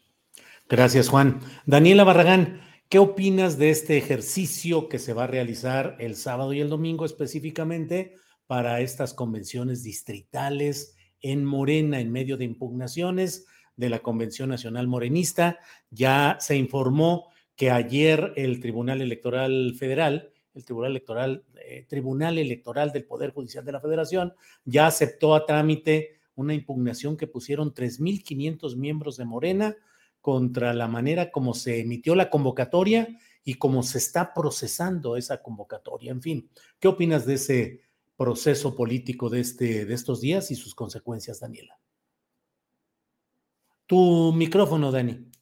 [0.70, 1.40] Gracias, Juan.
[1.66, 6.62] Daniela Barragán, ¿qué opinas de este ejercicio que se va a realizar el sábado y
[6.62, 8.16] el domingo específicamente
[8.48, 13.46] para estas convenciones distritales en Morena en medio de impugnaciones
[13.76, 15.60] de la Convención Nacional Morenista?
[15.90, 22.92] Ya se informó que ayer el Tribunal Electoral Federal, el Tribunal Electoral, eh, Tribunal Electoral
[22.92, 24.34] del Poder Judicial de la Federación,
[24.66, 29.76] ya aceptó a trámite una impugnación que pusieron 3.500 miembros de Morena
[30.22, 33.08] contra la manera como se emitió la convocatoria
[33.44, 36.12] y cómo se está procesando esa convocatoria.
[36.12, 36.50] En fin,
[36.80, 37.82] ¿qué opinas de ese
[38.16, 41.78] proceso político de, este, de estos días y sus consecuencias, Daniela?
[43.86, 45.33] Tu micrófono, Dani.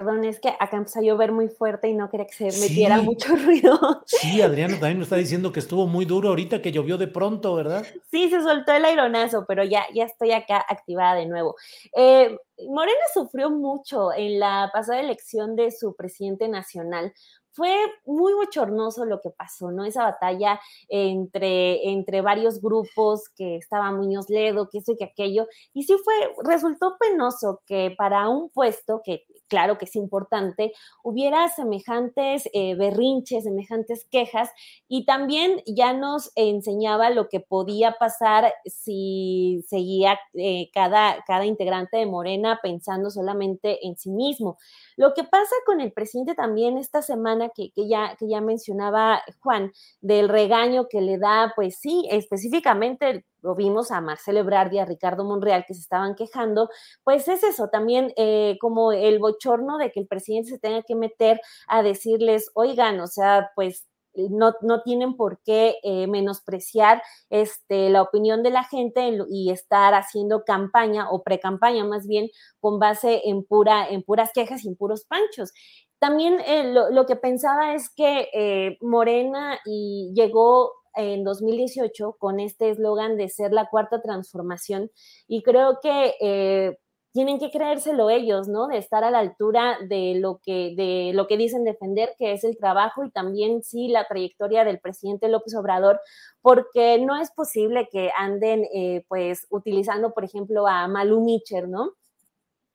[0.00, 3.02] Perdón, es que acá empezó a llover muy fuerte y no quería que se metiera
[3.02, 4.02] mucho ruido.
[4.06, 7.54] Sí, Adriano también nos está diciendo que estuvo muy duro ahorita, que llovió de pronto,
[7.54, 7.84] ¿verdad?
[8.10, 11.54] Sí, se soltó el aironazo, pero ya, ya estoy acá activada de nuevo.
[11.94, 12.34] Eh,
[12.66, 17.12] Morena sufrió mucho en la pasada elección de su presidente nacional
[17.52, 17.74] fue
[18.06, 19.84] muy bochornoso lo que pasó, ¿no?
[19.84, 25.46] Esa batalla entre, entre varios grupos que estaba Muñoz Ledo, que eso y que aquello.
[25.74, 26.14] Y sí fue,
[26.44, 30.72] resultó penoso que para un puesto, que claro que es importante,
[31.02, 34.48] hubiera semejantes eh, berrinches, semejantes quejas,
[34.88, 41.98] y también ya nos enseñaba lo que podía pasar si seguía eh, cada, cada integrante
[41.98, 44.56] de Morena pensando solamente en sí mismo.
[44.96, 49.72] Lo que pasa con el presidente también esta semana que, ya, que ya mencionaba Juan,
[50.00, 54.84] del regaño que le da, pues sí, específicamente lo vimos a Marcelo Ebrard y a
[54.84, 56.70] Ricardo Monreal que se estaban quejando,
[57.04, 60.94] pues es eso, también eh, como el bochorno de que el presidente se tenga que
[60.94, 67.00] meter a decirles, oigan, o sea, pues no, no, tienen por qué eh, menospreciar
[67.30, 72.80] este, la opinión de la gente y estar haciendo campaña o pre-campaña más bien con
[72.80, 75.52] base en, pura, en puras quejas y en puros panchos.
[76.00, 82.70] También eh, lo, lo, que pensaba es que Morena y llegó en 2018 con este
[82.70, 84.90] eslogan de ser la cuarta transformación
[85.28, 86.78] y creo que eh,
[87.12, 88.68] tienen que creérselo ellos, ¿no?
[88.68, 92.44] De estar a la altura de lo que de lo que dicen defender, que es
[92.44, 96.00] el trabajo y también sí la trayectoria del presidente López Obrador,
[96.40, 101.94] porque no es posible que anden eh, pues utilizando, por ejemplo, a Malu Mitcher, ¿no?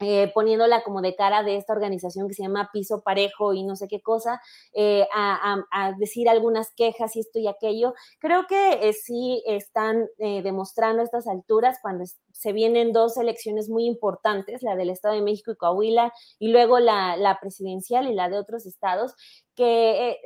[0.02, 3.78] Eh, poniéndola como de cara de esta organización que se llama Piso Parejo y no
[3.78, 4.42] sé qué cosa,
[4.74, 7.94] eh, a, decir algunas quejas y esto y aquello.
[8.20, 13.86] Creo que eh, sí están demostrando a estas alturas cuando se vienen dos elecciones muy
[13.86, 18.38] importantes, la del Estado de México y Coahuila, y luego la presidencial y la de
[18.38, 19.16] otros estados,
[19.56, 20.20] que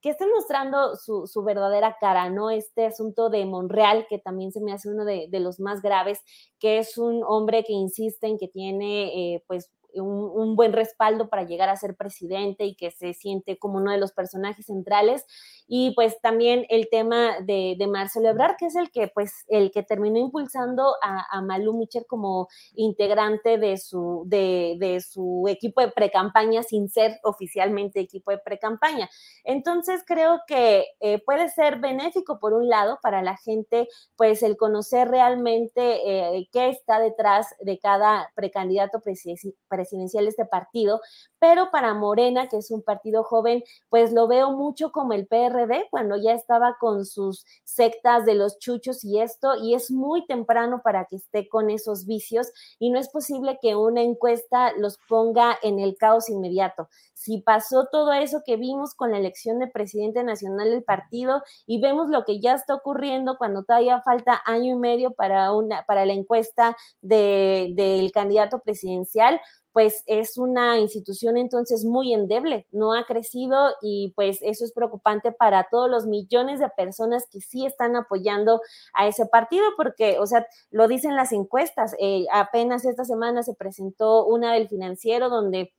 [0.00, 2.50] que estén mostrando su, su, verdadera cara, ¿no?
[2.50, 6.20] Este asunto de Monreal, que también se me hace uno de, de los más graves,
[6.58, 11.44] que es un hombre que insiste en que tiene, eh, pues, un, buen respaldo para
[11.44, 15.24] llegar a ser presidente y que se siente como uno de los personajes centrales.
[15.68, 19.70] Y pues también el tema de, de Marcelo Ebrard, que es el que, pues, el
[19.70, 25.92] que terminó impulsando a, a Micher como integrante de su, de, de su equipo de
[25.92, 29.10] precampaña sin ser oficialmente equipo de precampaña.
[29.44, 34.56] Entonces creo que eh, puede ser benéfico por un lado para la gente, pues el
[34.56, 41.00] conocer realmente eh, qué está detrás de cada precandidato presidencial presidencial este partido,
[41.38, 45.86] pero para Morena, que es un partido joven, pues lo veo mucho como el PRD,
[45.90, 50.80] cuando ya estaba con sus sectas de los chuchos y esto, y es muy temprano
[50.82, 52.48] para que esté con esos vicios,
[52.78, 56.88] y no es posible que una encuesta los ponga en el caos inmediato.
[57.14, 61.80] Si pasó todo eso que vimos con la elección de presidente nacional del partido y
[61.80, 66.06] vemos lo que ya está ocurriendo cuando todavía falta año y medio para, una, para
[66.06, 69.40] la encuesta de, del candidato presidencial,
[69.78, 75.30] pues es una institución entonces muy endeble, no ha crecido y pues eso es preocupante
[75.30, 78.60] para todos los millones de personas que sí están apoyando
[78.92, 83.54] a ese partido, porque, o sea, lo dicen las encuestas, eh, apenas esta semana se
[83.54, 85.72] presentó una del financiero donde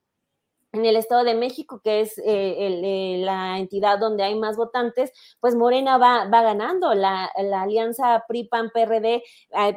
[0.72, 5.12] en el Estado de México, que es eh, eh, la entidad donde hay más votantes,
[5.40, 9.24] pues Morena va, va ganando, la, alianza PRI-PAN-PRD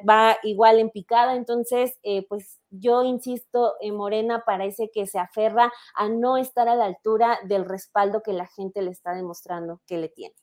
[0.08, 1.98] va igual en picada, entonces,
[2.28, 7.38] pues yo insisto, en Morena parece que se aferra a no estar a la altura
[7.44, 10.34] del respaldo que la gente le está demostrando que le tiene.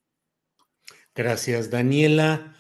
[1.16, 2.56] Gracias, Daniela.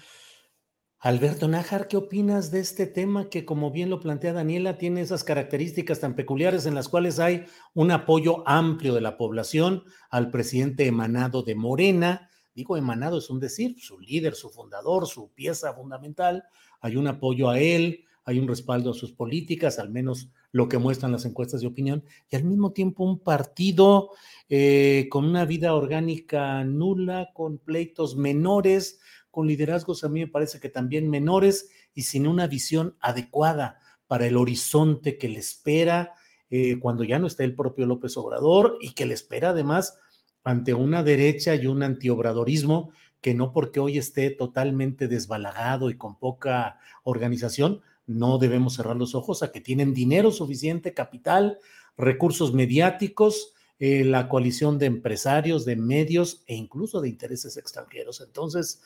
[1.01, 5.23] Alberto Nájar, ¿qué opinas de este tema que, como bien lo plantea Daniela, tiene esas
[5.23, 10.87] características tan peculiares en las cuales hay un apoyo amplio de la población al presidente
[10.87, 12.29] emanado de Morena?
[12.53, 16.43] Digo, emanado es un decir, su líder, su fundador, su pieza fundamental,
[16.81, 20.79] hay un apoyo a él, hay un respaldo a sus políticas, al menos lo que
[20.79, 24.09] muestran las encuestas de opinión, y al mismo tiempo un partido
[24.49, 28.99] eh, con una vida orgánica nula, con pleitos menores,
[29.31, 34.25] con liderazgos a mí me parece que también menores y sin una visión adecuada para
[34.25, 36.13] el horizonte que le espera
[36.49, 39.97] eh, cuando ya no está el propio López Obrador y que le espera además
[40.43, 42.91] ante una derecha y un antiobradorismo
[43.21, 49.13] que no porque hoy esté totalmente desbalagado y con poca organización, no debemos cerrar los
[49.13, 51.59] ojos a que tienen dinero suficiente, capital,
[51.97, 58.21] recursos mediáticos, eh, la coalición de empresarios, de medios e incluso de intereses extranjeros.
[58.21, 58.81] Entonces,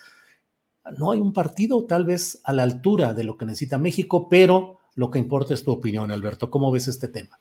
[0.98, 4.80] no hay un partido tal vez a la altura de lo que necesita México, pero
[4.96, 6.50] lo que importa es tu opinión, Alberto.
[6.50, 7.40] ¿Cómo ves este tema?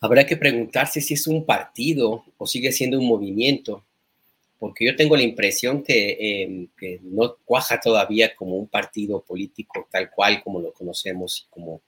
[0.00, 3.84] Habrá que preguntarse si es un partido o sigue siendo un movimiento
[4.58, 10.10] porque yo tengo la impresión em, que, no cuaja todavía como un partido político tal
[10.10, 11.80] cual como lo conocemos y como,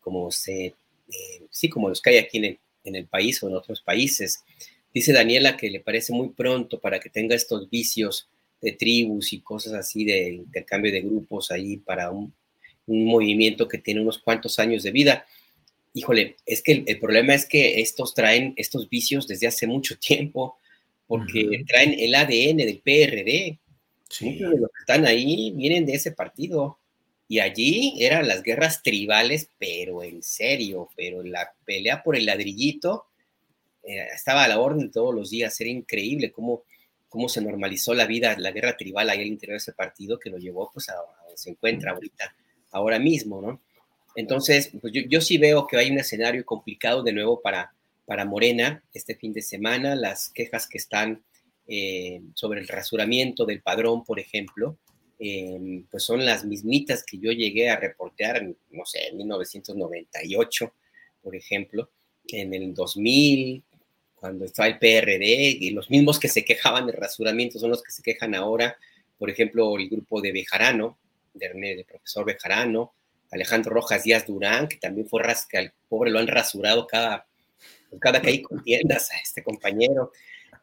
[0.00, 3.80] como se, eh, sí, como los que hay aquí en el, país o en otros
[3.80, 4.44] países.
[4.92, 8.28] Dice Daniela que le parece muy pronto para que tenga estos vicios
[8.64, 12.32] de tribus y cosas así de intercambio de grupos ahí para un,
[12.86, 15.24] movimiento que tiene unos cuantos años de vida.
[15.94, 20.58] Híjole, es que el problema es que estos traen estos vicios desde hace mucho tiempo
[21.06, 23.58] porque traen el ADN del PRD.
[24.20, 26.78] Muchos de los que están ahí vienen de ese partido.
[27.26, 33.06] Y allí eran las guerras tribales, pero en serio, pero la pelea por el ladrillito
[33.82, 35.58] eh, estaba a la orden todos los días.
[35.60, 36.64] Era increíble cómo,
[37.14, 40.30] cómo se normalizó la vida, la guerra tribal ahí al interior de ese partido que
[40.30, 42.34] lo llevó pues a, donde se encuentra ahorita,
[42.72, 43.62] ahora mismo, ¿no?
[44.16, 47.72] Entonces, pues yo, sí veo que hay un escenario complicado de nuevo para,
[48.04, 51.22] para Morena este fin de semana, las quejas que están
[51.68, 54.76] eh, sobre el rasuramiento del padrón, por ejemplo,
[55.20, 60.74] eh, pues son las mismitas que yo llegué a reportear, no sé, en 1998,
[61.22, 61.90] por ejemplo,
[62.26, 63.62] en el 2000,
[64.24, 67.92] cuando estaba el PRD, y los mismos que se quejaban del rasuramiento son los que
[67.92, 68.78] se quejan ahora,
[69.18, 70.98] por ejemplo, el grupo de Bejarano,
[71.34, 72.94] de, profesor Bejarano,
[73.30, 77.26] Alejandro Rojas Díaz Durán, que también fue rasca, el pobre lo han rasurado cada,
[78.00, 80.10] cada que hay contiendas a este compañero.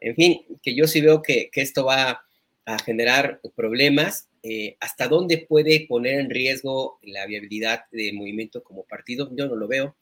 [0.00, 2.24] En fin, que yo sí veo que, esto va
[2.64, 4.28] a generar problemas.
[4.42, 9.30] Eh, ¿Hasta dónde puede poner en riesgo la viabilidad de movimiento como partido?
[9.36, 9.94] Yo no lo veo.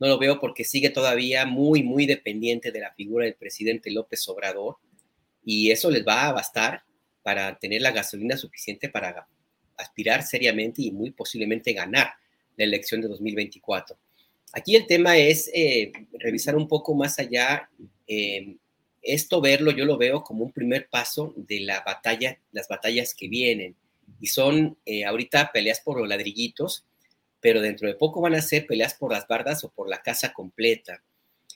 [0.00, 4.28] No lo veo porque sigue todavía muy, muy dependiente de la figura del presidente López
[4.28, 4.78] Obrador
[5.44, 6.82] y eso les va a bastar
[7.22, 9.28] para tener la gasolina suficiente para
[9.76, 12.14] aspirar seriamente y muy posiblemente ganar
[12.56, 13.96] la elección de 2024.
[14.52, 17.70] Aquí el tema es eh, revisar un poco más allá
[18.06, 18.56] eh,
[19.02, 23.28] esto verlo, yo lo veo como un primer paso de la batalla, las batallas que
[23.28, 23.76] vienen.
[24.20, 26.84] Y son eh, ahorita peleas por los ladrillitos,
[27.40, 30.32] pero dentro de poco van a ser peleas por las bardas o por la casa
[30.32, 31.02] completa.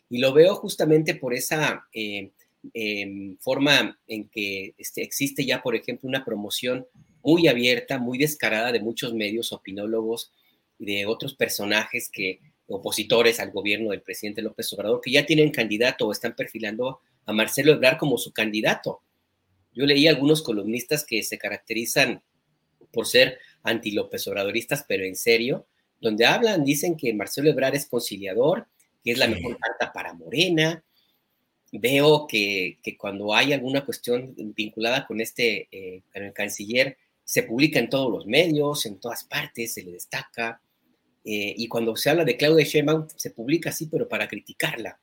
[0.08, 2.30] Y lo veo justamente por esa eh,
[2.72, 6.86] em, forma en que este, existe ya, por ejemplo, una promoción
[7.22, 10.32] muy abierta, muy descarada de muchos medios, opinólogos
[10.78, 15.50] y de otros personajes que opositores al gobierno del presidente López Obrador, que ya tienen
[15.50, 19.02] candidato o están perfilando a Marcelo Ebrard como su candidato.
[19.72, 22.22] Yo leí algunos columnistas que se caracterizan
[22.92, 25.66] por ser anti-López Obradoristas, pero en serio,
[26.04, 28.66] donde hablan, dicen que Marcelo Ebrard es conciliador,
[29.02, 30.84] que es la mejor carta para Morena.
[31.72, 37.78] Veo que, cuando hay alguna cuestión vinculada con este, eh, con el canciller, se publica
[37.78, 40.60] en todos los medios, en todas partes, se le destaca.
[41.24, 45.00] Eh, y cuando se habla de Claudia Sheinbaum, se publica así, pero para criticarla.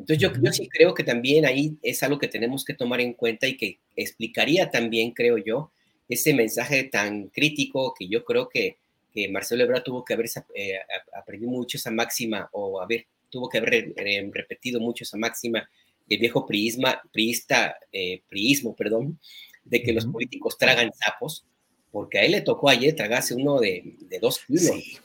[0.00, 3.12] Entonces yo, yo sí creo que también ahí es algo que tenemos que tomar en
[3.12, 5.70] cuenta y que explicaría también, creo yo,
[6.08, 8.78] ese mensaje tan crítico que yo creo que,
[9.14, 10.78] que Marcelo Ebrard tuvo que haber eh,
[11.16, 13.94] aprendido mucho esa máxima o haber, tuvo que haber
[14.32, 15.68] repetido mucho esa máxima
[16.06, 19.20] del viejo prisma, priista, eh, priismo, perdón,
[19.64, 21.46] de que los políticos tragan sapos,
[21.90, 25.02] porque a él le tocó ayer tragarse uno de, de dos kilos.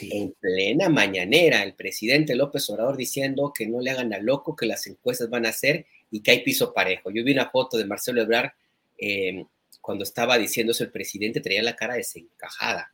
[0.00, 4.66] En plena mañanera, el presidente López Obrador diciendo que no le hagan a loco, que
[4.66, 7.10] las encuestas van a ser y que hay piso parejo.
[7.10, 8.52] Yo vi una foto de Marcelo Ebrard
[8.98, 9.44] em,
[9.80, 12.92] cuando estaba diciendo eso el presidente, traía la cara desencajada,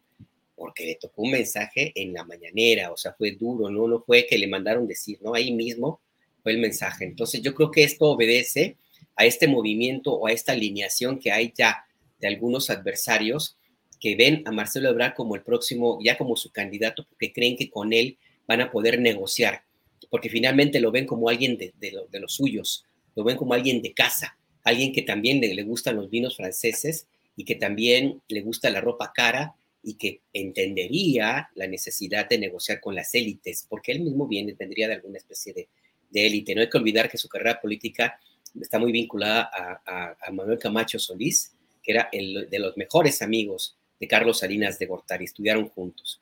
[0.59, 3.87] porque le tocó un mensaje en la mañanera, o sea, fue duro, ¿no?
[3.87, 5.35] No fue que le mandaron decir, ¿no?
[5.35, 6.01] Ahí mismo
[6.43, 7.05] fue el mensaje.
[7.05, 8.77] Entonces yo creo que esto obedece
[9.17, 11.85] a este movimiento o a esta alineación que hay ya
[12.19, 13.57] de algunos adversarios
[14.01, 17.71] que ven a Marcelo Ebrard como el próximo, ya como su candidato, porque creen que
[17.71, 19.63] con él van a poder negociar,
[20.11, 21.73] porque finalmente lo ven como alguien de,
[22.21, 26.37] los suyos, lo ven como alguien de casa, alguien que también le, gustan los vinos
[26.37, 27.07] franceses
[27.37, 29.55] y que también le gusta la ropa cara
[29.89, 34.87] y que entendería la necesidad de negociar con las élites, porque él mismo viene, tendría
[34.87, 35.67] de alguna especie de,
[36.13, 36.55] élite.
[36.55, 38.21] No hay que olvidar que su carrera política
[38.61, 41.53] está muy vinculada a, a Manuel Camacho Solís,
[41.83, 46.21] que era el de los mejores amigos de Carlos Salinas de Gortari, estudiaron juntos.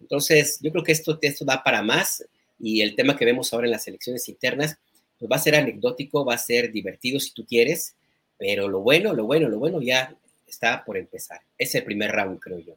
[0.00, 2.24] Entonces, yo creo que esto, esto da para más
[2.60, 4.78] y el tema que vemos ahora en las elecciones internas,
[5.18, 7.96] pues va a ser anecdótico, va a ser divertido si tú quieres,
[8.38, 10.16] pero lo bueno, lo bueno, lo bueno ya
[10.46, 11.40] está por empezar.
[11.58, 12.76] Es el primer round, creo yo.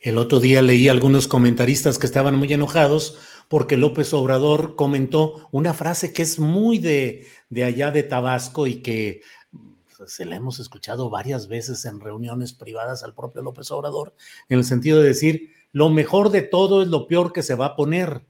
[0.00, 3.18] El otro día leí algunos comentaristas que estaban muy enojados
[3.48, 8.82] porque López Obrador comentó una frase que es muy de, de allá de Tabasco y
[8.82, 9.22] que
[10.06, 14.14] se la hemos escuchado varias veces en reuniones privadas al propio López Obrador,
[14.48, 17.66] en el sentido de decir, lo mejor de todo es lo peor que se va
[17.66, 18.26] a poner.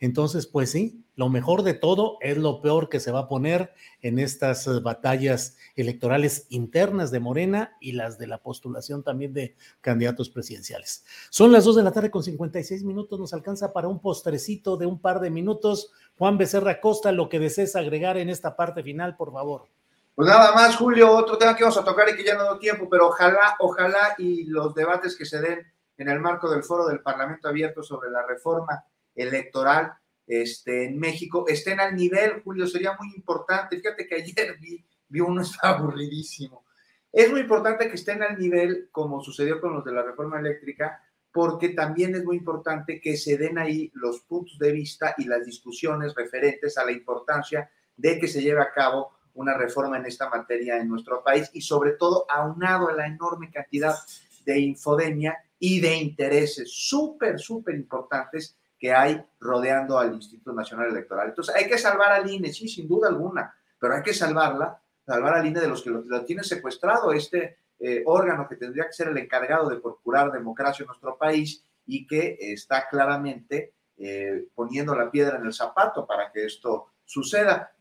[0.00, 3.74] Entonces, pues sí, lo mejor de todo es lo peor que se va a poner
[4.00, 9.54] en estas eh, batallas electorales internas de Morena y las de la postulación también de
[9.82, 11.04] candidatos presidenciales.
[11.28, 14.86] Son las 2 de la tarde con 56 minutos, nos alcanza para un postrecito de
[14.86, 15.92] un par de minutos.
[16.16, 19.66] Juan Becerra Costa, lo que desees agregar en esta parte final, por favor.
[20.14, 22.58] Pues nada más, Julio, otro tema que vamos a tocar y que ya no da
[22.58, 25.60] tiempo, pero ojalá, ojalá y los debates que se den
[25.98, 28.82] en el marco del foro del Parlamento Abierto sobre la reforma
[29.14, 29.92] electoral
[30.30, 33.76] este, en México estén al nivel, Julio, sería muy importante.
[33.76, 36.64] Fíjate que ayer vi, vi uno, está aburridísimo.
[37.12, 41.02] Es muy importante que estén al nivel, como sucedió con los de la reforma eléctrica,
[41.32, 45.44] porque también es muy importante que se den ahí los puntos de vista y las
[45.44, 50.30] discusiones referentes a la importancia de que se lleve a cabo una reforma en esta
[50.30, 53.96] materia en nuestro país y sobre todo aunado a la enorme cantidad
[54.44, 61.28] de infodemia y de intereses súper, súper importantes que hay rodeando al Instituto Nacional Electoral.
[61.28, 65.34] Entonces, hay que salvar al INE, sí, sin duda alguna, pero hay que salvarla salvar
[65.34, 68.92] al INE de los que lo, lo tienen secuestrado, este eh, órgano que tendría que
[68.92, 74.94] ser el encargado de procurar democracia en nuestro país y que está claramente eh, poniendo
[74.94, 77.72] la piedra en el zapato para que esto suceda.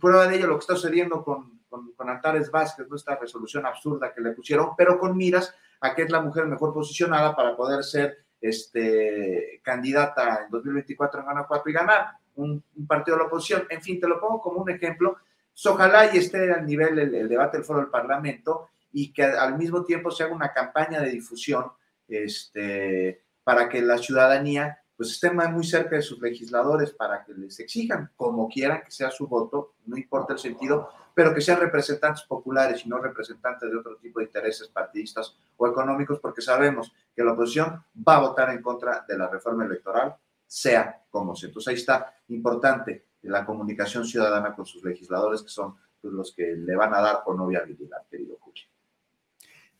[0.00, 4.20] Prueba de ello lo que está sucediendo con, con, Antares Vázquez, esta resolución absurda que
[4.20, 8.26] le pusieron, pero con miras a que es la mujer mejor posicionada para poder ser
[8.40, 13.66] este, candidata en 2024 en Guanajuato y ganar un, partido de la oposición.
[13.70, 15.16] En fin, te lo pongo como un ejemplo.
[15.64, 19.84] Ojalá y esté al nivel el, debate del foro del Parlamento y que al mismo
[19.84, 21.66] tiempo se haga una campaña de difusión
[22.06, 25.20] este, para que la ciudadanía pues
[25.52, 29.74] muy cerca de sus legisladores para que les exijan, como quieran que sea su voto,
[29.86, 34.20] no importa el sentido, pero que sean representantes populares y no representantes de otro tipo
[34.20, 39.04] de intereses partidistas o económicos, porque sabemos que la oposición va a votar en contra
[39.08, 40.14] de la reforma electoral,
[40.46, 41.48] sea como sea.
[41.48, 46.54] Entonces ahí está importante la comunicación ciudadana con sus legisladores, que son pues, los que
[46.54, 48.62] le van a dar o no viabilidad, querido Julio.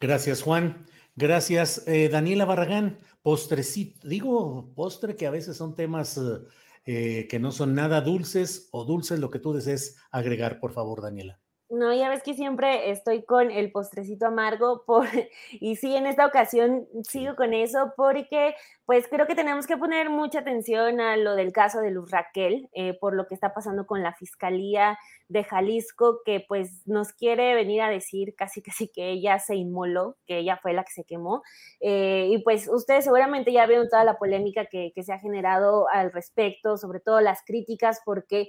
[0.00, 0.86] Gracias, Juan.
[1.14, 2.98] Gracias, eh, Daniela Barragán.
[3.22, 6.40] Postrecito, digo postre que a veces son temas eh,
[6.88, 11.38] que no son nada dulces o dulces, lo que tú desees agregar, por favor, Daniela.
[11.70, 15.06] No, ya ves que siempre estoy con el postrecito amargo por,
[15.52, 18.54] y sí, en esta ocasión sigo con eso porque
[18.86, 22.70] pues creo que tenemos que poner mucha atención a lo del caso de Luz Raquel,
[22.72, 27.54] eh, por lo que está pasando con la Fiscalía de Jalisco, que pues nos quiere
[27.54, 31.04] venir a decir casi casi que ella se inmoló, que ella fue la que se
[31.04, 31.42] quemó.
[31.80, 35.86] Eh, y pues ustedes seguramente ya vieron toda la polémica que, que se ha generado
[35.90, 38.48] al respecto, sobre todo las críticas, porque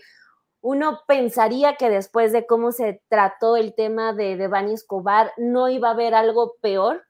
[0.61, 5.89] uno pensaría que después de cómo se trató el tema de Devani Escobar, no iba
[5.89, 7.03] a haber algo peor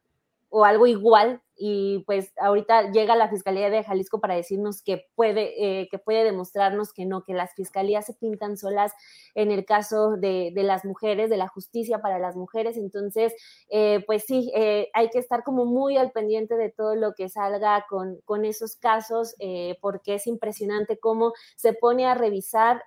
[0.49, 5.81] o algo igual y pues ahorita llega la Fiscalía de Jalisco para decirnos que puede,
[5.81, 8.93] eh, que puede demostrarnos que no, que las fiscalías se pintan solas
[9.35, 12.77] en el caso de, de las mujeres, de la justicia para las mujeres.
[12.77, 13.33] Entonces,
[13.69, 17.27] eh, pues sí, eh, hay que estar como muy al pendiente de todo lo que
[17.27, 22.83] salga con, con esos casos, eh, porque es impresionante cómo se pone a revisar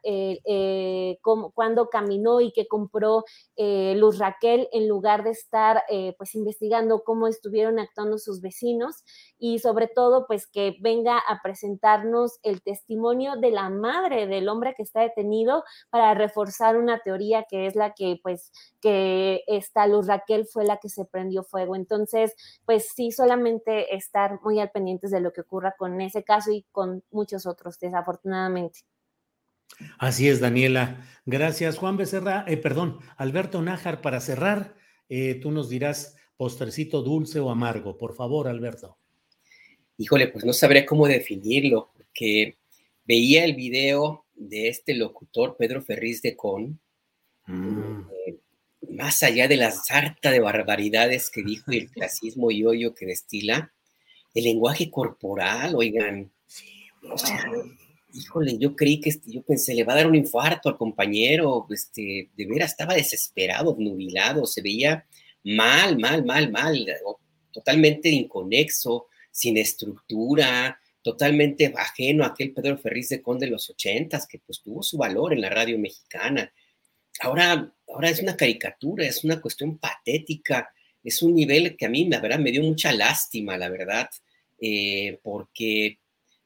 [1.21, 3.25] cómo, cuándo caminó y qué compró
[3.57, 5.83] Luz Raquel en lugar de estar
[6.17, 8.62] pues investigando cómo estuvieron actuando sus vecinos
[9.39, 14.75] y sobre todo pues que venga a presentarnos el testimonio de la madre del hombre
[14.77, 20.07] que está detenido para reforzar una teoría que es la que pues que esta Luz
[20.07, 21.77] Raquel fue la que se prendió fuego.
[21.77, 22.35] Entonces
[22.65, 26.65] pues sí, solamente estar muy al pendientes de lo que ocurra con ese caso y
[26.73, 28.81] con muchos otros desafortunadamente.
[29.99, 31.05] Así es, Daniela.
[31.25, 32.45] Gracias, Juan Becerra.
[32.47, 34.75] Eh, perdón, Alberto Nájar, para cerrar,
[35.09, 37.97] eh, tú nos dirás postrecito dulce o amargo?
[37.97, 38.99] Por favor, Alberto.
[39.97, 42.57] Híjole, pues no sabré cómo definirlo, porque
[43.05, 46.81] veía el video de este locutor, Pedro Ferriz de Con,
[47.47, 48.01] mm.
[48.27, 48.39] eh,
[48.91, 53.07] más allá de la sarta de barbaridades que dijo y el clasismo y hoyo que
[53.07, 53.73] destila,
[54.35, 56.33] el lenguaje corporal, oigan.
[57.09, 57.45] o sea,
[58.13, 61.69] híjole, yo creí que este, yo pensé, le va a dar un infarto al compañero,
[61.71, 65.07] este, de veras estaba desesperado, nubilado, se veía
[65.45, 66.87] mal, mal, mal, mal,
[67.53, 74.27] totalmente inconexo, sin estructura, totalmente ajeno a aquel Pedro Ferriz de Conde de los ochentas,
[74.27, 76.53] que pues tuvo su valor en la radio mexicana.
[77.21, 82.09] Ahora, ahora es una caricatura, es una cuestión patética, es un nivel que a mí,
[82.09, 84.09] la verdad, me dio mucha lástima, la verdad,
[84.61, 85.99] eh, porque,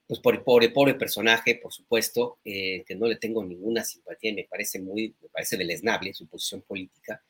[0.07, 4.33] pues por el pobre, pobre personaje, por supuesto, eh, que no le tengo ninguna simpatía,
[4.33, 7.23] me parece muy, me parece deleznable su posición política,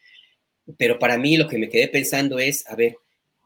[0.77, 2.97] pero para mí lo que me quedé pensando es, a ver,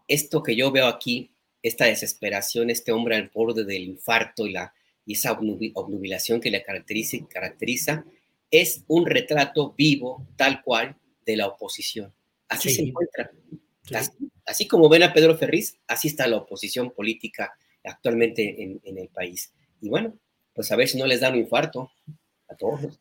[0.08, 1.30] esto que yo veo aquí,
[1.62, 4.72] esta desesperación, este hombre al borde del infarto y, la,
[5.04, 8.04] y esa obnubilación que le caracteriza, caracteriza,
[8.50, 12.12] es un retrato vivo, tal cual, de la oposición.
[12.48, 13.30] Así se encuentra.
[13.94, 14.10] Así,
[14.46, 17.52] así, como ven a Pedro Ferriz, así está la oposición política
[17.84, 19.52] actualmente en, en el país.
[19.80, 20.16] Y bueno,
[20.54, 21.90] pues a ver si no les da un infarto
[22.48, 22.98] a todos.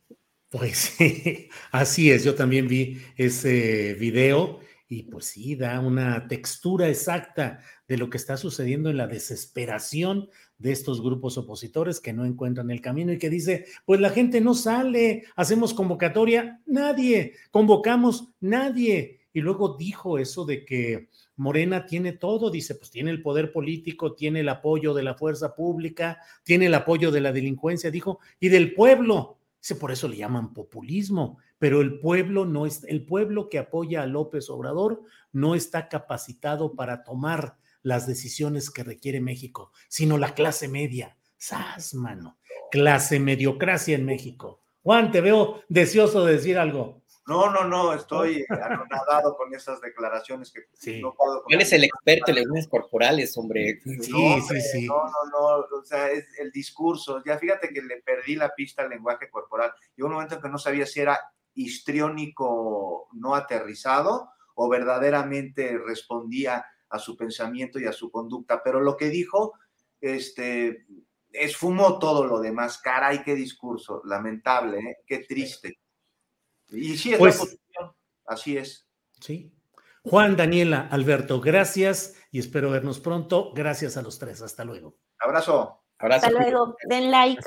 [0.50, 2.24] Pues sí, así es.
[2.24, 4.58] Yo también vi ese video
[4.88, 10.28] y pues sí, da una textura exacta de lo que está sucediendo en la desesperación
[10.58, 14.40] de estos grupos opositores que no encuentran el camino y que dice, pues la gente
[14.40, 19.20] no sale, hacemos convocatoria, nadie, convocamos, nadie.
[19.32, 24.14] Y luego dijo eso de que Morena tiene todo, dice, pues tiene el poder político,
[24.14, 28.48] tiene el apoyo de la fuerza pública, tiene el apoyo de la delincuencia, dijo, y
[28.48, 29.39] del pueblo
[29.74, 34.06] por eso le llaman populismo, pero el pueblo no es, el pueblo que apoya a
[34.06, 40.68] López Obrador no está capacitado para tomar las decisiones que requiere México, sino la clase
[40.68, 41.16] media.
[41.36, 42.38] ¡Sas, mano!
[42.70, 44.62] Clase mediocracia en México.
[44.82, 46.99] Juan, te veo deseoso de decir algo.
[47.30, 51.44] No, no, no, estoy anonadado con esas declaraciones que no puedo.
[51.44, 53.80] ¿Quién es el experto en lenguajes corporales, hombre?
[53.84, 54.86] Sí, sí, sí.
[54.88, 57.22] No, no, no, o sea, es el discurso.
[57.24, 59.72] Ya fíjate que le perdí la pista al lenguaje corporal.
[59.94, 61.20] Llegó un momento en que no sabía si era
[61.54, 68.60] histriónico no aterrizado o verdaderamente respondía a su pensamiento y a su conducta.
[68.64, 69.52] Pero lo que dijo,
[70.00, 70.84] este,
[71.30, 72.78] esfumó todo lo demás.
[72.78, 74.96] Caray, qué discurso, lamentable, ¿eh?
[75.06, 75.78] qué triste.
[76.72, 77.92] Y sí, es Pues- la posición,
[78.26, 78.86] así es.
[79.20, 79.52] Sí.
[80.02, 83.52] Juan, Daniela, Alberto, gracias y espero vernos pronto.
[83.54, 84.40] Gracias a los tres.
[84.40, 84.96] Hasta luego.
[85.18, 85.82] Abrazo.
[85.98, 86.74] Hasta luego.
[86.88, 87.42] Den like.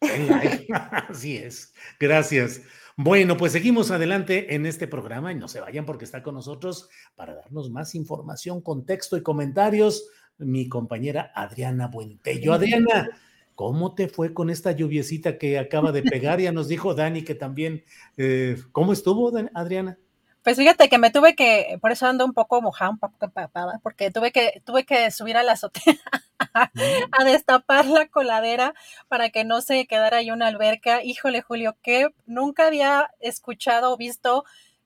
[1.08, 1.72] Así es.
[2.00, 2.62] Gracias.
[2.96, 6.88] Bueno, pues seguimos adelante en este programa y no se vayan porque está con nosotros
[7.14, 10.08] para darnos más información, contexto y comentarios
[10.38, 12.52] mi compañera Adriana Buentello.
[12.52, 13.08] Adriana,
[13.54, 16.40] ¿cómo te fue con esta lluviecita que acaba de pegar?
[16.40, 17.84] Ya nos dijo Dani que también,
[18.16, 19.98] eh, ¿cómo estuvo, Adriana?
[20.44, 23.80] Pues fíjate que me tuve que, por eso ando un poco mojada, un poco empapada,
[23.82, 25.94] porque tuve que, tuve que subir a la azotea
[27.12, 28.74] a destapar la coladera
[29.08, 31.02] para que no se quedara ahí una alberca.
[31.02, 34.44] Híjole, Julio, que nunca había escuchado o visto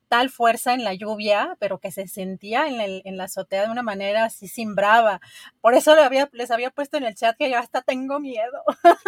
[0.08, 3.70] tal fuerza en la lluvia, pero que se sentía en, el- en la azotea de
[3.70, 5.20] una manera así sin brava.
[5.60, 8.62] Por eso le había- les había puesto en el chat que yo hasta tengo miedo.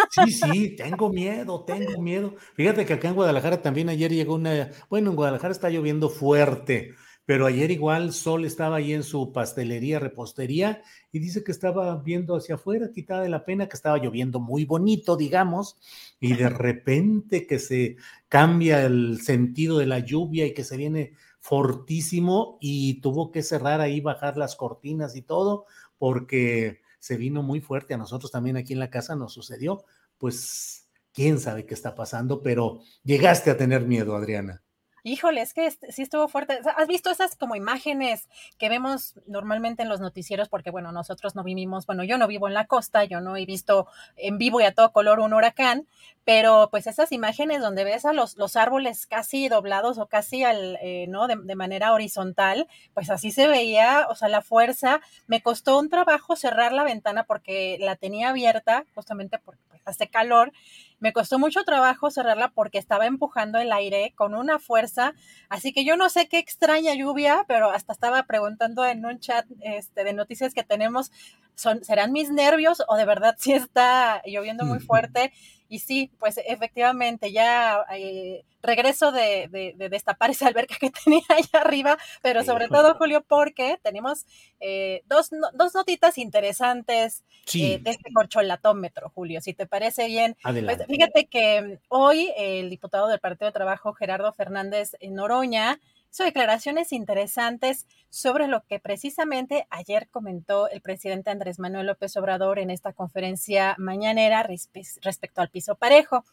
[0.08, 2.34] Sí, sí, tengo miedo, tengo miedo.
[2.54, 6.94] Fíjate que acá en Guadalajara también ayer llegó una, bueno, en Guadalajara está lloviendo fuerte,
[7.30, 10.82] pero ayer igual Sol estaba ahí en su pastelería, repostería,
[11.12, 14.64] y dice que estaba viendo hacia afuera, quitada de la pena, que estaba lloviendo muy
[14.64, 15.78] bonito, digamos,
[16.18, 17.98] y de repente que se
[18.28, 23.80] cambia el sentido de la lluvia y que se viene fortísimo y tuvo que cerrar
[23.80, 25.66] ahí, bajar las cortinas y todo,
[25.98, 27.94] porque se vino muy fuerte.
[27.94, 29.84] A nosotros también aquí en la casa nos sucedió,
[30.18, 34.64] pues quién sabe qué está pasando, pero llegaste a tener miedo, Adriana.
[35.02, 36.60] Híjole, es que este- sí estuvo fuerte.
[36.76, 38.28] ¿Has visto esas como imágenes
[38.58, 40.48] que vemos normalmente en los noticieros?
[40.48, 43.46] Porque, bueno, nosotros no vivimos, bueno, yo no vivo en la costa, yo no he
[43.46, 43.86] visto
[44.16, 45.86] en vivo y a todo color un huracán,
[46.24, 50.78] pero pues esas imágenes donde ves a los, los árboles casi doblados o casi al,
[50.82, 51.26] eh, ¿no?
[51.26, 55.00] De, manera horizontal, pues así se veía, o sea, la fuerza.
[55.26, 60.52] Me costó un trabajo cerrar la ventana porque la tenía abierta, justamente porque hace calor.
[61.00, 65.14] Me costó mucho trabajo cerrarla porque estaba empujando el aire con una fuerza.
[65.48, 69.46] Así que yo no sé qué extraña lluvia, pero hasta estaba preguntando en un chat
[69.60, 71.10] este, de noticias que tenemos,
[71.54, 75.32] son, ¿serán mis nervios o de verdad sí está lloviendo muy fuerte?
[75.68, 81.22] Y sí, pues efectivamente ya eh, regreso de, de- de destapar esa alberca que tenía
[81.28, 84.26] allá arriba, pero sobre todo, Julio, porque tenemos
[84.58, 87.72] eh, dos, no- dos notitas interesantes Sí.
[87.74, 90.34] eh, de este corcholatómetro, Julio, si te parece bien.
[90.42, 90.86] Pues, Adelante.
[90.86, 95.80] fíjate que mm, hoy el diputado del Partido de Trabajo, Gerardo Fernández Noroña,
[96.10, 102.58] hizo declaraciones interesantes sobre lo que precisamente ayer comentó el presidente Andrés Manuel López Obrador
[102.58, 106.24] en esta conferencia mañanera respe- respecto al piso parejo.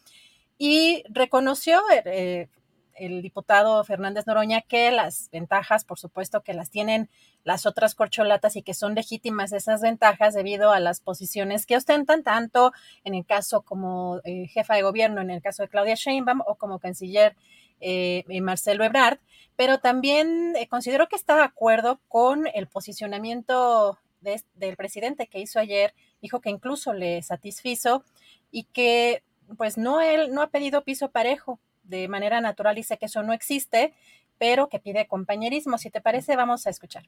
[0.58, 2.48] Y reconoció eh,
[2.95, 7.10] el diputado Fernández Noroña que las ventajas, por supuesto, que las tienen
[7.44, 12.24] las otras corcholatas y que son legítimas esas ventajas debido a las posiciones que ostentan,
[12.24, 12.74] tanto
[13.04, 16.56] en el caso como eh, jefa de gobierno, en el caso de Claudia Sheinbaum o
[16.56, 17.36] como canciller
[17.82, 19.20] eh, Marcelo Ebrard,
[19.56, 25.40] pero también eh, considero que está de acuerdo con el posicionamiento de- del presidente que
[25.40, 28.04] hizo ayer, dijo que incluso le satisfizo
[28.52, 29.24] y que
[29.58, 33.32] pues no él no ha pedido piso parejo de manera natural, dice que eso no
[33.34, 33.94] existe,
[34.38, 35.78] pero que pide compañerismo.
[35.78, 37.06] Si te parece, vamos a escuchar.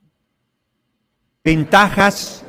[1.43, 2.43] ventajas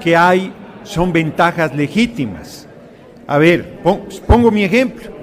[0.00, 0.52] que hay
[0.84, 2.68] son ventajas legítimas.
[3.26, 5.17] A ver, pon- pongo mi ejemplo.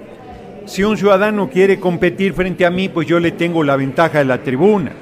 [0.65, 4.25] Si un ciudadano quiere competir frente a mí, pues yo le tengo la ventaja de
[4.25, 4.93] la tribuna,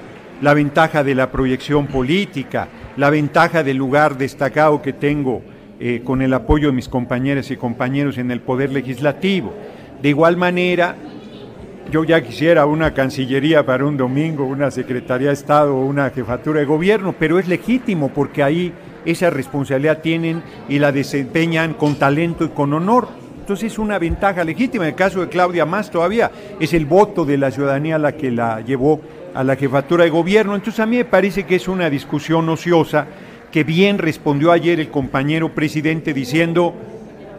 [0.41, 2.67] la ventaja de la proyección política,
[2.97, 5.41] la ventaja del lugar destacado que tengo
[5.79, 9.53] eh, con el apoyo de mis compañeras y compañeros en el Poder Legislativo.
[10.01, 10.97] De igual manera,
[11.89, 16.59] yo ya quisiera una Cancillería para un domingo, una Secretaría de Estado o una Jefatura
[16.59, 18.73] de Gobierno, pero es legítimo porque ahí
[19.05, 23.23] esa responsabilidad tienen y la desempeñan con talento y con honor.
[23.43, 24.85] Entonces es una ventaja legítima.
[24.85, 28.31] En el caso de Claudia más todavía es el voto de la ciudadanía la que
[28.31, 29.01] la llevó
[29.33, 30.55] a la jefatura de gobierno.
[30.55, 33.05] Entonces a mí me parece que es una discusión ociosa
[33.51, 36.73] que bien respondió ayer el compañero presidente diciendo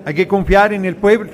[0.04, 1.30] hay que confiar en el pueblo,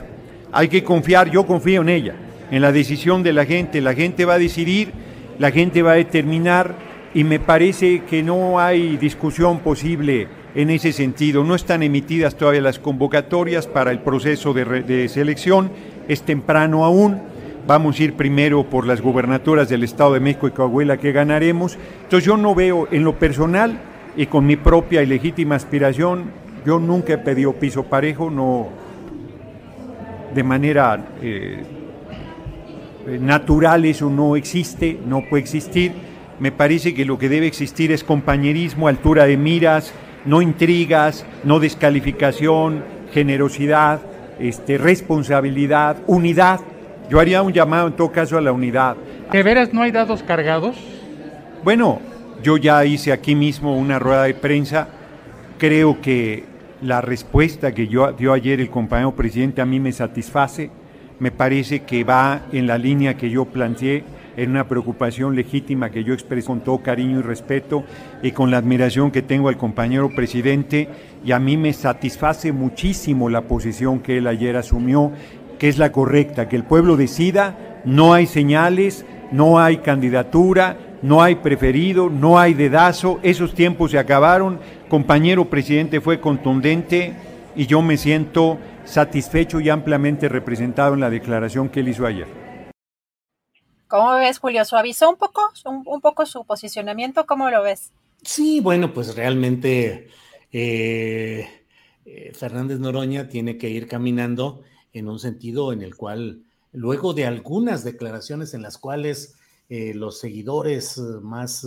[0.53, 2.15] hay que confiar, yo confío en ella,
[2.53, 4.93] en la decisión de la gente, la gente va a decidir,
[5.41, 6.77] la gente va a determinar
[7.13, 11.45] y me parece que no hay discusión posible en ese sentido.
[11.45, 15.71] No están emitidas todavía las convocatorias para el proceso de, selección,
[16.09, 17.21] es temprano aún,
[17.67, 21.79] vamos a ir primero por las gubernaturas del Estado de México y Coahuila que ganaremos.
[22.03, 23.79] Entonces yo no veo en lo personal
[24.17, 26.31] y con mi propia y legítima aspiración,
[26.67, 28.69] yo nunca he pedido piso parejo, no
[30.35, 31.63] de manera eh,
[33.21, 35.93] natural eso no existe, no puede existir.
[36.39, 39.93] Me parece que lo que debe existir es compañerismo, altura de miras,
[40.25, 44.01] no intrigas, no descalificación, generosidad,
[44.39, 46.61] este, responsabilidad, unidad.
[47.09, 48.97] Yo haría un llamado en todo caso a la unidad.
[49.33, 50.77] ¿De veras no hay dados cargados?
[51.63, 52.01] Bueno,
[52.43, 54.89] yo ya hice aquí mismo una rueda de prensa.
[55.59, 56.45] Creo que
[56.83, 60.71] la respuesta que yo, dio ayer el compañero presidente a mí me satisface.
[61.19, 64.05] Me parece que va en la línea que yo planteé,
[64.41, 67.85] en una preocupación legítima que yo expresé con todo cariño y respeto
[68.23, 70.89] y con la admiración que tengo al compañero presidente.
[71.23, 75.13] Y a mí me satisface muchísimo la posición que él ayer asumió,
[75.59, 81.23] que es la correcta, que el pueblo decida, no hay señales, no hay candidatura, no
[81.23, 84.59] hay preferido, no hay dedazo, esos tiempos se acabaron,
[84.89, 87.13] compañero presidente fue contundente
[87.55, 88.57] y yo me siento
[88.87, 92.40] satisfecho y ampliamente representado en la declaración que él hizo ayer.
[93.91, 94.65] ¿Cómo ves, Julio?
[94.65, 97.27] ¿Suavizó un poco, un, poco su posicionamiento?
[97.27, 97.91] ¿Cómo lo ves?
[98.23, 100.07] Sí, bueno, pues realmente
[100.53, 101.49] eh,
[102.05, 104.63] eh, Fernández Noroña tiene que ir caminando
[104.93, 109.35] en un sentido en el cual, luego de algunas declaraciones en las cuales
[109.69, 111.67] eh, los seguidores más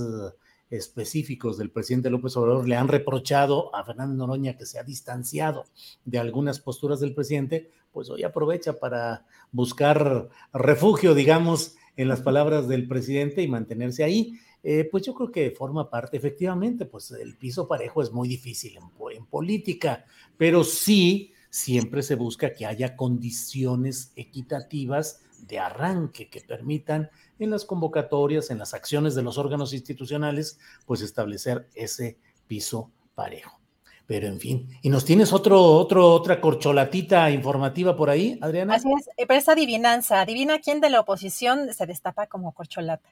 [0.69, 5.65] específicos del presidente López Obrador le han reprochado a Fernando Noroña que se ha distanciado
[6.05, 12.67] de algunas posturas del presidente, pues hoy aprovecha para buscar refugio, digamos, en las palabras
[12.67, 14.39] del presidente y mantenerse ahí.
[14.91, 18.83] pues yo creo que forma parte, efectivamente, pues el piso parejo es muy difícil en,
[19.15, 20.05] en política,
[20.37, 27.09] pero sí siempre se busca que haya condiciones equitativas de arranque que permitan
[27.39, 32.17] en las convocatorias, en las acciones de los órganos institucionales, pues establecer ese
[32.47, 33.62] piso parejo.
[34.05, 38.75] Pero en fin, y nos tienes otro, otro, otra corcholatita informativa por ahí, Adriana.
[38.75, 43.09] Así es, eh, pero esa adivinanza, adivina quién de la oposición se destapa como corcholata.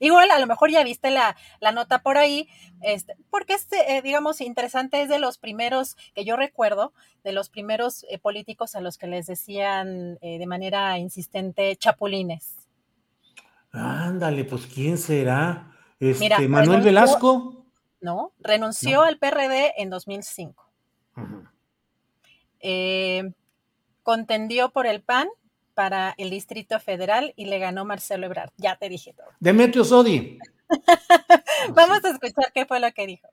[0.00, 1.36] Igual, a lo mejor ya viste la,
[1.72, 2.48] nota por ahí,
[2.80, 6.92] este, porque este, eh, digamos, interesante, es de los primeros que yo recuerdo,
[7.22, 12.56] de los primeros eh, políticos a los que les decían de manera insistente chapulines.
[13.72, 15.70] Ándale, pues ¿quién será?
[16.00, 17.63] Este, Manuel Velasco.
[18.04, 20.62] No, renunció al PRD en 2005.
[22.60, 23.32] Eh,
[24.02, 25.28] contendió por el PAN
[25.72, 28.50] para el Distrito Federal y le ganó Marcelo Ebrard.
[28.58, 29.28] Ya te dije todo.
[29.40, 30.38] Demetrio Sodi.
[31.74, 33.28] Vamos a escuchar qué fue lo que dijo.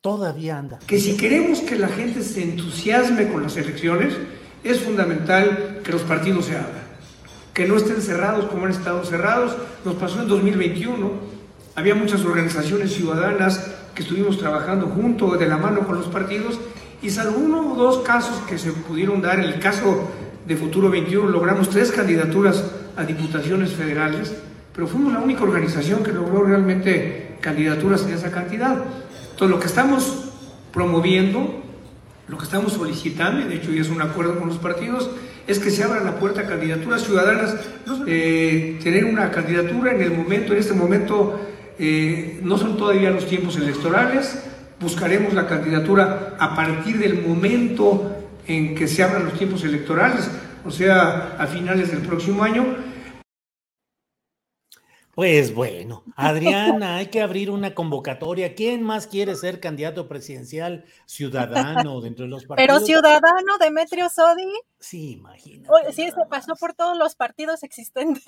[0.00, 0.78] Todavía anda.
[0.86, 4.16] Que si queremos que la gente se entusiasme con las elecciones,
[4.64, 6.88] es fundamental que los partidos se abran
[7.58, 9.56] que no estén cerrados como han estado cerrados.
[9.84, 11.10] Nos pasó en 2021,
[11.74, 16.56] había muchas organizaciones ciudadanas que estuvimos trabajando junto, de la mano con los partidos,
[17.02, 20.08] y salvo uno o dos casos que se pudieron dar, en el caso
[20.46, 22.64] de Futuro 21 logramos tres candidaturas
[22.96, 24.36] a diputaciones federales,
[24.72, 28.84] pero fuimos la única organización que logró realmente candidaturas en esa cantidad.
[29.32, 30.30] Entonces lo que estamos
[30.72, 31.60] promoviendo,
[32.28, 35.10] lo que estamos solicitando, y de hecho ya es un acuerdo con los partidos,
[35.48, 37.56] es que se abra la puerta a candidaturas ciudadanas,
[38.06, 41.40] eh, tener una candidatura en el momento, en este momento
[41.78, 44.42] eh, no son todavía los tiempos electorales,
[44.80, 50.30] buscaremos la candidatura a partir del momento en que se abran los tiempos electorales,
[50.64, 52.64] o sea, a finales del próximo año,
[55.18, 58.54] pues bueno, Adriana, hay que abrir una convocatoria.
[58.54, 62.68] ¿Quién más quiere ser candidato presidencial ciudadano dentro de los partidos?
[62.68, 64.46] Pero ciudadano, Demetrio Sodi.
[64.78, 65.92] Sí, imagínate.
[65.92, 68.22] sí, se pasó por todos los partidos existentes.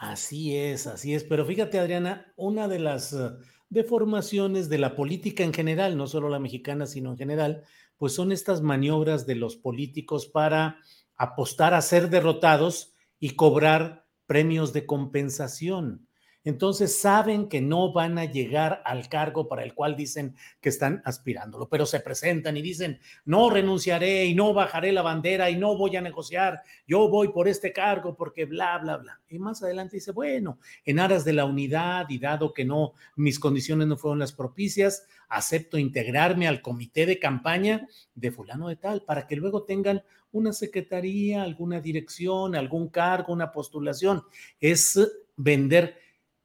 [0.00, 1.24] Así es, así es.
[1.24, 3.32] Pero fíjate, Adriana, una de las eh,
[3.68, 7.64] deformaciones de la política en general, no solo la mexicana, sino en general,
[7.98, 10.78] pues son estas maniobras de los políticos para
[11.16, 16.06] apostar a ser derrotados y cobrar premios de compensación
[16.44, 21.02] entonces saben que no van a llegar al cargo para el cual dicen que están
[21.04, 25.76] aspirándolo, pero se presentan y dicen, no renunciaré y no bajaré la bandera y no
[25.76, 29.20] voy a negociar, yo voy por este cargo porque bla, bla, bla.
[29.28, 33.38] Y más adelante dice, bueno, en aras de la unidad y dado que no, mis
[33.38, 39.02] condiciones no fueron las propicias, acepto integrarme al comité de campaña de fulano de tal
[39.02, 40.02] para que luego tengan
[40.32, 44.22] una secretaría, alguna dirección, algún cargo, una postulación.
[44.60, 44.98] Es
[45.36, 45.96] vender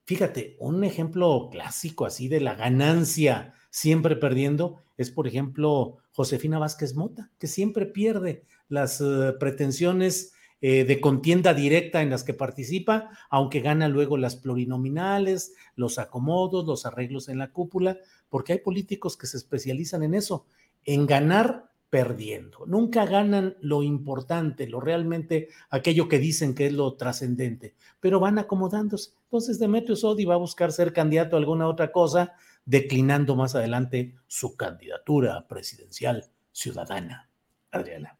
[0.06, 6.95] Fíjate, un ejemplo clásico así de la ganancia siempre perdiendo es, por ejemplo, Josefina Vázquez
[6.95, 13.10] Mota, que siempre pierde las eh, pretensiones eh, de contienda directa en las que participa,
[13.30, 17.98] aunque gana luego las plurinominales, los acomodos, los arreglos en la cúpula,
[18.30, 20.45] porque hay políticos que se especializan en eso,
[20.86, 22.66] en ganar perdiendo.
[22.66, 28.38] Nunca ganan lo importante, lo realmente, aquello que dicen que es lo trascendente, pero van
[28.38, 29.12] acomodándose.
[29.24, 32.34] Entonces Demetrio Sodi va a buscar ser candidato a alguna otra cosa,
[32.66, 37.30] declinando más adelante su candidatura presidencial ciudadana.
[37.72, 38.18] Adriana.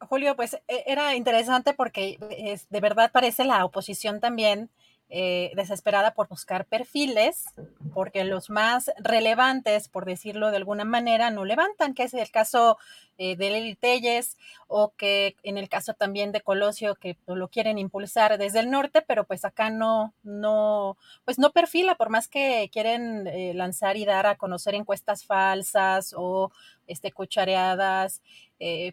[0.00, 4.70] Julio, pues e, era interesante porque es, de verdad parece la oposición también
[5.16, 7.44] eh, desesperada por buscar perfiles,
[7.92, 12.78] porque los más relevantes, por decirlo de alguna manera, no levantan, que es el caso
[13.16, 14.36] eh, de Lili Telles
[14.66, 19.02] o que en el caso también de Colosio, que lo quieren impulsar desde el norte,
[19.02, 24.04] pero pues acá no, no, pues no perfila, por más que quieren eh, lanzar y
[24.04, 26.50] dar a conocer encuestas falsas o
[26.88, 28.20] este, cuchareadas,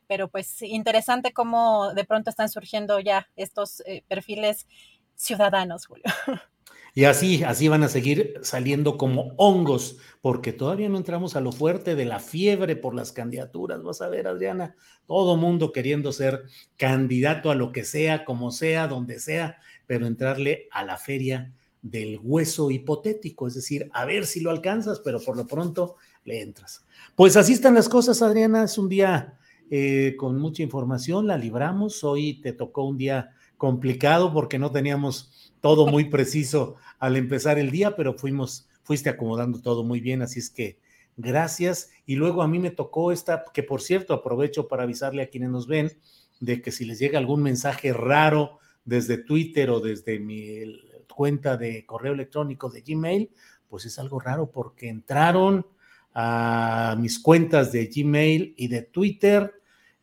[0.08, 4.68] pero pues interesante cómo de pronto están surgiendo ya estos perfiles
[5.22, 6.06] ciudadanos, Julio.
[6.94, 11.54] Y así, así van a seguir saliendo como hongos, porque todavía no entramos a lo
[11.54, 13.82] fuerte de la fiebre por las candidaturas.
[13.82, 14.76] Vas a ver, Adriana,
[15.08, 16.44] todo mundo queriendo ser
[16.76, 19.58] candidato a lo que sea, como sea, donde sea,
[19.88, 25.00] pero entrarle a la feria del hueso hipotético, es decir, a ver si lo alcanzas,
[25.00, 25.96] pero por lo pronto
[26.26, 26.86] le entras.
[27.16, 28.66] Pues así están las cosas, Adriana.
[28.66, 29.38] Es un día
[29.70, 32.04] eh, con mucha información, la libramos.
[32.04, 33.32] Hoy te tocó un día
[33.62, 39.62] complicado porque no teníamos todo muy preciso al empezar el día, pero fuimos, fuiste acomodando
[39.62, 40.80] todo muy bien, así es que
[41.16, 41.92] gracias.
[42.08, 45.52] Y luego a mí me tocó esta, que por cierto aprovecho para avisarle a quienes
[45.52, 45.92] nos ven
[46.40, 50.64] de que si les llega algún mensaje raro desde Twitter o desde mi
[51.14, 53.30] cuenta de correo electrónico de Gmail,
[53.70, 55.68] pues es algo raro porque entraron
[56.16, 59.54] a mis cuentas de Gmail y de Twitter,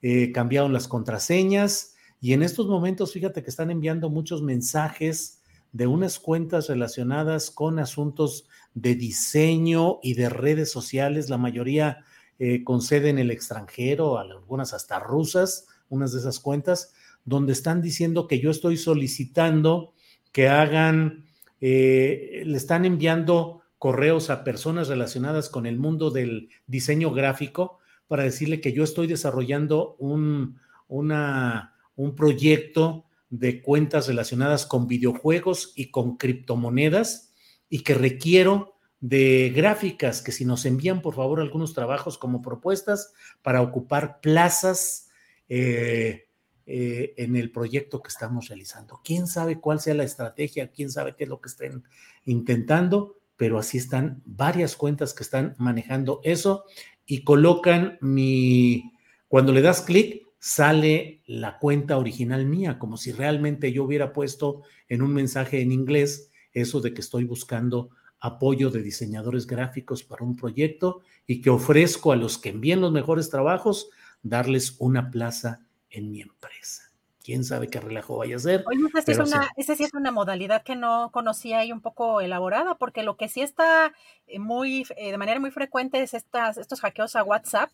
[0.01, 5.41] eh, cambiaron las contraseñas y en estos momentos, fíjate que están enviando muchos mensajes
[5.73, 12.05] de unas cuentas relacionadas con asuntos de diseño y de redes sociales, la mayoría
[12.39, 17.83] eh, con sede en el extranjero, algunas hasta rusas, unas de esas cuentas, donde están
[17.83, 19.93] diciendo que yo estoy solicitando
[20.33, 21.25] que hagan,
[21.61, 28.25] eh, le están enviando correos a personas relacionadas con el mundo del diseño gráfico para
[28.25, 30.59] decirle que yo estoy desarrollando un,
[30.89, 37.35] una un proyecto de cuentas relacionadas con videojuegos y con criptomonedas
[37.69, 43.13] y que requiero de gráficas que si nos envían por favor algunos trabajos como propuestas
[43.43, 45.09] para ocupar plazas
[45.49, 46.29] eh,
[46.67, 49.01] eh, en el proyecto que estamos realizando.
[49.03, 50.71] ¿Quién sabe cuál sea la estrategia?
[50.71, 51.83] ¿Quién sabe qué es lo que estén
[52.27, 53.17] intentando?
[53.37, 56.65] Pero así están varias cuentas que están manejando eso
[57.07, 58.93] y colocan mi,
[59.27, 64.63] cuando le das clic, sale la cuenta original mía, como si realmente yo hubiera puesto
[64.89, 70.25] en un mensaje en inglés eso de que estoy buscando apoyo de diseñadores gráficos para
[70.25, 73.91] un proyecto y que ofrezco a los que envíen los mejores trabajos
[74.23, 75.61] darles una plaza
[75.91, 76.83] en mi empresa.
[77.23, 78.65] Quién sabe qué relajo vaya a ser.
[78.67, 82.23] Oye, esa sí, es una, sí es una modalidad que no conocía y un poco
[82.23, 83.93] elaborada, porque lo que sí está
[84.27, 87.71] eh, muy, eh, de manera muy frecuente es estas, estos hackeos a WhatsApp,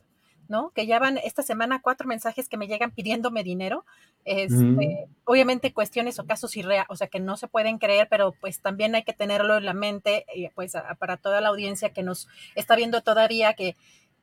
[0.48, 0.70] ¿no?
[0.70, 3.84] Que ya van esta semana cuatro mensajes que me llegan pidiéndome dinero.
[4.24, 5.14] Este, mm.
[5.24, 8.94] Obviamente cuestiones o casos irreales, o sea, que no se pueden creer, pero pues también
[8.94, 12.76] hay que tenerlo en la mente, y pues para toda la audiencia que nos está
[12.76, 13.76] viendo todavía, que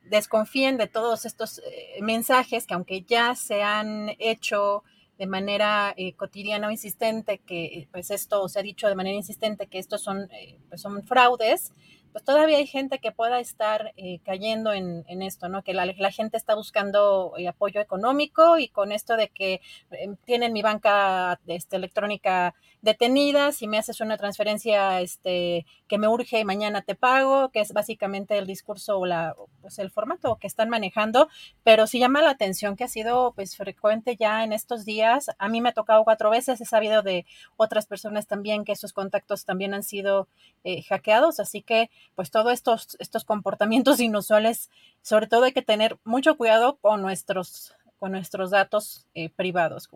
[0.03, 4.83] desconfíen de todos estos eh, mensajes que aunque ya se han hecho
[5.17, 9.67] de manera eh, cotidiana o insistente, que pues esto se ha dicho de manera insistente
[9.67, 11.73] que estos son, eh, pues son fraudes,
[12.11, 15.63] pues todavía hay gente que pueda estar eh, cayendo en, esto, ¿no?
[15.63, 20.53] Que la, gente está buscando eh, apoyo económico y con esto de que eh, tienen
[20.53, 26.45] mi banca este, electrónica detenida, si me haces una transferencia este, que me urge y
[26.45, 30.69] mañana te pago, que es básicamente el discurso o la, pues el formato que están
[30.69, 31.29] manejando,
[31.63, 35.29] pero sí llama la atención que ha sido pues frecuente ya en estos días.
[35.37, 37.25] A mí me ha tocado cuatro veces, he sabido de
[37.57, 40.27] otras personas también que esos contactos también han sido
[40.87, 44.69] hackeados, así que pues todos estos, estos comportamientos inusuales,
[45.01, 49.87] sobre todo hay que tener mucho cuidado con nuestros, con nuestros datos eh, privados,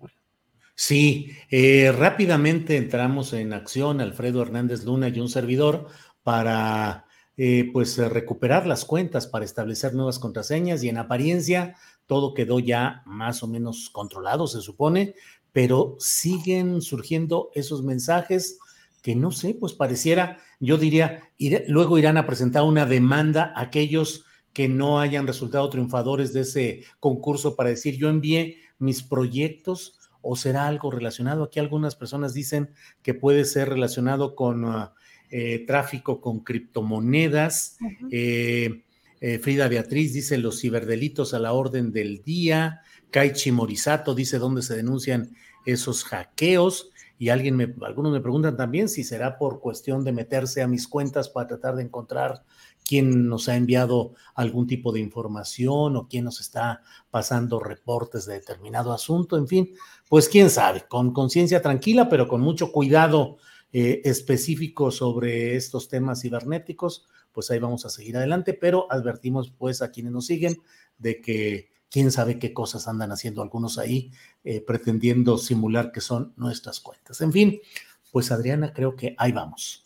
[0.75, 5.87] Sí, eh, rápidamente entramos en acción, Alfredo Hernández Luna y un servidor,
[6.21, 7.05] para
[7.37, 11.75] eh, pues recuperar las cuentas, para establecer nuevas contraseñas y en apariencia
[12.07, 15.15] todo quedó ya más o menos controlado, se supone,
[15.53, 18.59] pero siguen surgiendo esos mensajes
[19.01, 21.29] que no sé, pues pareciera, yo diría,
[21.67, 26.83] luego irán a presentar una demanda a aquellos que no hayan resultado triunfadores de ese
[26.99, 31.43] concurso para decir, yo envié mis proyectos o será algo relacionado.
[31.43, 32.71] Aquí algunas personas dicen
[33.03, 34.89] que puede ser relacionado con uh,
[35.29, 37.77] eh, tráfico con criptomonedas.
[38.11, 38.83] Eh,
[39.21, 42.81] eh, Frida Beatriz dice los ciberdelitos a la orden del día.
[43.11, 46.89] Kaichi Morisato dice dónde se denuncian esos hackeos.
[47.17, 50.87] Y alguien me, algunos me preguntan también si será por cuestión de meterse a mis
[50.87, 52.43] cuentas para tratar de encontrar
[52.85, 58.35] quién nos ha enviado algún tipo de información o quién nos está pasando reportes de
[58.35, 59.73] determinado asunto, en fin,
[60.07, 63.38] pues quién sabe, con conciencia tranquila, pero con mucho cuidado
[63.73, 69.81] eh, específico sobre estos temas cibernéticos, pues ahí vamos a seguir adelante, pero advertimos pues
[69.81, 70.57] a quienes nos siguen
[70.97, 74.11] de que quién sabe qué cosas andan haciendo algunos ahí
[74.43, 77.19] eh, pretendiendo simular que son nuestras cuentas.
[77.22, 77.59] En fin,
[78.11, 79.84] pues Adriana, creo que ahí vamos.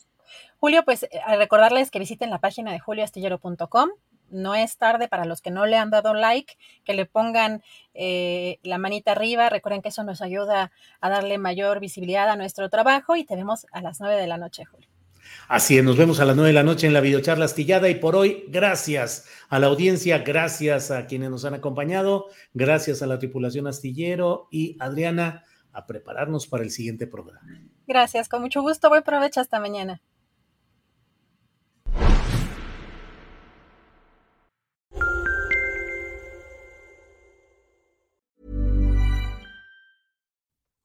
[0.60, 3.90] Julio, pues eh, recordarles que visiten la página de julioastillero.com.
[4.30, 7.64] No es tarde para los que no le han dado like, que le pongan
[7.94, 9.50] eh, la manita arriba.
[9.50, 10.72] Recuerden que eso nos ayuda
[11.02, 14.38] a darle mayor visibilidad a nuestro trabajo y te vemos a las 9 de la
[14.38, 14.88] noche, Julio.
[15.48, 17.96] Así es, nos vemos a las 9 de la noche en la videocharla astillada y
[17.96, 23.20] por hoy, gracias a la audiencia, gracias a quienes nos han acompañado, gracias a la
[23.20, 27.42] tripulación astillero y Adriana, a prepararnos para el siguiente programa.
[27.88, 30.02] Gracias, con mucho gusto, buen provecho, hasta mañana.